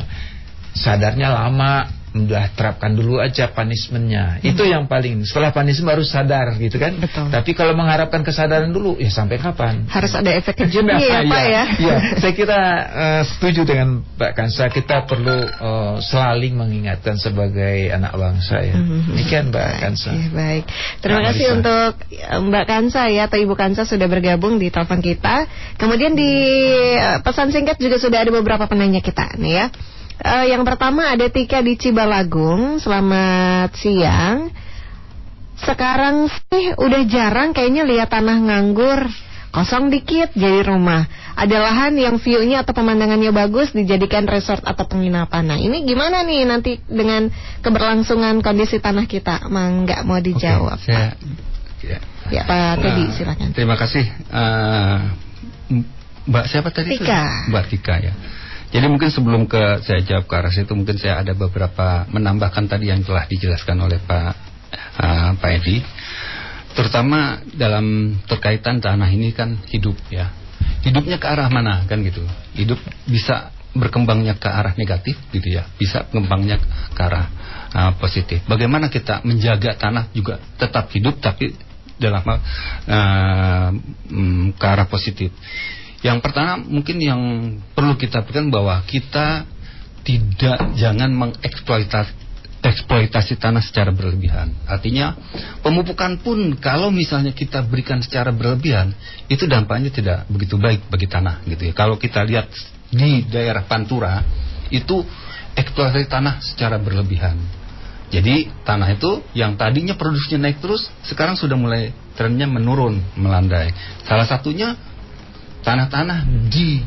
Sadarnya 0.73 1.31
lama, 1.31 2.02
udah 2.13 2.53
terapkan 2.53 2.93
dulu 2.93 3.17
aja 3.17 3.49
punishmentnya. 3.49 4.37
Hmm. 4.37 4.49
itu 4.53 4.63
yang 4.69 4.85
paling 4.85 5.25
setelah 5.25 5.49
punishment 5.49 5.89
baru 5.97 6.03
sadar 6.05 6.53
gitu 6.61 6.77
kan? 6.77 6.93
Betul. 7.01 7.33
tapi 7.33 7.57
kalau 7.57 7.73
mengharapkan 7.73 8.21
kesadaran 8.21 8.69
dulu 8.69 9.01
ya 9.01 9.09
sampai 9.09 9.41
kapan? 9.41 9.89
Harus 9.89 10.13
ada 10.13 10.29
efek 10.29 10.61
kejutnya 10.61 11.01
ya 11.01 11.25
Pak 11.25 11.43
ya. 11.49 11.63
Ya 11.81 11.95
saya 12.21 12.33
kira 12.37 12.61
uh, 12.93 13.21
setuju 13.25 13.65
dengan 13.65 14.05
Pak 14.15 14.37
Kansa 14.37 14.69
kita 14.69 15.09
perlu 15.09 15.41
uh, 15.41 15.97
saling 16.05 16.53
mengingatkan 16.53 17.17
sebagai 17.17 17.89
anak 17.89 18.13
bangsa 18.13 18.61
ya. 18.61 18.77
Hmm. 18.77 19.09
demikian 19.09 19.49
Mbak 19.49 19.69
Kansa. 19.81 20.09
ya, 20.13 20.29
baik. 20.29 20.63
Terima 21.01 21.19
nah, 21.19 21.25
kasih 21.33 21.47
untuk 21.57 21.91
eh, 22.13 22.39
Mbak 22.39 22.65
Kansa 22.69 23.01
ya 23.09 23.25
atau 23.25 23.41
Ibu 23.41 23.57
Kansa 23.57 23.89
sudah 23.89 24.05
bergabung 24.05 24.61
di 24.61 24.69
telepon 24.69 25.01
kita. 25.01 25.49
Kemudian 25.81 26.13
di 26.13 26.31
uh, 26.93 27.25
pesan 27.25 27.49
singkat 27.49 27.81
juga 27.81 27.97
sudah 27.97 28.21
ada 28.21 28.29
beberapa 28.29 28.69
penanya 28.69 29.01
kita 29.01 29.33
nih 29.41 29.53
ya 29.57 29.67
Uh, 30.21 30.45
yang 30.45 30.61
pertama 30.61 31.09
ada 31.09 31.25
Tika 31.31 31.65
di 31.65 31.73
Cibalagung. 31.73 32.77
Selamat 32.77 33.73
siang. 33.73 34.53
Sekarang 35.57 36.29
sih 36.29 36.75
udah 36.75 37.01
jarang 37.07 37.55
kayaknya 37.55 37.87
lihat 37.87 38.13
tanah 38.13 38.37
nganggur. 38.37 39.09
Kosong 39.53 39.93
dikit 39.93 40.33
jadi 40.33 40.65
rumah. 40.65 41.05
Ada 41.37 41.61
lahan 41.61 41.93
yang 41.93 42.17
view-nya 42.17 42.65
atau 42.65 42.73
pemandangannya 42.73 43.29
bagus 43.29 43.69
dijadikan 43.69 44.25
resort 44.25 44.65
atau 44.65 44.89
penginapan. 44.89 45.45
Nah 45.45 45.61
ini 45.61 45.85
gimana 45.85 46.25
nih 46.25 46.41
nanti 46.49 46.81
dengan 46.89 47.29
keberlangsungan 47.61 48.41
kondisi 48.41 48.81
tanah 48.81 49.05
kita? 49.05 49.45
Emang 49.45 49.85
nggak 49.85 50.09
mau 50.09 50.17
dijawab. 50.17 50.81
Oke, 50.81 50.89
saya, 50.89 51.13
ya. 51.85 52.01
ya 52.33 52.41
Pak 52.49 52.81
Teddy 52.81 53.05
uh, 53.05 53.09
silakan. 53.13 53.49
Terima 53.53 53.77
kasih. 53.77 54.05
Uh, 54.33 54.97
Mbak 56.25 56.45
siapa 56.49 56.69
tadi? 56.73 56.97
Tika. 56.97 57.21
Itu? 57.21 57.49
Mbak 57.53 57.65
Tika 57.69 57.95
ya. 58.01 58.13
Jadi 58.73 58.89
mungkin 58.89 59.13
sebelum 59.13 59.45
ke 59.45 59.85
saya 59.85 60.01
jawab 60.01 60.25
ke 60.25 60.33
arah 60.33 60.49
situ 60.49 60.73
mungkin 60.73 60.97
saya 60.97 61.21
ada 61.21 61.37
beberapa 61.37 62.09
menambahkan 62.09 62.65
tadi 62.65 62.89
yang 62.89 63.05
telah 63.05 63.29
dijelaskan 63.29 63.77
oleh 63.77 64.01
Pak 64.01 64.33
uh, 64.97 65.31
Pak 65.37 65.51
Edi. 65.61 65.77
Terutama 66.73 67.37
dalam 67.53 68.17
terkaitan 68.25 68.81
tanah 68.81 69.05
ini 69.13 69.29
kan 69.29 69.61
hidup 69.69 69.93
ya. 70.09 70.33
Hidupnya 70.81 71.21
ke 71.21 71.27
arah 71.29 71.53
mana 71.53 71.85
kan 71.85 72.01
gitu. 72.01 72.25
Hidup 72.57 72.81
bisa 73.05 73.53
berkembangnya 73.77 74.41
ke 74.41 74.49
arah 74.49 74.73
negatif 74.73 75.21
gitu 75.29 75.53
ya. 75.53 75.69
Bisa 75.77 76.09
berkembangnya 76.09 76.57
ke 76.97 77.01
arah 77.05 77.29
uh, 77.77 77.93
positif. 78.01 78.41
Bagaimana 78.49 78.89
kita 78.89 79.21
menjaga 79.21 79.77
tanah 79.77 80.09
juga 80.17 80.41
tetap 80.57 80.89
hidup 80.89 81.21
tapi 81.21 81.53
dalam 82.01 82.25
uh, 82.25 83.69
ke 84.57 84.65
arah 84.65 84.89
positif. 84.89 85.29
Yang 86.03 86.19
pertama 86.19 86.59
mungkin 86.59 86.99
yang 86.99 87.21
perlu 87.71 87.95
kita 87.95 88.27
pikirkan 88.27 88.51
bahwa 88.51 88.83
kita 88.83 89.47
tidak 90.03 90.59
jangan 90.75 91.09
mengeksploitasi 91.15 92.21
eksploitasi 92.63 93.35
tanah 93.43 93.59
secara 93.59 93.91
berlebihan. 93.91 94.55
Artinya 94.63 95.19
pemupukan 95.59 96.15
pun 96.23 96.55
kalau 96.63 96.95
misalnya 96.95 97.35
kita 97.35 97.59
berikan 97.67 97.99
secara 97.99 98.31
berlebihan 98.31 98.95
itu 99.27 99.43
dampaknya 99.51 99.91
tidak 99.91 100.23
begitu 100.31 100.55
baik 100.55 100.87
bagi 100.87 101.11
tanah 101.11 101.43
gitu 101.43 101.67
ya. 101.67 101.73
Kalau 101.75 101.99
kita 101.99 102.23
lihat 102.23 102.47
di 102.87 103.27
daerah 103.27 103.67
Pantura 103.67 104.23
itu 104.71 105.03
eksploitasi 105.59 106.07
tanah 106.07 106.39
secara 106.39 106.79
berlebihan. 106.79 107.35
Jadi 108.13 108.47
tanah 108.63 108.95
itu 108.95 109.25
yang 109.35 109.59
tadinya 109.59 109.99
produksinya 109.99 110.47
naik 110.47 110.63
terus 110.63 110.87
sekarang 111.03 111.35
sudah 111.35 111.59
mulai 111.59 111.91
trennya 112.15 112.47
menurun 112.47 113.01
melandai. 113.19 113.73
Salah 114.07 114.29
satunya 114.29 114.77
tanah-tanah 115.63 116.27
di 116.51 116.83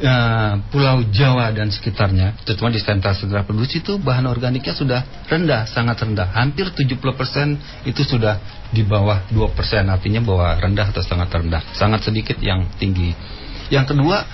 uh, 0.00 0.54
Pulau 0.72 1.04
Jawa 1.12 1.52
dan 1.54 1.70
sekitarnya, 1.70 2.40
terutama 2.42 2.72
di 2.72 2.80
sentra 2.82 3.12
sentra 3.12 3.46
produksi 3.46 3.84
itu 3.84 4.00
bahan 4.00 4.26
organiknya 4.26 4.74
sudah 4.74 5.00
rendah, 5.28 5.68
sangat 5.68 6.02
rendah. 6.02 6.32
Hampir 6.32 6.72
70% 6.72 7.86
itu 7.86 8.02
sudah 8.02 8.40
di 8.72 8.82
bawah 8.82 9.28
2%, 9.30 9.36
artinya 9.86 10.20
bahwa 10.24 10.58
rendah 10.58 10.86
atau 10.90 11.04
sangat 11.04 11.28
rendah. 11.30 11.62
Sangat 11.76 12.02
sedikit 12.08 12.40
yang 12.40 12.66
tinggi. 12.80 13.14
Yang 13.68 13.94
kedua, 13.94 14.24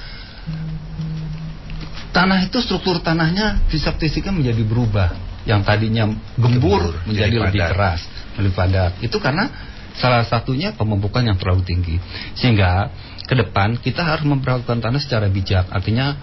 tanah 2.15 2.47
itu 2.47 2.59
struktur 2.63 3.03
tanahnya 3.03 3.67
fisik-fisiknya 3.69 4.33
menjadi 4.33 4.63
berubah. 4.65 5.11
Yang 5.49 5.65
tadinya 5.65 6.05
gembur, 6.37 6.93
menjadi 7.09 7.41
lebih 7.41 7.63
keras, 7.73 8.05
lebih 8.37 8.53
padat. 8.53 9.01
Itu 9.01 9.17
karena 9.17 9.49
salah 9.97 10.23
satunya 10.23 10.77
pemupukan 10.77 11.25
yang 11.25 11.41
terlalu 11.41 11.65
tinggi. 11.65 11.97
Sehingga 12.37 12.93
ke 13.29 13.35
depan 13.37 13.77
kita 13.77 14.01
harus 14.01 14.25
memperlakukan 14.25 14.81
tanah 14.81 15.01
secara 15.05 15.29
bijak. 15.29 15.69
Artinya 15.69 16.17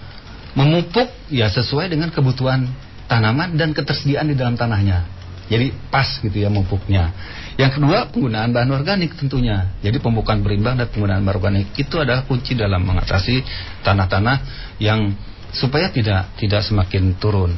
memupuk 0.58 1.06
ya 1.30 1.46
sesuai 1.46 1.94
dengan 1.94 2.10
kebutuhan 2.10 2.66
tanaman 3.06 3.54
dan 3.54 3.70
ketersediaan 3.70 4.26
di 4.26 4.34
dalam 4.34 4.58
tanahnya. 4.58 5.06
Jadi 5.46 5.70
pas 5.94 6.18
gitu 6.18 6.34
ya 6.34 6.50
memupuknya. 6.50 7.14
Yang 7.54 7.78
kedua 7.78 8.10
penggunaan 8.10 8.50
bahan 8.50 8.74
organik 8.74 9.14
tentunya. 9.14 9.70
Jadi 9.78 10.02
pemupukan 10.02 10.42
berimbang 10.42 10.74
dan 10.74 10.90
penggunaan 10.90 11.22
bahan 11.22 11.38
organik 11.38 11.70
itu 11.78 11.94
adalah 12.02 12.26
kunci 12.26 12.58
dalam 12.58 12.82
mengatasi 12.82 13.46
tanah-tanah 13.86 14.36
yang 14.82 15.14
supaya 15.54 15.94
tidak 15.94 16.34
tidak 16.42 16.66
semakin 16.66 17.14
turun. 17.22 17.54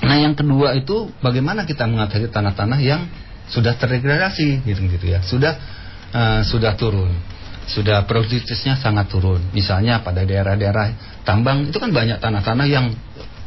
Nah 0.00 0.16
yang 0.16 0.32
kedua 0.32 0.72
itu 0.72 1.12
bagaimana 1.20 1.68
kita 1.68 1.84
mengatasi 1.84 2.32
tanah-tanah 2.32 2.80
yang 2.80 3.04
sudah 3.52 3.76
terdegradasi 3.76 4.64
gitu 4.64 4.80
gitu 4.88 5.06
ya, 5.12 5.20
sudah 5.20 5.52
uh, 6.16 6.40
sudah 6.40 6.72
turun 6.80 7.12
sudah 7.70 8.04
produktivitasnya 8.06 8.78
sangat 8.78 9.10
turun. 9.12 9.40
Misalnya 9.54 10.02
pada 10.02 10.26
daerah-daerah 10.26 11.20
tambang 11.22 11.70
itu 11.70 11.78
kan 11.78 11.94
banyak 11.94 12.18
tanah-tanah 12.18 12.66
yang 12.66 12.90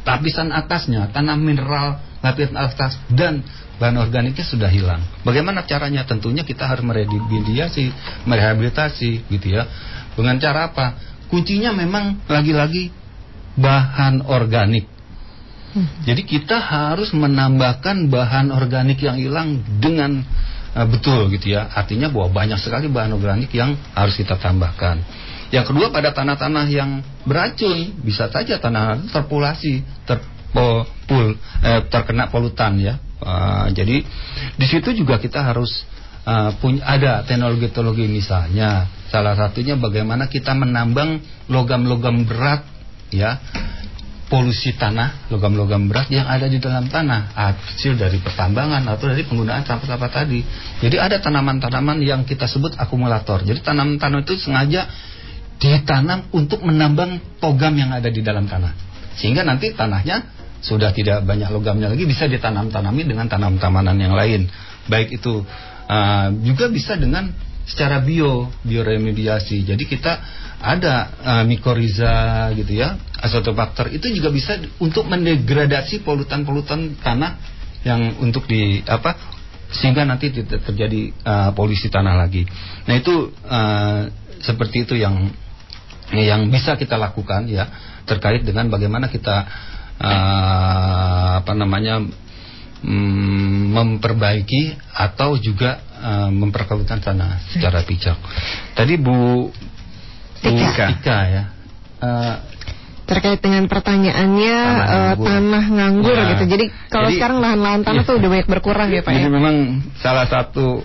lapisan 0.06 0.54
atasnya 0.54 1.10
tanah 1.10 1.34
mineral 1.34 1.98
lapisan 2.22 2.56
atas 2.56 2.96
dan 3.10 3.42
bahan 3.76 4.00
organiknya 4.00 4.42
sudah 4.42 4.70
hilang. 4.72 5.04
Bagaimana 5.22 5.68
caranya? 5.68 6.02
Tentunya 6.08 6.42
kita 6.42 6.64
harus 6.64 6.82
merehabilitasi, 6.82 7.92
merehabilitasi 8.24 9.10
gitu 9.28 9.46
ya. 9.52 9.68
Dengan 10.16 10.40
cara 10.40 10.72
apa? 10.72 10.96
Kuncinya 11.28 11.76
memang 11.76 12.24
lagi-lagi 12.26 12.88
bahan 13.58 14.24
organik. 14.24 14.88
Jadi 16.08 16.24
kita 16.24 16.56
harus 16.56 17.12
menambahkan 17.12 18.08
bahan 18.08 18.48
organik 18.48 19.04
yang 19.04 19.20
hilang 19.20 19.60
dengan 19.76 20.24
uh, 20.76 20.86
betul 20.86 21.32
gitu 21.32 21.56
ya. 21.56 21.72
Artinya 21.72 22.12
bahwa 22.12 22.28
banyak 22.44 22.60
sekali 22.60 22.92
bahan 22.92 23.16
organik 23.16 23.48
yang 23.56 23.72
harus 23.96 24.14
kita 24.20 24.36
tambahkan. 24.36 25.00
Yang 25.48 25.72
kedua 25.72 25.88
pada 25.94 26.12
tanah-tanah 26.12 26.66
yang 26.68 27.00
beracun 27.24 28.02
bisa 28.02 28.28
saja 28.28 28.58
tanah 28.58 29.08
terpolasi, 29.08 29.80
terpol, 30.04 30.84
eh, 31.62 31.80
terkena 31.88 32.28
polutan 32.28 32.76
ya. 32.82 32.98
Uh, 33.16 33.72
jadi 33.72 34.04
di 34.60 34.66
situ 34.68 34.92
juga 34.92 35.16
kita 35.16 35.40
harus 35.40 35.88
uh, 36.28 36.52
punya 36.60 36.84
ada 36.84 37.24
teknologi-teknologi 37.24 38.04
misalnya 38.10 38.90
salah 39.08 39.32
satunya 39.38 39.78
bagaimana 39.78 40.28
kita 40.28 40.52
menambang 40.52 41.24
logam-logam 41.48 42.28
berat 42.28 42.66
ya 43.08 43.40
polusi 44.26 44.74
tanah, 44.74 45.30
logam-logam 45.30 45.86
berat 45.86 46.10
yang 46.10 46.26
ada 46.26 46.50
di 46.50 46.58
dalam 46.58 46.90
tanah, 46.90 47.30
hasil 47.34 47.94
dari 47.94 48.18
pertambangan 48.18 48.82
atau 48.90 49.06
dari 49.10 49.22
penggunaan 49.22 49.62
sampah-sampah 49.62 50.10
tadi. 50.10 50.42
Jadi 50.82 50.96
ada 50.98 51.22
tanaman-tanaman 51.22 52.02
yang 52.02 52.26
kita 52.26 52.50
sebut 52.50 52.74
akumulator. 52.74 53.46
Jadi 53.46 53.62
tanaman-tanaman 53.62 54.26
itu 54.26 54.34
sengaja 54.34 54.90
ditanam 55.56 56.26
untuk 56.34 56.60
menambang 56.66 57.38
logam 57.38 57.74
yang 57.78 57.94
ada 57.94 58.10
di 58.10 58.20
dalam 58.20 58.50
tanah. 58.50 58.74
Sehingga 59.16 59.46
nanti 59.46 59.72
tanahnya 59.72 60.36
sudah 60.60 60.90
tidak 60.90 61.22
banyak 61.22 61.48
logamnya 61.48 61.94
lagi 61.94 62.04
bisa 62.04 62.26
ditanam-tanami 62.26 63.06
dengan 63.06 63.30
tanam-tanaman 63.30 63.96
yang 63.96 64.12
lain. 64.12 64.50
Baik 64.90 65.22
itu 65.22 65.46
uh, 65.86 66.28
juga 66.42 66.66
bisa 66.66 66.98
dengan 66.98 67.30
secara 67.66 67.98
bio, 68.00 68.48
bioremediasi. 68.62 69.66
Jadi 69.66 69.84
kita 69.84 70.12
ada 70.62 70.94
uh, 71.20 71.44
mikoriza 71.44 72.48
gitu 72.54 72.78
ya, 72.78 72.96
azotobakter 73.20 73.92
itu 73.92 74.08
juga 74.14 74.30
bisa 74.32 74.56
untuk 74.80 75.04
mendegradasi 75.10 76.06
polutan-polutan 76.06 76.96
tanah 77.02 77.32
yang 77.84 78.18
untuk 78.22 78.48
di 78.48 78.80
apa 78.86 79.14
sehingga 79.70 80.06
nanti 80.06 80.30
terjadi 80.32 81.10
uh, 81.26 81.50
polusi 81.52 81.90
tanah 81.90 82.14
lagi. 82.14 82.46
Nah 82.86 82.94
itu 82.94 83.34
uh, 83.46 84.00
seperti 84.40 84.86
itu 84.86 84.94
yang 84.94 85.30
yang 86.14 86.46
bisa 86.54 86.78
kita 86.78 86.94
lakukan 86.94 87.50
ya 87.50 87.66
terkait 88.06 88.46
dengan 88.46 88.70
bagaimana 88.70 89.10
kita 89.10 89.36
uh, 89.98 91.42
apa 91.42 91.52
namanya 91.58 91.98
um, 92.86 93.74
memperbaiki 93.74 94.78
atau 94.94 95.34
juga 95.34 95.82
uh, 96.06 96.30
memperkabutkan 96.30 97.02
tanah 97.02 97.42
secara 97.50 97.82
bijak. 97.82 98.14
Tadi 98.78 98.94
Bu 98.94 99.50
Tika. 100.38 100.86
Tika 100.94 101.18
ya. 101.26 101.44
Uh, 101.98 102.34
terkait 103.06 103.38
dengan 103.38 103.70
pertanyaannya 103.70 104.58
tanah 104.58 104.86
nganggur, 104.90 105.22
uh, 105.22 105.30
tanah 105.30 105.64
nganggur 105.70 106.16
ya. 106.18 106.26
gitu. 106.34 106.44
Jadi 106.50 106.64
kalau 106.90 107.08
Jadi, 107.10 107.16
sekarang 107.18 107.38
lahan-lahan 107.42 107.80
tanah 107.86 108.02
iya. 108.02 108.08
tuh 108.08 108.14
udah 108.18 108.28
banyak 108.30 108.48
berkurang 108.50 108.88
ya 108.90 109.02
Pak 109.06 109.12
Jadi 109.14 109.26
ya. 109.26 109.30
memang 109.30 109.56
salah 110.02 110.26
satu 110.26 110.82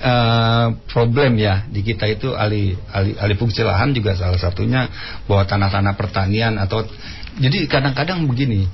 uh, 0.00 0.66
problem 0.86 1.42
ya 1.42 1.66
di 1.66 1.82
kita 1.82 2.06
itu 2.06 2.32
alih 2.38 2.78
alih 2.94 3.18
alih 3.18 3.36
fungsi 3.36 3.66
lahan 3.66 3.90
juga 3.90 4.14
salah 4.14 4.38
satunya 4.38 4.86
bahwa 5.26 5.42
tanah-tanah 5.42 5.94
pertanian 5.98 6.54
atau 6.62 6.86
jadi 7.36 7.68
kadang-kadang 7.68 8.24
begini 8.30 8.70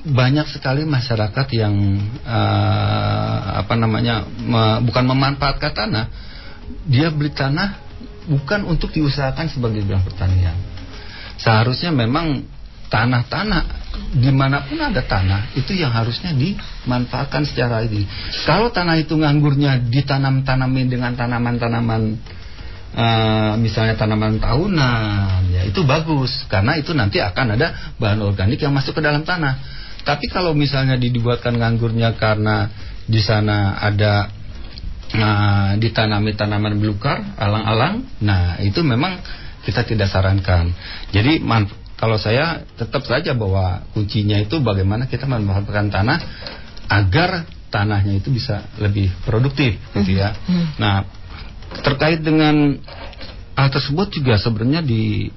banyak 0.00 0.48
sekali 0.48 0.88
masyarakat 0.88 1.46
yang 1.52 1.74
uh, 2.24 3.60
apa 3.60 3.74
namanya 3.76 4.24
me, 4.24 4.80
bukan 4.88 5.04
memanfaatkan 5.04 5.72
tanah. 5.76 6.06
Dia 6.88 7.12
beli 7.12 7.34
tanah 7.34 7.76
bukan 8.30 8.64
untuk 8.64 8.94
diusahakan 8.96 9.52
sebagai 9.52 9.84
bidang 9.84 10.06
pertanian. 10.06 10.56
Seharusnya 11.36 11.92
memang 11.92 12.46
tanah-tanah 12.88 13.80
di 14.16 14.32
mana 14.32 14.66
pun 14.66 14.80
ada 14.80 15.04
tanah 15.04 15.54
itu 15.54 15.76
yang 15.76 15.92
harusnya 15.92 16.32
dimanfaatkan 16.32 17.44
secara 17.44 17.84
ini. 17.84 18.08
Kalau 18.48 18.72
tanah 18.72 18.96
itu 18.98 19.14
nganggurnya 19.14 19.84
ditanam-tanamin 19.84 20.88
dengan 20.88 21.12
tanaman-tanaman 21.14 22.02
uh, 22.96 23.54
misalnya 23.60 24.00
tanaman 24.00 24.40
tahunan 24.40 25.40
ya 25.52 25.62
itu 25.68 25.84
bagus. 25.84 26.48
Karena 26.48 26.80
itu 26.80 26.96
nanti 26.96 27.20
akan 27.20 27.60
ada 27.60 27.92
bahan 28.00 28.24
organik 28.24 28.64
yang 28.64 28.72
masuk 28.72 28.96
ke 28.96 29.02
dalam 29.04 29.28
tanah 29.28 29.80
tapi 30.04 30.28
kalau 30.32 30.56
misalnya 30.56 30.96
dibuatkan 30.96 31.56
nganggurnya 31.56 32.16
karena 32.16 32.70
di 33.04 33.20
sana 33.20 33.80
ada 33.80 34.30
uh, 35.14 35.70
ditanami 35.76 36.32
tanaman 36.34 36.78
belukar 36.78 37.36
alang-alang 37.36 38.06
nah 38.22 38.58
itu 38.62 38.80
memang 38.80 39.20
kita 39.66 39.84
tidak 39.84 40.08
sarankan 40.08 40.72
jadi 41.12 41.40
kalau 42.00 42.16
saya 42.16 42.64
tetap 42.80 43.04
saja 43.04 43.36
bahwa 43.36 43.84
kuncinya 43.92 44.40
itu 44.40 44.56
bagaimana 44.64 45.04
kita 45.04 45.28
memanfaatkan 45.28 45.92
tanah 45.92 46.18
agar 46.88 47.44
tanahnya 47.68 48.18
itu 48.18 48.32
bisa 48.32 48.66
lebih 48.80 49.12
produktif 49.22 49.78
gitu 49.94 50.16
ya. 50.16 50.32
Mm 50.32 50.40
-hmm. 50.48 50.66
Nah, 50.80 51.04
terkait 51.84 52.24
dengan 52.24 52.80
hal 53.54 53.68
tersebut 53.68 54.10
juga 54.16 54.40
sebenarnya 54.40 54.82
di 54.82 55.30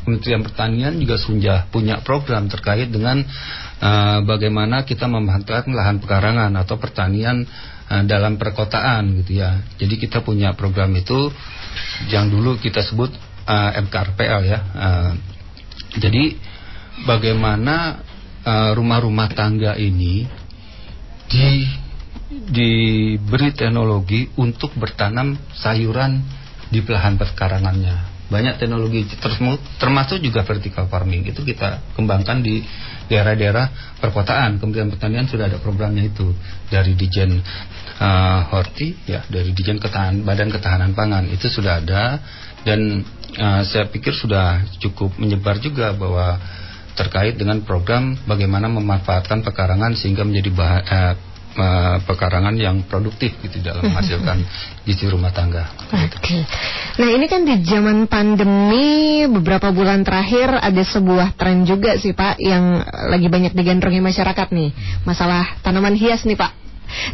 Kementerian 0.00 0.44
Pertanian 0.44 0.96
juga 0.96 1.16
sudah 1.20 1.58
punya 1.68 2.00
program 2.00 2.48
terkait 2.48 2.88
dengan 2.88 3.20
uh, 3.80 4.18
bagaimana 4.22 4.84
kita 4.84 5.08
memanfaatkan 5.08 5.72
lahan 5.72 5.98
pekarangan 5.98 6.52
atau 6.60 6.76
pertanian 6.76 7.42
uh, 7.88 8.02
dalam 8.04 8.36
perkotaan 8.36 9.24
gitu 9.24 9.40
ya. 9.40 9.60
Jadi 9.80 9.96
kita 9.96 10.20
punya 10.20 10.52
program 10.54 10.92
itu 10.94 11.32
yang 12.12 12.28
dulu 12.28 12.60
kita 12.60 12.84
sebut 12.84 13.10
uh, 13.48 13.70
MKRPL 13.88 14.40
ya. 14.46 14.60
Uh, 14.76 15.12
jadi 15.98 16.38
bagaimana 17.08 18.06
rumah-rumah 18.72 19.28
tangga 19.36 19.76
ini 19.76 20.24
di 21.28 21.60
diberi 22.30 23.52
teknologi 23.52 24.32
untuk 24.40 24.72
bertanam 24.80 25.36
sayuran 25.52 26.24
di 26.72 26.80
belahan 26.80 27.20
perkarangannya. 27.20 28.09
Banyak 28.30 28.62
teknologi. 28.62 29.10
Termasuk 29.76 30.22
juga 30.22 30.46
vertical 30.46 30.86
farming. 30.86 31.26
Itu 31.28 31.42
kita 31.42 31.94
kembangkan 31.98 32.40
di 32.40 32.62
daerah-daerah 33.10 33.98
perkotaan. 33.98 34.62
Kementerian 34.62 34.88
Pertanian 34.88 35.26
sudah 35.26 35.50
ada 35.50 35.58
programnya 35.58 36.06
itu. 36.06 36.30
Dari 36.70 36.94
Dijen 36.94 37.42
uh, 37.98 38.40
Horti 38.54 38.94
ya, 39.10 39.26
dari 39.26 39.50
Dijen 39.50 39.82
Ketahan 39.82 40.22
Badan 40.22 40.54
Ketahanan 40.54 40.94
Pangan. 40.94 41.26
Itu 41.26 41.50
sudah 41.50 41.82
ada. 41.82 42.22
Dan 42.62 43.02
uh, 43.34 43.62
saya 43.66 43.90
pikir 43.90 44.14
sudah 44.14 44.62
cukup 44.78 45.18
menyebar 45.18 45.58
juga 45.58 45.90
bahwa 45.90 46.38
terkait 46.94 47.34
dengan 47.38 47.62
program 47.66 48.18
bagaimana 48.26 48.66
memanfaatkan 48.68 49.42
pekarangan 49.46 49.94
sehingga 49.96 50.22
menjadi 50.26 50.50
bahan, 50.52 50.82
uh, 50.86 51.14
uh, 51.56 51.96
pekarangan 52.04 52.54
yang 52.54 52.84
produktif 52.86 53.34
gitu 53.42 53.62
dalam 53.64 53.86
menghasilkan 53.86 54.44
gizi 54.86 55.06
rumah 55.10 55.34
tangga. 55.34 55.70
Oke. 55.90 56.18
Okay. 56.20 56.42
Nah 57.00 57.08
ini 57.10 57.26
kan 57.26 57.42
di 57.42 57.58
zaman 57.64 58.06
pandemi 58.06 59.24
beberapa 59.26 59.72
bulan 59.74 60.06
terakhir 60.06 60.54
ada 60.60 60.82
sebuah 60.82 61.34
tren 61.34 61.66
juga 61.66 61.96
sih 61.96 62.14
Pak 62.14 62.38
yang 62.38 62.82
lagi 63.10 63.26
banyak 63.26 63.56
digandrungi 63.56 64.02
masyarakat 64.02 64.48
nih 64.52 64.70
masalah 65.02 65.58
tanaman 65.64 65.96
hias 65.96 66.22
nih 66.26 66.38
Pak. 66.38 66.60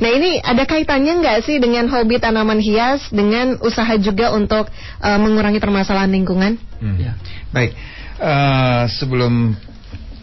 Nah 0.01 0.09
ini 0.09 0.41
ada 0.41 0.65
kaitannya 0.65 1.21
nggak 1.21 1.39
sih 1.45 1.61
dengan 1.61 1.85
hobi 1.93 2.17
tanaman 2.17 2.59
hias 2.61 3.13
dengan 3.13 3.61
usaha 3.61 3.93
juga 4.01 4.33
untuk 4.33 4.73
uh, 5.05 5.19
mengurangi 5.21 5.61
permasalahan 5.61 6.09
lingkungan? 6.09 6.57
Hmm. 6.81 6.97
Ya. 6.97 7.13
Baik, 7.53 7.77
uh, 8.21 8.89
sebelum 8.89 9.53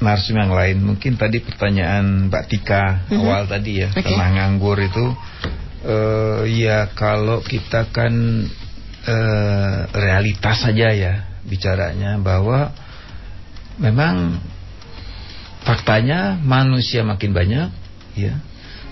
narsum 0.04 0.36
yang 0.36 0.52
lain. 0.52 0.84
Mungkin 0.84 1.16
tadi 1.16 1.40
pertanyaan 1.40 2.28
Mbak 2.28 2.44
Tika 2.52 2.84
mm 2.84 3.16
-hmm. 3.16 3.20
awal 3.24 3.44
tadi 3.48 3.72
ya, 3.82 3.90
okay. 3.90 4.04
tentang 4.04 4.32
nganggur 4.36 4.78
itu 4.84 5.06
uh, 5.88 6.44
ya 6.48 6.92
kalau 6.92 7.40
kita 7.44 7.92
kan 7.92 8.14
uh, 9.08 9.78
realitas 9.96 10.64
saja 10.64 10.92
ya 10.92 11.14
bicaranya 11.44 12.20
bahwa 12.20 12.72
memang 13.80 14.40
faktanya 15.64 16.40
manusia 16.40 17.04
makin 17.04 17.32
banyak 17.32 17.68
ya 18.16 18.40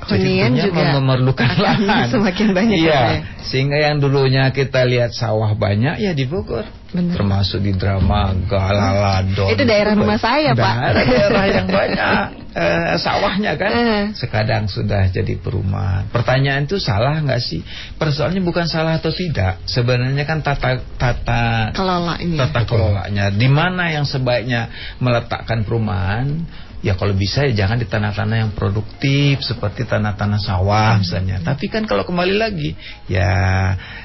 Hunian 0.02 0.58
juga 0.58 0.98
memerlukan 0.98 1.52
lahan 1.66 2.10
semakin 2.10 2.48
banyak 2.58 2.78
iya 2.82 2.90
ya. 2.90 3.06
sehingga 3.46 3.78
yang 3.78 4.02
dulunya 4.02 4.50
kita 4.50 4.82
lihat 4.86 5.14
sawah 5.14 5.54
banyak 5.54 6.02
ya 6.02 6.12
di 6.18 6.26
Bogor 6.26 6.66
Bener. 6.92 7.14
termasuk 7.16 7.62
di 7.62 7.78
drama 7.78 8.34
Galaladon 8.50 9.54
itu 9.54 9.64
daerah 9.64 9.94
rumah 9.94 10.18
saya 10.18 10.58
pak 10.58 10.76
daerah 11.06 11.46
yang 11.48 11.68
banyak 11.70 12.42
uh, 12.56 12.96
sawahnya 13.04 13.56
kan. 13.56 13.72
Uh. 13.72 14.06
Sekadang 14.16 14.68
sudah 14.68 15.08
jadi 15.10 15.40
perumahan. 15.40 16.08
Pertanyaan 16.12 16.68
itu 16.68 16.78
salah 16.80 17.20
nggak 17.20 17.42
sih? 17.42 17.62
Persoalannya 17.96 18.44
bukan 18.44 18.68
salah 18.68 19.00
atau 19.00 19.12
tidak. 19.12 19.64
Sebenarnya 19.68 20.24
kan 20.28 20.44
tata 20.44 20.84
tata 21.00 21.72
kelolanya. 21.76 22.48
Tata 22.48 22.62
kelolanya. 22.68 23.26
Di 23.32 23.48
mana 23.48 23.92
yang 23.92 24.06
sebaiknya 24.08 24.72
meletakkan 25.00 25.64
perumahan? 25.64 26.44
Ya 26.82 26.98
kalau 26.98 27.14
bisa 27.14 27.46
ya 27.46 27.66
jangan 27.66 27.78
di 27.78 27.86
tanah-tanah 27.86 28.38
yang 28.42 28.52
produktif 28.58 29.46
seperti 29.46 29.86
tanah-tanah 29.86 30.42
sawah 30.42 30.98
misalnya. 30.98 31.38
Tapi 31.46 31.70
kan 31.70 31.86
kalau 31.86 32.02
kembali 32.02 32.36
lagi 32.42 32.74
ya 33.06 33.30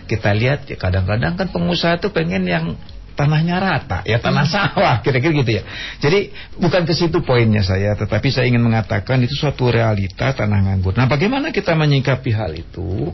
kita 0.05 0.37
lihat 0.37 0.69
ya 0.69 0.77
kadang-kadang 0.77 1.41
kan 1.41 1.49
pengusaha 1.49 1.97
itu 1.97 2.13
pengen 2.13 2.45
yang 2.45 2.77
tanahnya 3.17 3.57
rata 3.57 4.05
ya 4.05 4.21
tanah 4.21 4.45
hmm. 4.45 4.53
sawah 4.53 4.95
kira-kira 5.05 5.33
gitu 5.41 5.53
ya. 5.57 5.63
Jadi 6.05 6.31
bukan 6.61 6.85
ke 6.85 6.93
situ 6.93 7.25
poinnya 7.25 7.65
saya 7.65 7.97
tetapi 7.97 8.29
saya 8.29 8.47
ingin 8.53 8.61
mengatakan 8.61 9.25
itu 9.25 9.33
suatu 9.33 9.73
realita 9.73 10.37
tanah 10.37 10.69
nganggur. 10.69 10.93
Nah, 10.93 11.09
bagaimana 11.09 11.51
kita 11.51 11.73
menyikapi 11.73 12.31
hal 12.37 12.53
itu? 12.53 13.11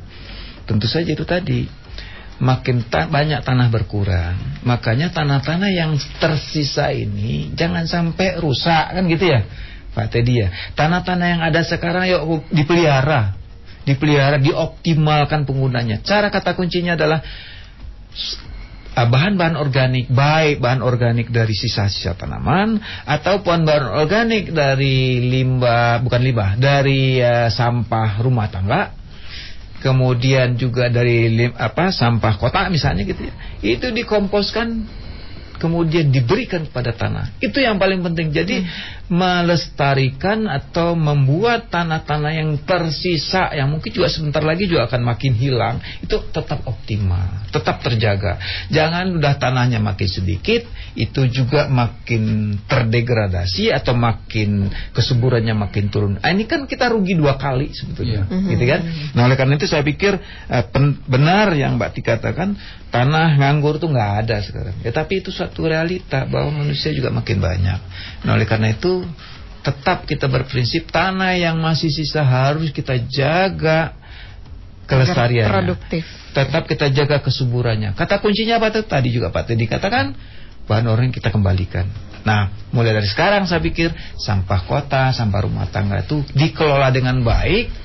Tentu 0.66 0.86
saja 0.86 1.10
itu 1.10 1.26
tadi 1.26 1.81
makin 2.42 2.82
ta 2.90 3.06
banyak 3.06 3.46
tanah 3.46 3.70
berkurang. 3.70 4.34
Makanya 4.66 5.14
tanah-tanah 5.14 5.70
yang 5.70 5.94
tersisa 6.18 6.90
ini 6.90 7.54
jangan 7.54 7.86
sampai 7.86 8.42
rusak 8.42 8.98
kan 8.98 9.06
gitu 9.06 9.30
ya. 9.30 9.46
Pak 9.94 10.10
Teddy 10.10 10.42
ya. 10.42 10.48
Tanah-tanah 10.74 11.26
yang 11.38 11.42
ada 11.46 11.62
sekarang 11.62 12.10
yuk 12.10 12.50
dipelihara. 12.50 13.38
Dipelihara, 13.86 14.42
dioptimalkan 14.42 15.46
penggunanya. 15.46 16.02
Cara 16.02 16.30
kata 16.30 16.54
kuncinya 16.58 16.94
adalah 16.98 17.22
ah, 18.94 19.06
bahan-bahan 19.06 19.58
organik 19.58 20.10
baik 20.10 20.58
bahan 20.62 20.82
organik 20.82 21.30
dari 21.30 21.54
sisa-sisa 21.54 22.14
tanaman 22.14 22.78
ataupun 23.06 23.66
bahan 23.66 23.86
organik 24.02 24.50
dari 24.54 25.18
limbah 25.30 25.98
bukan 26.04 26.20
limbah 26.22 26.50
dari 26.60 27.18
uh, 27.18 27.48
sampah 27.48 28.22
rumah 28.22 28.52
tangga 28.52 29.01
kemudian 29.82 30.54
juga 30.54 30.86
dari 30.86 31.26
apa 31.58 31.90
sampah 31.90 32.38
kota 32.38 32.70
misalnya 32.70 33.02
gitu 33.02 33.26
ya. 33.26 33.34
Itu 33.60 33.90
dikomposkan 33.90 34.86
kemudian 35.62 36.10
diberikan 36.10 36.66
kepada 36.66 36.90
tanah. 36.90 37.38
Itu 37.38 37.62
yang 37.62 37.78
paling 37.78 38.02
penting. 38.02 38.34
Jadi 38.34 38.66
hmm. 38.66 39.06
melestarikan 39.12 40.50
atau 40.50 40.98
membuat 40.98 41.70
tanah-tanah 41.70 42.32
yang 42.34 42.50
tersisa 42.66 43.54
yang 43.54 43.70
mungkin 43.70 43.94
juga 43.94 44.10
sebentar 44.10 44.42
lagi 44.42 44.66
juga 44.66 44.90
akan 44.90 45.02
makin 45.06 45.38
hilang 45.38 45.78
itu 46.02 46.18
tetap 46.34 46.66
optimal, 46.66 47.46
tetap 47.54 47.78
terjaga. 47.84 48.42
Jangan 48.74 49.14
udah 49.14 49.38
tanahnya 49.38 49.78
makin 49.78 50.08
sedikit 50.10 50.66
itu 50.98 51.22
juga 51.30 51.70
makin 51.70 52.56
terdegradasi 52.66 53.70
atau 53.70 53.94
makin 53.94 54.66
kesuburannya 54.90 55.54
makin 55.54 55.92
turun. 55.92 56.18
Nah, 56.18 56.30
ini 56.34 56.50
kan 56.50 56.66
kita 56.66 56.90
rugi 56.90 57.14
dua 57.14 57.38
kali 57.38 57.70
sebetulnya, 57.70 58.26
yeah. 58.26 58.50
gitu 58.50 58.64
kan? 58.66 58.80
Nah 59.14 59.22
oleh 59.28 59.36
karena 59.38 59.54
itu 59.56 59.68
saya 59.68 59.84
pikir 59.84 60.18
uh, 60.48 60.64
benar 61.06 61.52
yang 61.54 61.78
Mbak 61.78 61.90
Tika 61.94 62.22
katakan 62.22 62.54
tanah 62.92 63.40
nganggur 63.40 63.80
tuh 63.80 63.88
nggak 63.88 64.12
ada 64.22 64.44
sekarang. 64.44 64.76
Ya 64.84 64.92
tapi 64.92 65.24
itu 65.24 65.32
suatu 65.32 65.64
realita 65.64 66.28
bahwa 66.28 66.62
manusia 66.62 66.92
juga 66.92 67.08
makin 67.08 67.40
banyak. 67.40 67.80
Nah 68.28 68.30
oleh 68.36 68.44
karena 68.44 68.76
itu 68.76 69.02
tetap 69.64 70.04
kita 70.04 70.28
berprinsip 70.28 70.92
tanah 70.92 71.40
yang 71.40 71.56
masih 71.56 71.88
sisa 71.88 72.20
harus 72.20 72.68
kita 72.68 73.00
jaga 73.08 73.96
kelestariannya. 74.84 75.56
Produktif. 75.56 76.04
Tetap 76.36 76.68
kita 76.68 76.92
jaga 76.92 77.24
kesuburannya. 77.24 77.96
Kata 77.96 78.20
kuncinya 78.20 78.60
apa 78.60 78.68
tuh? 78.68 78.84
Tadi 78.84 79.08
juga 79.08 79.32
Pak 79.32 79.48
Teddy 79.48 79.64
katakan 79.64 80.12
bahan 80.68 80.86
orang 80.86 81.10
kita 81.10 81.32
kembalikan. 81.32 81.88
Nah, 82.22 82.54
mulai 82.70 82.94
dari 82.94 83.08
sekarang 83.10 83.50
saya 83.50 83.58
pikir 83.58 83.90
sampah 84.14 84.62
kota, 84.68 85.10
sampah 85.10 85.40
rumah 85.42 85.66
tangga 85.72 86.06
itu 86.06 86.22
dikelola 86.36 86.94
dengan 86.94 87.18
baik 87.24 87.81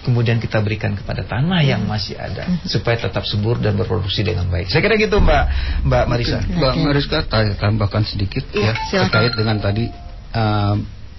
kemudian 0.00 0.40
kita 0.40 0.60
berikan 0.64 0.96
kepada 0.96 1.24
tanah 1.24 1.60
yang 1.60 1.84
masih 1.84 2.16
ada 2.16 2.48
supaya 2.64 2.96
tetap 2.96 3.24
subur 3.28 3.60
dan 3.60 3.76
berproduksi 3.76 4.24
dengan 4.24 4.48
baik. 4.48 4.72
Saya 4.72 4.80
kira 4.80 4.96
gitu 4.96 5.20
Mbak 5.20 5.44
Mbak 5.84 6.04
Marisa. 6.08 6.38
Mbak 6.40 6.74
Marisa 6.80 7.18
saya 7.28 7.52
tambahkan 7.56 8.04
sedikit 8.08 8.44
ya, 8.56 8.72
ya 8.92 9.06
terkait 9.06 9.36
dengan 9.36 9.60
tadi 9.60 9.92
uh, 10.32 10.74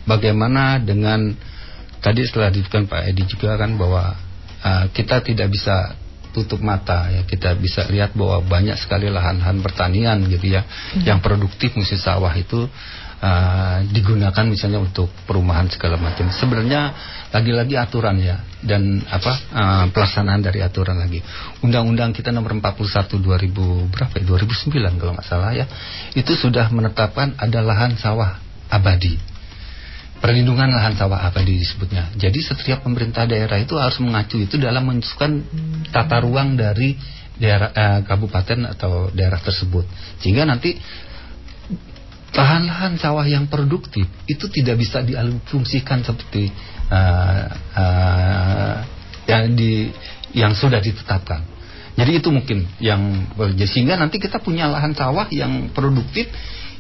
bagaimana 0.10 0.82
dengan 0.82 1.34
tadi 2.02 2.26
setelah 2.26 2.50
disebutkan 2.50 2.90
Pak 2.90 3.02
Edi 3.14 3.24
juga 3.30 3.54
kan 3.56 3.78
bahwa 3.78 4.18
uh, 4.66 4.86
kita 4.90 5.22
tidak 5.22 5.54
bisa 5.54 5.94
tutup 6.32 6.64
mata 6.64 7.12
ya 7.12 7.22
kita 7.28 7.54
bisa 7.60 7.84
lihat 7.92 8.16
bahwa 8.16 8.40
banyak 8.48 8.80
sekali 8.80 9.12
lahan-lahan 9.12 9.60
pertanian 9.60 10.18
gitu 10.32 10.56
ya 10.56 10.64
hmm. 10.64 11.04
yang 11.04 11.20
produktif 11.20 11.76
musim 11.76 12.00
sawah 12.00 12.32
itu 12.32 12.72
uh, 13.22 13.78
digunakan 13.93 14.45
misalnya 14.49 14.82
untuk 14.82 15.07
perumahan 15.30 15.69
segala 15.69 15.95
macam. 16.01 16.28
Sebenarnya 16.34 16.91
lagi-lagi 17.32 17.78
aturan 17.78 18.17
ya 18.19 18.41
dan 18.65 18.99
apa 19.07 19.32
uh, 19.53 19.86
pelaksanaan 19.93 20.41
dari 20.41 20.59
aturan 20.65 20.97
lagi. 20.97 21.22
Undang-Undang 21.61 22.11
kita 22.17 22.34
nomor 22.34 22.57
41 22.57 23.22
2000 23.22 23.93
berapa 23.93 24.13
ya? 24.17 24.24
2009 24.26 24.99
kalau 24.99 25.11
nggak 25.15 25.28
salah 25.30 25.53
ya. 25.53 25.65
Itu 26.17 26.34
sudah 26.36 26.67
menetapkan 26.74 27.38
ada 27.38 27.59
lahan 27.61 27.95
sawah 27.95 28.41
abadi. 28.67 29.15
Perlindungan 30.22 30.69
lahan 30.69 30.93
sawah 30.93 31.17
abadi 31.26 31.57
disebutnya. 31.57 32.13
Jadi 32.13 32.45
setiap 32.45 32.86
pemerintah 32.86 33.26
daerah 33.26 33.57
itu 33.57 33.74
harus 33.78 33.97
mengacu 33.97 34.38
itu 34.38 34.61
dalam 34.61 34.86
menentukan 34.86 35.41
tata 35.89 36.22
ruang 36.22 36.53
dari 36.53 36.93
daerah 37.41 37.74
uh, 37.74 37.99
kabupaten 38.05 38.69
atau 38.78 39.09
daerah 39.09 39.41
tersebut. 39.41 39.89
Sehingga 40.22 40.45
nanti 40.45 40.78
lahan-lahan 42.32 42.96
sawah 42.96 43.28
yang 43.28 43.52
produktif 43.52 44.08
itu 44.24 44.46
tidak 44.48 44.80
bisa 44.80 45.04
dialihfungsikan 45.04 46.00
seperti 46.00 46.48
uh, 46.88 47.46
uh, 47.76 48.76
yang 49.28 49.52
di 49.52 49.92
yang 50.32 50.56
sudah 50.56 50.80
ditetapkan. 50.80 51.44
Jadi 51.92 52.24
itu 52.24 52.32
mungkin 52.32 52.64
yang 52.80 53.28
sehingga 53.68 54.00
nanti 54.00 54.16
kita 54.16 54.40
punya 54.40 54.72
lahan 54.72 54.96
sawah 54.96 55.28
yang 55.28 55.76
produktif 55.76 56.32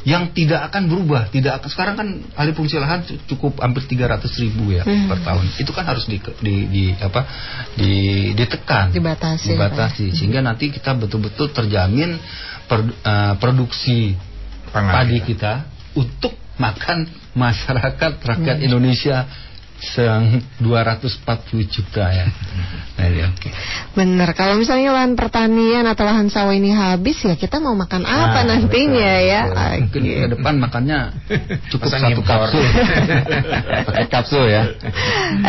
yang 0.01 0.33
tidak 0.33 0.71
akan 0.71 0.89
berubah, 0.89 1.29
tidak 1.29 1.61
akan 1.61 1.69
sekarang 1.69 1.95
kan 1.99 2.07
alih 2.33 2.57
fungsi 2.57 2.81
lahan 2.81 3.05
cukup 3.29 3.61
hampir 3.61 3.85
300 3.85 4.25
ribu 4.41 4.73
ya 4.73 4.81
hmm. 4.81 5.13
per 5.13 5.19
tahun. 5.21 5.45
Itu 5.61 5.71
kan 5.77 5.85
harus 5.85 6.09
di, 6.09 6.17
di, 6.41 6.55
di 6.65 6.83
apa 6.97 7.21
di, 7.77 7.93
ditekan, 8.33 8.89
dibatasi, 8.89 9.53
dibatasi 9.53 10.05
sehingga 10.15 10.41
nanti 10.41 10.73
kita 10.73 10.97
betul-betul 10.97 11.53
terjamin 11.53 12.17
per, 12.65 12.81
uh, 12.81 13.37
produksi 13.37 14.17
padi 14.71 15.19
kita 15.23 15.67
untuk 15.95 16.33
makan 16.55 17.07
masyarakat 17.35 18.11
rakyat 18.21 18.57
hmm. 18.59 18.67
Indonesia 18.67 19.27
240 19.81 21.73
juta 21.73 22.05
ya. 22.13 22.29
Nah, 23.01 23.07
ya 23.09 23.25
oke. 23.33 23.41
Okay. 23.41 23.51
Benar. 23.97 24.37
Kalau 24.37 24.53
misalnya 24.53 24.93
lahan 24.93 25.17
pertanian 25.17 25.89
atau 25.89 26.05
lahan 26.05 26.29
sawah 26.29 26.53
ini 26.53 26.69
habis 26.69 27.17
ya 27.25 27.33
kita 27.33 27.57
mau 27.57 27.73
makan 27.73 28.05
apa 28.05 28.45
nah, 28.45 28.61
nantinya 28.61 29.11
betul, 29.17 29.31
ya? 29.33 29.41
Betul. 29.49 29.73
Mungkin 29.81 30.01
ke 30.05 30.27
depan 30.37 30.53
makannya 30.61 30.99
cukup 31.73 31.89
Pasang 31.89 32.01
satu 32.13 32.21
kapsul. 32.21 32.65
Pakai 33.89 34.05
kapsul 34.13 34.45
ya. 34.53 34.63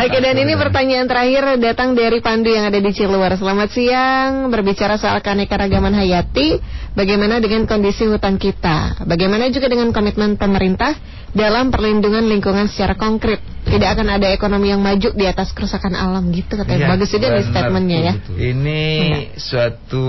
Oke, 0.01 0.17
dan 0.17 0.35
ini 0.41 0.53
pertanyaan 0.57 1.05
terakhir 1.05 1.43
datang 1.61 1.93
dari 1.93 2.17
Pandu 2.17 2.49
yang 2.49 2.65
ada 2.73 2.79
di 2.81 2.89
Ciluar. 2.89 3.37
Selamat 3.37 3.69
siang. 3.69 4.49
Berbicara 4.49 4.97
soal 4.97 5.21
keanekaragaman 5.21 5.93
hayati, 5.93 6.57
bagaimana 6.97 7.37
dengan 7.37 7.69
kondisi 7.69 8.09
hutan 8.09 8.41
kita? 8.41 9.05
Bagaimana 9.05 9.53
juga 9.53 9.69
dengan 9.69 9.93
komitmen 9.93 10.41
pemerintah 10.41 10.97
dalam 11.33 11.73
perlindungan 11.73 12.29
lingkungan 12.29 12.69
secara 12.69 12.93
konkret? 12.93 13.41
Tidak 13.63 13.89
akan 13.89 14.07
ada 14.21 14.29
ekonomi 14.29 14.69
yang 14.69 14.85
maju 14.85 15.17
di 15.17 15.25
atas 15.25 15.49
kerusakan 15.49 15.97
alam 15.97 16.29
gitu 16.29 16.53
katanya. 16.53 16.85
Ya, 16.85 16.89
Bagus 16.93 17.09
juga 17.09 17.27
nih 17.33 17.45
statementnya 17.49 17.99
ya. 17.99 18.13
Ini 18.29 18.81
ya. 18.85 19.19
suatu 19.41 20.07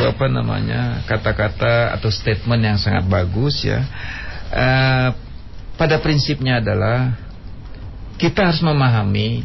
apa 0.00 0.24
namanya 0.32 1.04
kata-kata 1.04 1.92
atau 1.92 2.08
statement 2.08 2.62
yang 2.64 2.78
sangat 2.80 3.04
bagus 3.04 3.60
ya. 3.60 3.84
Uh, 4.54 5.08
pada 5.76 6.00
prinsipnya 6.00 6.64
adalah 6.64 7.18
kita 8.16 8.48
harus 8.48 8.62
memahami 8.64 9.44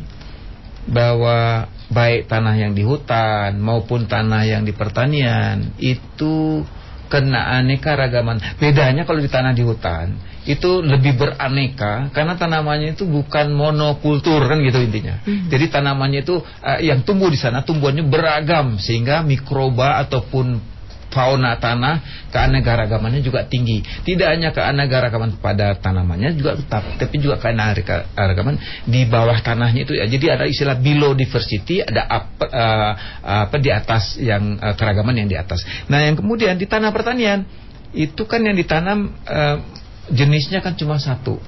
bahwa 0.88 1.67
baik 1.89 2.30
tanah 2.30 2.55
yang 2.55 2.72
di 2.78 2.86
hutan 2.86 3.57
maupun 3.57 4.05
tanah 4.05 4.45
yang 4.45 4.61
di 4.61 4.72
pertanian 4.72 5.74
itu 5.82 6.63
kena 7.09 7.59
aneka 7.59 7.97
ragaman. 7.97 8.38
Bedanya 8.61 9.03
kalau 9.03 9.20
di 9.20 9.28
tanah 9.28 9.57
di 9.57 9.65
hutan 9.65 10.28
itu 10.48 10.80
lebih 10.80 11.20
beraneka 11.20 12.12
karena 12.16 12.40
tanamannya 12.40 12.96
itu 12.96 13.04
bukan 13.04 13.52
monokultur 13.52 14.40
kan 14.46 14.64
gitu 14.64 14.80
intinya. 14.80 15.20
Hmm. 15.24 15.52
Jadi 15.52 15.66
tanamannya 15.68 16.24
itu 16.24 16.40
uh, 16.40 16.80
yang 16.80 17.04
tumbuh 17.04 17.28
di 17.28 17.40
sana 17.40 17.64
tumbuhannya 17.68 18.08
beragam 18.08 18.80
sehingga 18.80 19.20
mikroba 19.26 20.00
ataupun 20.06 20.80
fauna 21.10 21.58
tanah 21.58 22.30
keanekaragamannya 22.30 23.26
juga 23.26 23.44
tinggi. 23.50 23.82
Tidak 23.82 24.28
hanya 24.30 24.54
keanekaragaman 24.54 25.42
pada 25.42 25.76
tanamannya 25.76 26.38
juga 26.38 26.56
tetap, 26.56 26.86
tapi 27.02 27.18
juga 27.18 27.42
keanekaragaman 27.42 28.86
di 28.86 29.10
bawah 29.10 29.38
tanahnya 29.42 29.90
itu. 29.90 29.98
Ya. 29.98 30.06
Jadi 30.06 30.26
ada 30.30 30.46
istilah 30.46 30.78
below 30.78 31.18
diversity, 31.18 31.82
ada 31.82 32.06
apa, 32.06 32.46
uh, 32.46 32.94
apa 33.50 33.58
di 33.58 33.70
atas 33.74 34.22
yang 34.22 34.62
uh, 34.62 34.78
keragaman 34.78 35.26
yang 35.26 35.28
di 35.28 35.38
atas. 35.38 35.66
Nah, 35.90 36.06
yang 36.06 36.16
kemudian 36.16 36.56
di 36.56 36.70
tanah 36.70 36.94
pertanian 36.94 37.44
itu 37.90 38.22
kan 38.30 38.46
yang 38.46 38.54
ditanam 38.54 39.18
uh, 39.26 39.58
jenisnya 40.12 40.60
kan 40.60 40.76
cuma 40.76 40.97
satu 40.97 41.39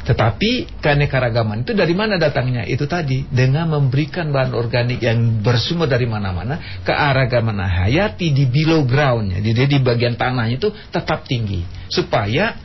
Tetapi 0.00 0.80
keanekaragaman 0.80 1.60
itu 1.60 1.76
dari 1.76 1.92
mana 1.92 2.16
datangnya? 2.16 2.64
Itu 2.64 2.88
tadi 2.88 3.28
dengan 3.28 3.68
memberikan 3.68 4.32
bahan 4.32 4.56
organik 4.56 5.04
yang 5.04 5.44
bersumber 5.44 5.92
dari 5.92 6.08
mana-mana, 6.08 6.80
kearagaman 6.88 7.60
hayati 7.60 8.32
di 8.32 8.48
below 8.48 8.88
groundnya, 8.88 9.44
jadi 9.44 9.68
di 9.68 9.78
bagian 9.84 10.16
tanahnya 10.16 10.56
itu 10.56 10.72
tetap 10.88 11.28
tinggi 11.28 11.68
supaya 11.92 12.56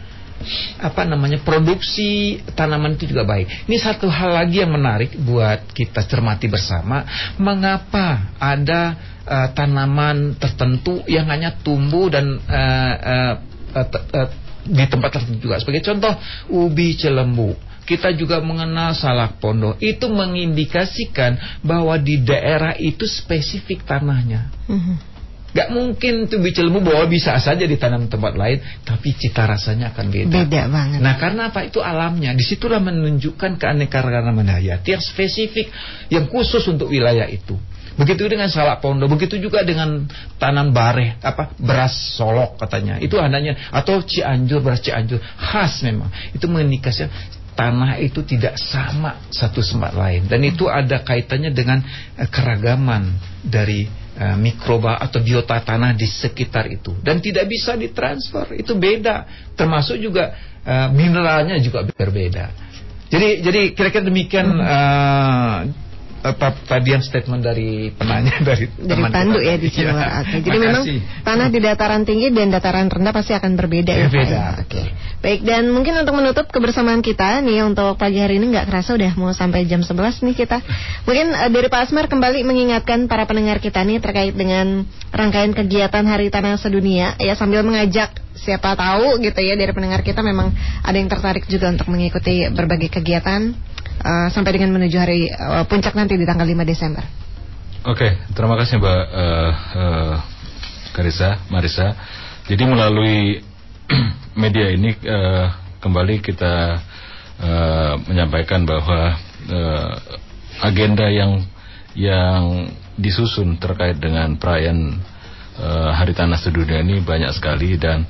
apa 0.79 1.07
namanya 1.07 1.41
produksi 1.43 2.39
tanaman 2.55 2.95
itu 2.95 3.11
juga 3.11 3.27
baik. 3.27 3.67
Ini 3.67 3.77
satu 3.83 4.07
hal 4.07 4.36
lagi 4.36 4.63
yang 4.63 4.71
menarik 4.71 5.15
buat 5.19 5.75
kita 5.75 6.07
cermati 6.07 6.47
bersama, 6.47 7.03
mengapa 7.36 8.31
ada 8.39 8.95
uh, 9.27 9.47
tanaman 9.51 10.39
tertentu 10.39 11.03
yang 11.07 11.27
hanya 11.27 11.55
tumbuh 11.59 12.07
dan 12.07 12.39
uh, 12.47 12.93
uh, 13.75 14.44
di 14.66 14.86
tempat 14.89 15.22
tertentu 15.22 15.45
juga. 15.45 15.61
Sebagai 15.61 15.86
contoh, 15.86 16.13
ubi 16.49 16.97
celembu. 16.97 17.53
Kita 17.86 18.09
juga 18.18 18.41
mengenal 18.41 18.97
salak 18.97 19.38
pondok. 19.38 19.78
Itu 19.78 20.09
mengindikasikan 20.09 21.61
bahwa 21.61 22.01
di 22.01 22.18
daerah 22.26 22.74
itu 22.74 23.05
spesifik 23.05 23.86
tanahnya. 23.86 24.49
Mm 24.66 24.80
-hmm. 24.82 24.97
Gak 25.55 25.72
mungkin 25.72 26.28
tuh 26.28 26.43
bicil 26.43 26.68
bahwa 26.68 27.07
bisa 27.07 27.39
saja 27.39 27.63
ditanam 27.63 28.11
tempat 28.11 28.36
lain, 28.36 28.59
tapi 28.84 29.16
cita 29.16 29.47
rasanya 29.47 29.95
akan 29.95 30.11
beda. 30.11 30.43
Beda 30.43 30.68
banget. 30.68 30.99
Nah 30.99 31.16
karena 31.16 31.47
apa 31.47 31.63
itu 31.63 31.80
alamnya, 31.80 32.36
di 32.36 32.43
situlah 32.43 32.84
menunjukkan 32.84 33.55
keanekaragaman 33.55 34.51
hayati 34.51 34.99
yang 34.99 34.99
spesifik, 34.99 35.72
yang 36.11 36.28
khusus 36.28 36.68
untuk 36.68 36.91
wilayah 36.91 37.32
itu. 37.32 37.55
Begitu 37.95 38.27
dengan 38.27 38.51
salak 38.51 38.83
pondok, 38.83 39.07
begitu 39.07 39.39
juga 39.39 39.63
dengan 39.63 40.03
tanam 40.35 40.75
bareh, 40.75 41.23
apa 41.23 41.55
beras 41.55 41.95
solok 42.19 42.59
katanya. 42.59 42.99
Itu 42.99 43.15
adanya 43.15 43.55
atau 43.71 44.03
Cianjur 44.03 44.59
beras 44.59 44.83
Cianjur 44.83 45.23
khas 45.23 45.79
memang. 45.79 46.11
Itu 46.35 46.51
mengindikasikan 46.51 47.07
tanah 47.55 48.03
itu 48.03 48.19
tidak 48.27 48.59
sama 48.59 49.23
satu 49.31 49.63
tempat 49.63 49.95
lain. 49.95 50.27
Dan 50.27 50.43
itu 50.43 50.67
ada 50.67 51.01
kaitannya 51.01 51.55
dengan 51.55 51.79
uh, 52.19 52.27
keragaman 52.27 53.15
dari 53.47 53.87
uh, 54.19 54.35
mikroba 54.35 54.99
atau 54.99 55.23
biota 55.23 55.63
tanah 55.63 55.95
di 55.95 56.03
sekitar 56.03 56.67
itu. 56.67 56.91
Dan 56.99 57.23
tidak 57.23 57.47
bisa 57.47 57.79
ditransfer 57.79 58.59
itu 58.59 58.75
beda. 58.75 59.23
Termasuk 59.55 60.03
juga 60.03 60.35
uh, 60.67 60.91
mineralnya 60.91 61.55
juga 61.63 61.87
berbeda. 61.87 62.67
Jadi 63.07 63.39
jadi 63.39 63.61
kira-kira 63.71 64.03
demikian 64.03 64.47
uh, 64.59 65.84
tadi 66.65 66.89
yang 66.89 67.05
statement 67.05 67.45
dari 67.45 67.93
penanya 67.93 68.41
dari 68.47 68.65
dari 68.73 69.03
Pandu 69.13 69.38
ya 69.38 69.59
di 69.61 69.69
sini. 69.69 69.93
Ya. 69.93 70.26
Oke. 70.26 70.41
Jadi 70.41 70.57
memang 70.57 70.84
tanah 71.21 71.47
di 71.53 71.59
dataran 71.61 72.01
tinggi 72.01 72.34
dan 72.34 72.49
dataran 72.49 72.89
rendah 72.89 73.13
pasti 73.13 73.38
akan 73.38 73.53
berbeda 73.53 73.93
ya, 73.93 74.07
Pak. 74.09 74.26
Ya? 74.26 74.45
Oke. 74.65 74.82
Baik 75.21 75.41
dan 75.45 75.69
mungkin 75.69 75.93
untuk 76.01 76.17
menutup 76.17 76.45
kebersamaan 76.49 77.05
kita 77.05 77.45
nih 77.45 77.61
untuk 77.61 77.99
pagi 78.01 78.17
hari 78.17 78.41
ini 78.41 78.49
nggak 78.49 78.65
kerasa 78.71 78.97
udah 78.97 79.11
mau 79.19 79.30
sampai 79.36 79.69
jam 79.69 79.86
11 79.86 80.26
nih 80.26 80.36
kita. 80.38 80.57
Mungkin 81.05 81.28
uh, 81.36 81.49
dari 81.53 81.67
Pak 81.69 81.91
Asmar 81.91 82.09
kembali 82.09 82.41
mengingatkan 82.41 83.05
para 83.05 83.30
pendengar 83.30 83.61
kita 83.61 83.86
nih 83.86 84.01
terkait 84.01 84.34
dengan 84.34 84.88
rangkaian 85.13 85.53
kegiatan 85.53 86.05
Hari 86.05 86.34
Tanah 86.34 86.57
Sedunia 86.57 87.13
ya 87.21 87.38
sambil 87.38 87.61
mengajak 87.61 88.26
siapa 88.36 88.76
tahu 88.76 89.17
gitu 89.23 89.39
ya 89.39 89.55
dari 89.55 89.71
pendengar 89.71 90.03
kita 90.03 90.19
memang 90.19 90.51
ada 90.84 90.97
yang 90.97 91.07
tertarik 91.07 91.47
juga 91.47 91.71
untuk 91.71 91.88
mengikuti 91.88 92.45
berbagai 92.51 92.91
kegiatan 92.91 93.55
uh, 94.01 94.27
sampai 94.33 94.51
dengan 94.55 94.73
menuju 94.75 94.97
hari 94.97 95.29
uh, 95.29 95.63
puncak 95.69 95.95
nanti 95.95 96.19
di 96.19 96.25
tanggal 96.27 96.47
5 96.47 96.65
Desember. 96.67 97.03
Oke, 97.85 98.01
okay, 98.01 98.11
terima 98.33 98.57
kasih 98.57 98.81
Mbak 98.81 99.01
uh, 99.13 99.51
uh, 99.77 100.15
Karisa, 100.97 101.37
Marisa. 101.53 101.93
Jadi 102.49 102.63
melalui 102.65 103.39
media 104.41 104.73
ini 104.73 104.89
uh, 105.05 105.53
kembali 105.85 106.17
kita 106.25 106.81
uh, 107.37 107.93
menyampaikan 108.09 108.65
bahwa 108.65 109.13
uh, 109.53 109.91
agenda 110.65 111.05
yang 111.13 111.45
yang 111.93 112.73
disusun 112.97 113.59
terkait 113.59 113.99
dengan 114.01 114.35
perayaan 114.39 114.99
uh, 115.59 115.91
Hari 115.93 116.15
Tanah 116.15 116.39
Sedunia 116.39 116.81
ini 116.81 117.03
banyak 117.03 117.31
sekali 117.35 117.75
dan 117.77 118.07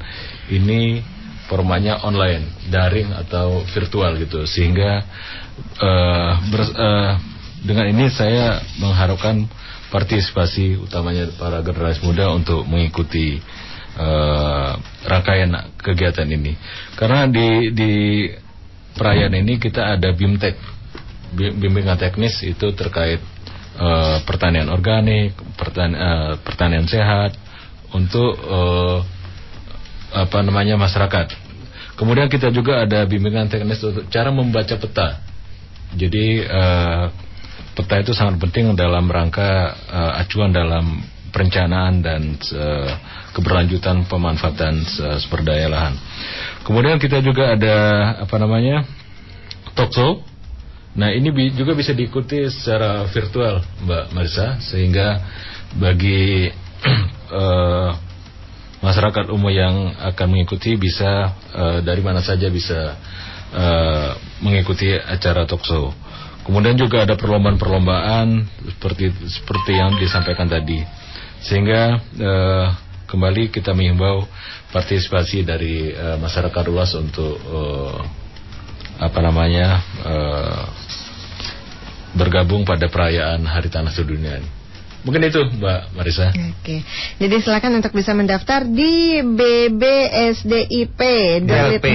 ini 0.49 1.01
formatnya 1.45 2.01
online, 2.01 2.69
daring 2.73 3.13
atau 3.13 3.61
virtual 3.69 4.17
gitu, 4.17 4.45
sehingga 4.49 5.05
uh, 5.81 6.31
ber, 6.51 6.61
uh, 6.75 7.11
dengan 7.65 7.85
ini 7.89 8.07
saya 8.13 8.61
mengharapkan 8.77 9.47
partisipasi 9.89 10.77
utamanya 10.81 11.31
para 11.39 11.63
generasi 11.65 12.03
muda 12.03 12.29
untuk 12.35 12.67
mengikuti 12.67 13.39
uh, 13.95 14.75
rangkaian 15.07 15.73
kegiatan 15.79 16.27
ini, 16.27 16.53
karena 16.99 17.25
di 17.25 17.71
di 17.71 17.91
perayaan 18.95 19.35
ini 19.35 19.59
kita 19.59 19.95
ada 19.95 20.11
bimtek, 20.15 20.55
bimbingan 21.35 21.99
teknis 21.99 22.39
itu 22.43 22.71
terkait 22.75 23.19
uh, 23.75 24.23
pertanian 24.23 24.71
organik, 24.71 25.35
pertan, 25.59 25.91
uh, 25.95 26.33
pertanian 26.43 26.87
sehat 26.87 27.35
untuk 27.91 28.35
uh, 28.45 28.99
apa 30.15 30.39
namanya 30.43 30.79
masyarakat. 30.79 31.35
Kemudian 31.95 32.27
kita 32.27 32.51
juga 32.51 32.83
ada 32.83 33.07
bimbingan 33.07 33.47
teknis 33.47 33.79
untuk 33.83 34.07
cara 34.11 34.27
membaca 34.27 34.75
peta. 34.75 35.24
Jadi 35.93 36.41
uh, 36.41 37.13
peta 37.77 38.01
itu 38.01 38.15
sangat 38.15 38.41
penting 38.41 38.73
dalam 38.73 39.05
rangka 39.05 39.75
uh, 39.91 40.21
acuan 40.23 40.49
dalam 40.49 41.03
perencanaan 41.35 41.99
dan 41.99 42.39
uh, 42.55 42.91
keberlanjutan 43.35 44.07
pemanfaatan 44.07 44.79
uh, 45.03 45.19
sumber 45.19 45.43
daya 45.43 45.67
lahan. 45.67 45.99
Kemudian 46.63 46.95
kita 46.95 47.19
juga 47.19 47.59
ada 47.59 47.75
apa 48.23 48.35
namanya 48.39 48.87
talkshow. 49.75 50.23
Nah 50.95 51.11
ini 51.11 51.27
bi 51.35 51.51
juga 51.51 51.75
bisa 51.75 51.91
diikuti 51.91 52.47
secara 52.47 53.03
virtual, 53.11 53.59
Mbak 53.83 54.15
Marisa, 54.15 54.55
sehingga 54.63 55.19
bagi 55.75 56.47
uh, 57.35 57.91
masyarakat 58.87 59.27
umum 59.27 59.51
yang 59.51 59.91
akan 59.99 60.27
mengikuti 60.31 60.79
bisa 60.79 61.35
uh, 61.51 61.79
dari 61.83 61.99
mana 61.99 62.23
saja 62.23 62.47
bisa 62.47 62.95
uh, 63.55 64.11
mengikuti 64.43 64.91
acara 64.93 65.47
talkshow. 65.47 65.95
Kemudian 66.45 66.77
juga 66.77 67.07
ada 67.09 67.17
perlombaan-perlombaan 67.17 68.45
seperti 68.77 69.09
seperti 69.25 69.71
yang 69.81 69.97
disampaikan 69.97 70.45
tadi, 70.45 70.77
sehingga 71.41 71.97
uh, 71.97 72.67
kembali 73.09 73.49
kita 73.49 73.73
mengimbau 73.73 74.29
partisipasi 74.69 75.41
dari 75.41 75.89
uh, 75.89 76.21
masyarakat 76.21 76.63
luas 76.69 76.93
untuk 76.93 77.33
uh, 77.49 77.97
apa 79.01 79.19
namanya 79.25 79.81
uh, 80.05 80.63
bergabung 82.13 82.63
pada 82.63 82.87
perayaan 82.87 83.41
Hari 83.43 83.67
Tanah 83.73 83.91
Sedunia 83.91 84.37
ini. 84.39 84.54
Mungkin 85.05 85.21
itu 85.29 85.37
Mbak 85.61 85.93
Marisa. 85.93 86.33
Oke. 86.33 86.81
Jadi 87.21 87.35
silakan 87.45 87.77
untuk 87.77 87.93
bisa 87.93 88.17
mendaftar 88.17 88.65
di 88.65 89.21
BBSDIP 89.21 90.99
DLP. 91.45 91.85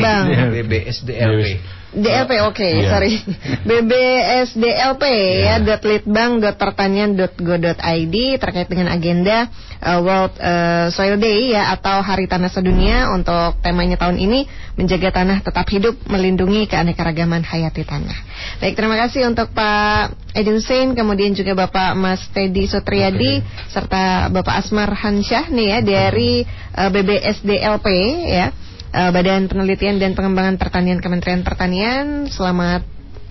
BBSDLP. 0.55 1.80
DLP 1.91 2.39
oke 2.47 2.55
okay, 2.55 2.87
yeah. 2.87 2.95
sorry 2.95 3.19
BBSDLP 3.69 5.05
yeah. 5.43 5.59
ya 5.59 5.83
.litbang.pertanian.go.id 5.83 8.17
terkait 8.39 8.71
dengan 8.71 8.95
agenda 8.95 9.51
uh, 9.83 9.99
World 9.99 10.39
uh, 10.39 10.87
Soil 10.95 11.19
Day 11.19 11.51
ya 11.51 11.75
atau 11.75 11.99
Hari 11.99 12.31
Tanah 12.31 12.47
Sedunia 12.47 13.11
untuk 13.11 13.59
temanya 13.59 13.99
tahun 13.99 14.23
ini 14.23 14.47
menjaga 14.79 15.19
tanah 15.19 15.43
tetap 15.43 15.67
hidup 15.67 15.99
melindungi 16.07 16.71
keanekaragaman 16.71 17.43
hayati 17.43 17.83
tanah. 17.83 18.15
Baik 18.63 18.79
terima 18.79 18.95
kasih 18.95 19.27
untuk 19.27 19.51
Pak 19.51 20.15
Edi 20.39 20.55
Hussein 20.55 20.95
kemudian 20.95 21.35
juga 21.35 21.59
Bapak 21.59 21.99
Mas 21.99 22.23
Teddy 22.31 22.71
Sutriyadi 22.71 23.43
okay. 23.43 23.67
serta 23.67 24.31
Bapak 24.31 24.63
Asmar 24.63 24.95
Hansyah 24.95 25.51
nih 25.51 25.75
ya 25.75 25.83
dari 25.83 26.47
uh, 26.79 26.87
BBSDLP 26.87 27.87
ya 28.31 28.55
uh, 28.95 29.11
Badan 29.11 29.47
Penelitian 29.47 29.99
dan 29.99 30.15
Pengembangan 30.19 30.59
Pertanian 30.59 30.99
Kementerian 30.99 31.43
Pertanian. 31.47 32.27
Selamat 32.31 32.83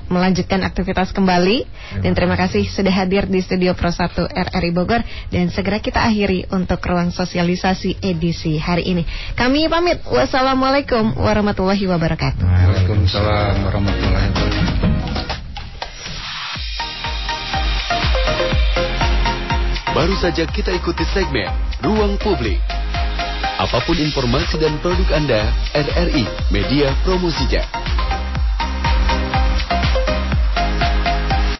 melanjutkan 0.09 0.65
aktivitas 0.65 1.13
kembali 1.13 1.69
dan 2.01 2.17
terima 2.17 2.33
kasih 2.33 2.65
sudah 2.65 2.89
hadir 2.89 3.29
di 3.29 3.45
studio 3.45 3.77
Pro 3.77 3.93
1 3.93 4.09
RRI 4.33 4.73
Bogor 4.73 5.05
dan 5.29 5.53
segera 5.53 5.77
kita 5.77 6.01
akhiri 6.01 6.49
untuk 6.49 6.81
ruang 6.81 7.13
sosialisasi 7.13 8.01
edisi 8.01 8.57
hari 8.57 8.89
ini. 8.89 9.05
Kami 9.37 9.69
pamit. 9.69 10.01
Wassalamualaikum 10.09 11.13
warahmatullahi 11.13 11.85
wabarakatuh. 11.85 12.41
Waalaikumsalam 12.41 13.69
warahmatullahi 13.69 14.27
wabarakatuh. 14.33 14.97
Baru 19.89 20.15
saja 20.17 20.45
kita 20.49 20.73
ikuti 20.73 21.05
segmen 21.13 21.49
Ruang 21.85 22.17
Publik. 22.21 22.61
Apa 23.41 23.83
pun 23.83 23.95
informasi 23.99 24.59
dan 24.59 24.79
produk 24.79 25.07
Anda, 25.15 25.51
RRI 25.75 26.23
Media 26.51 26.95
Promosinya. 27.03 27.63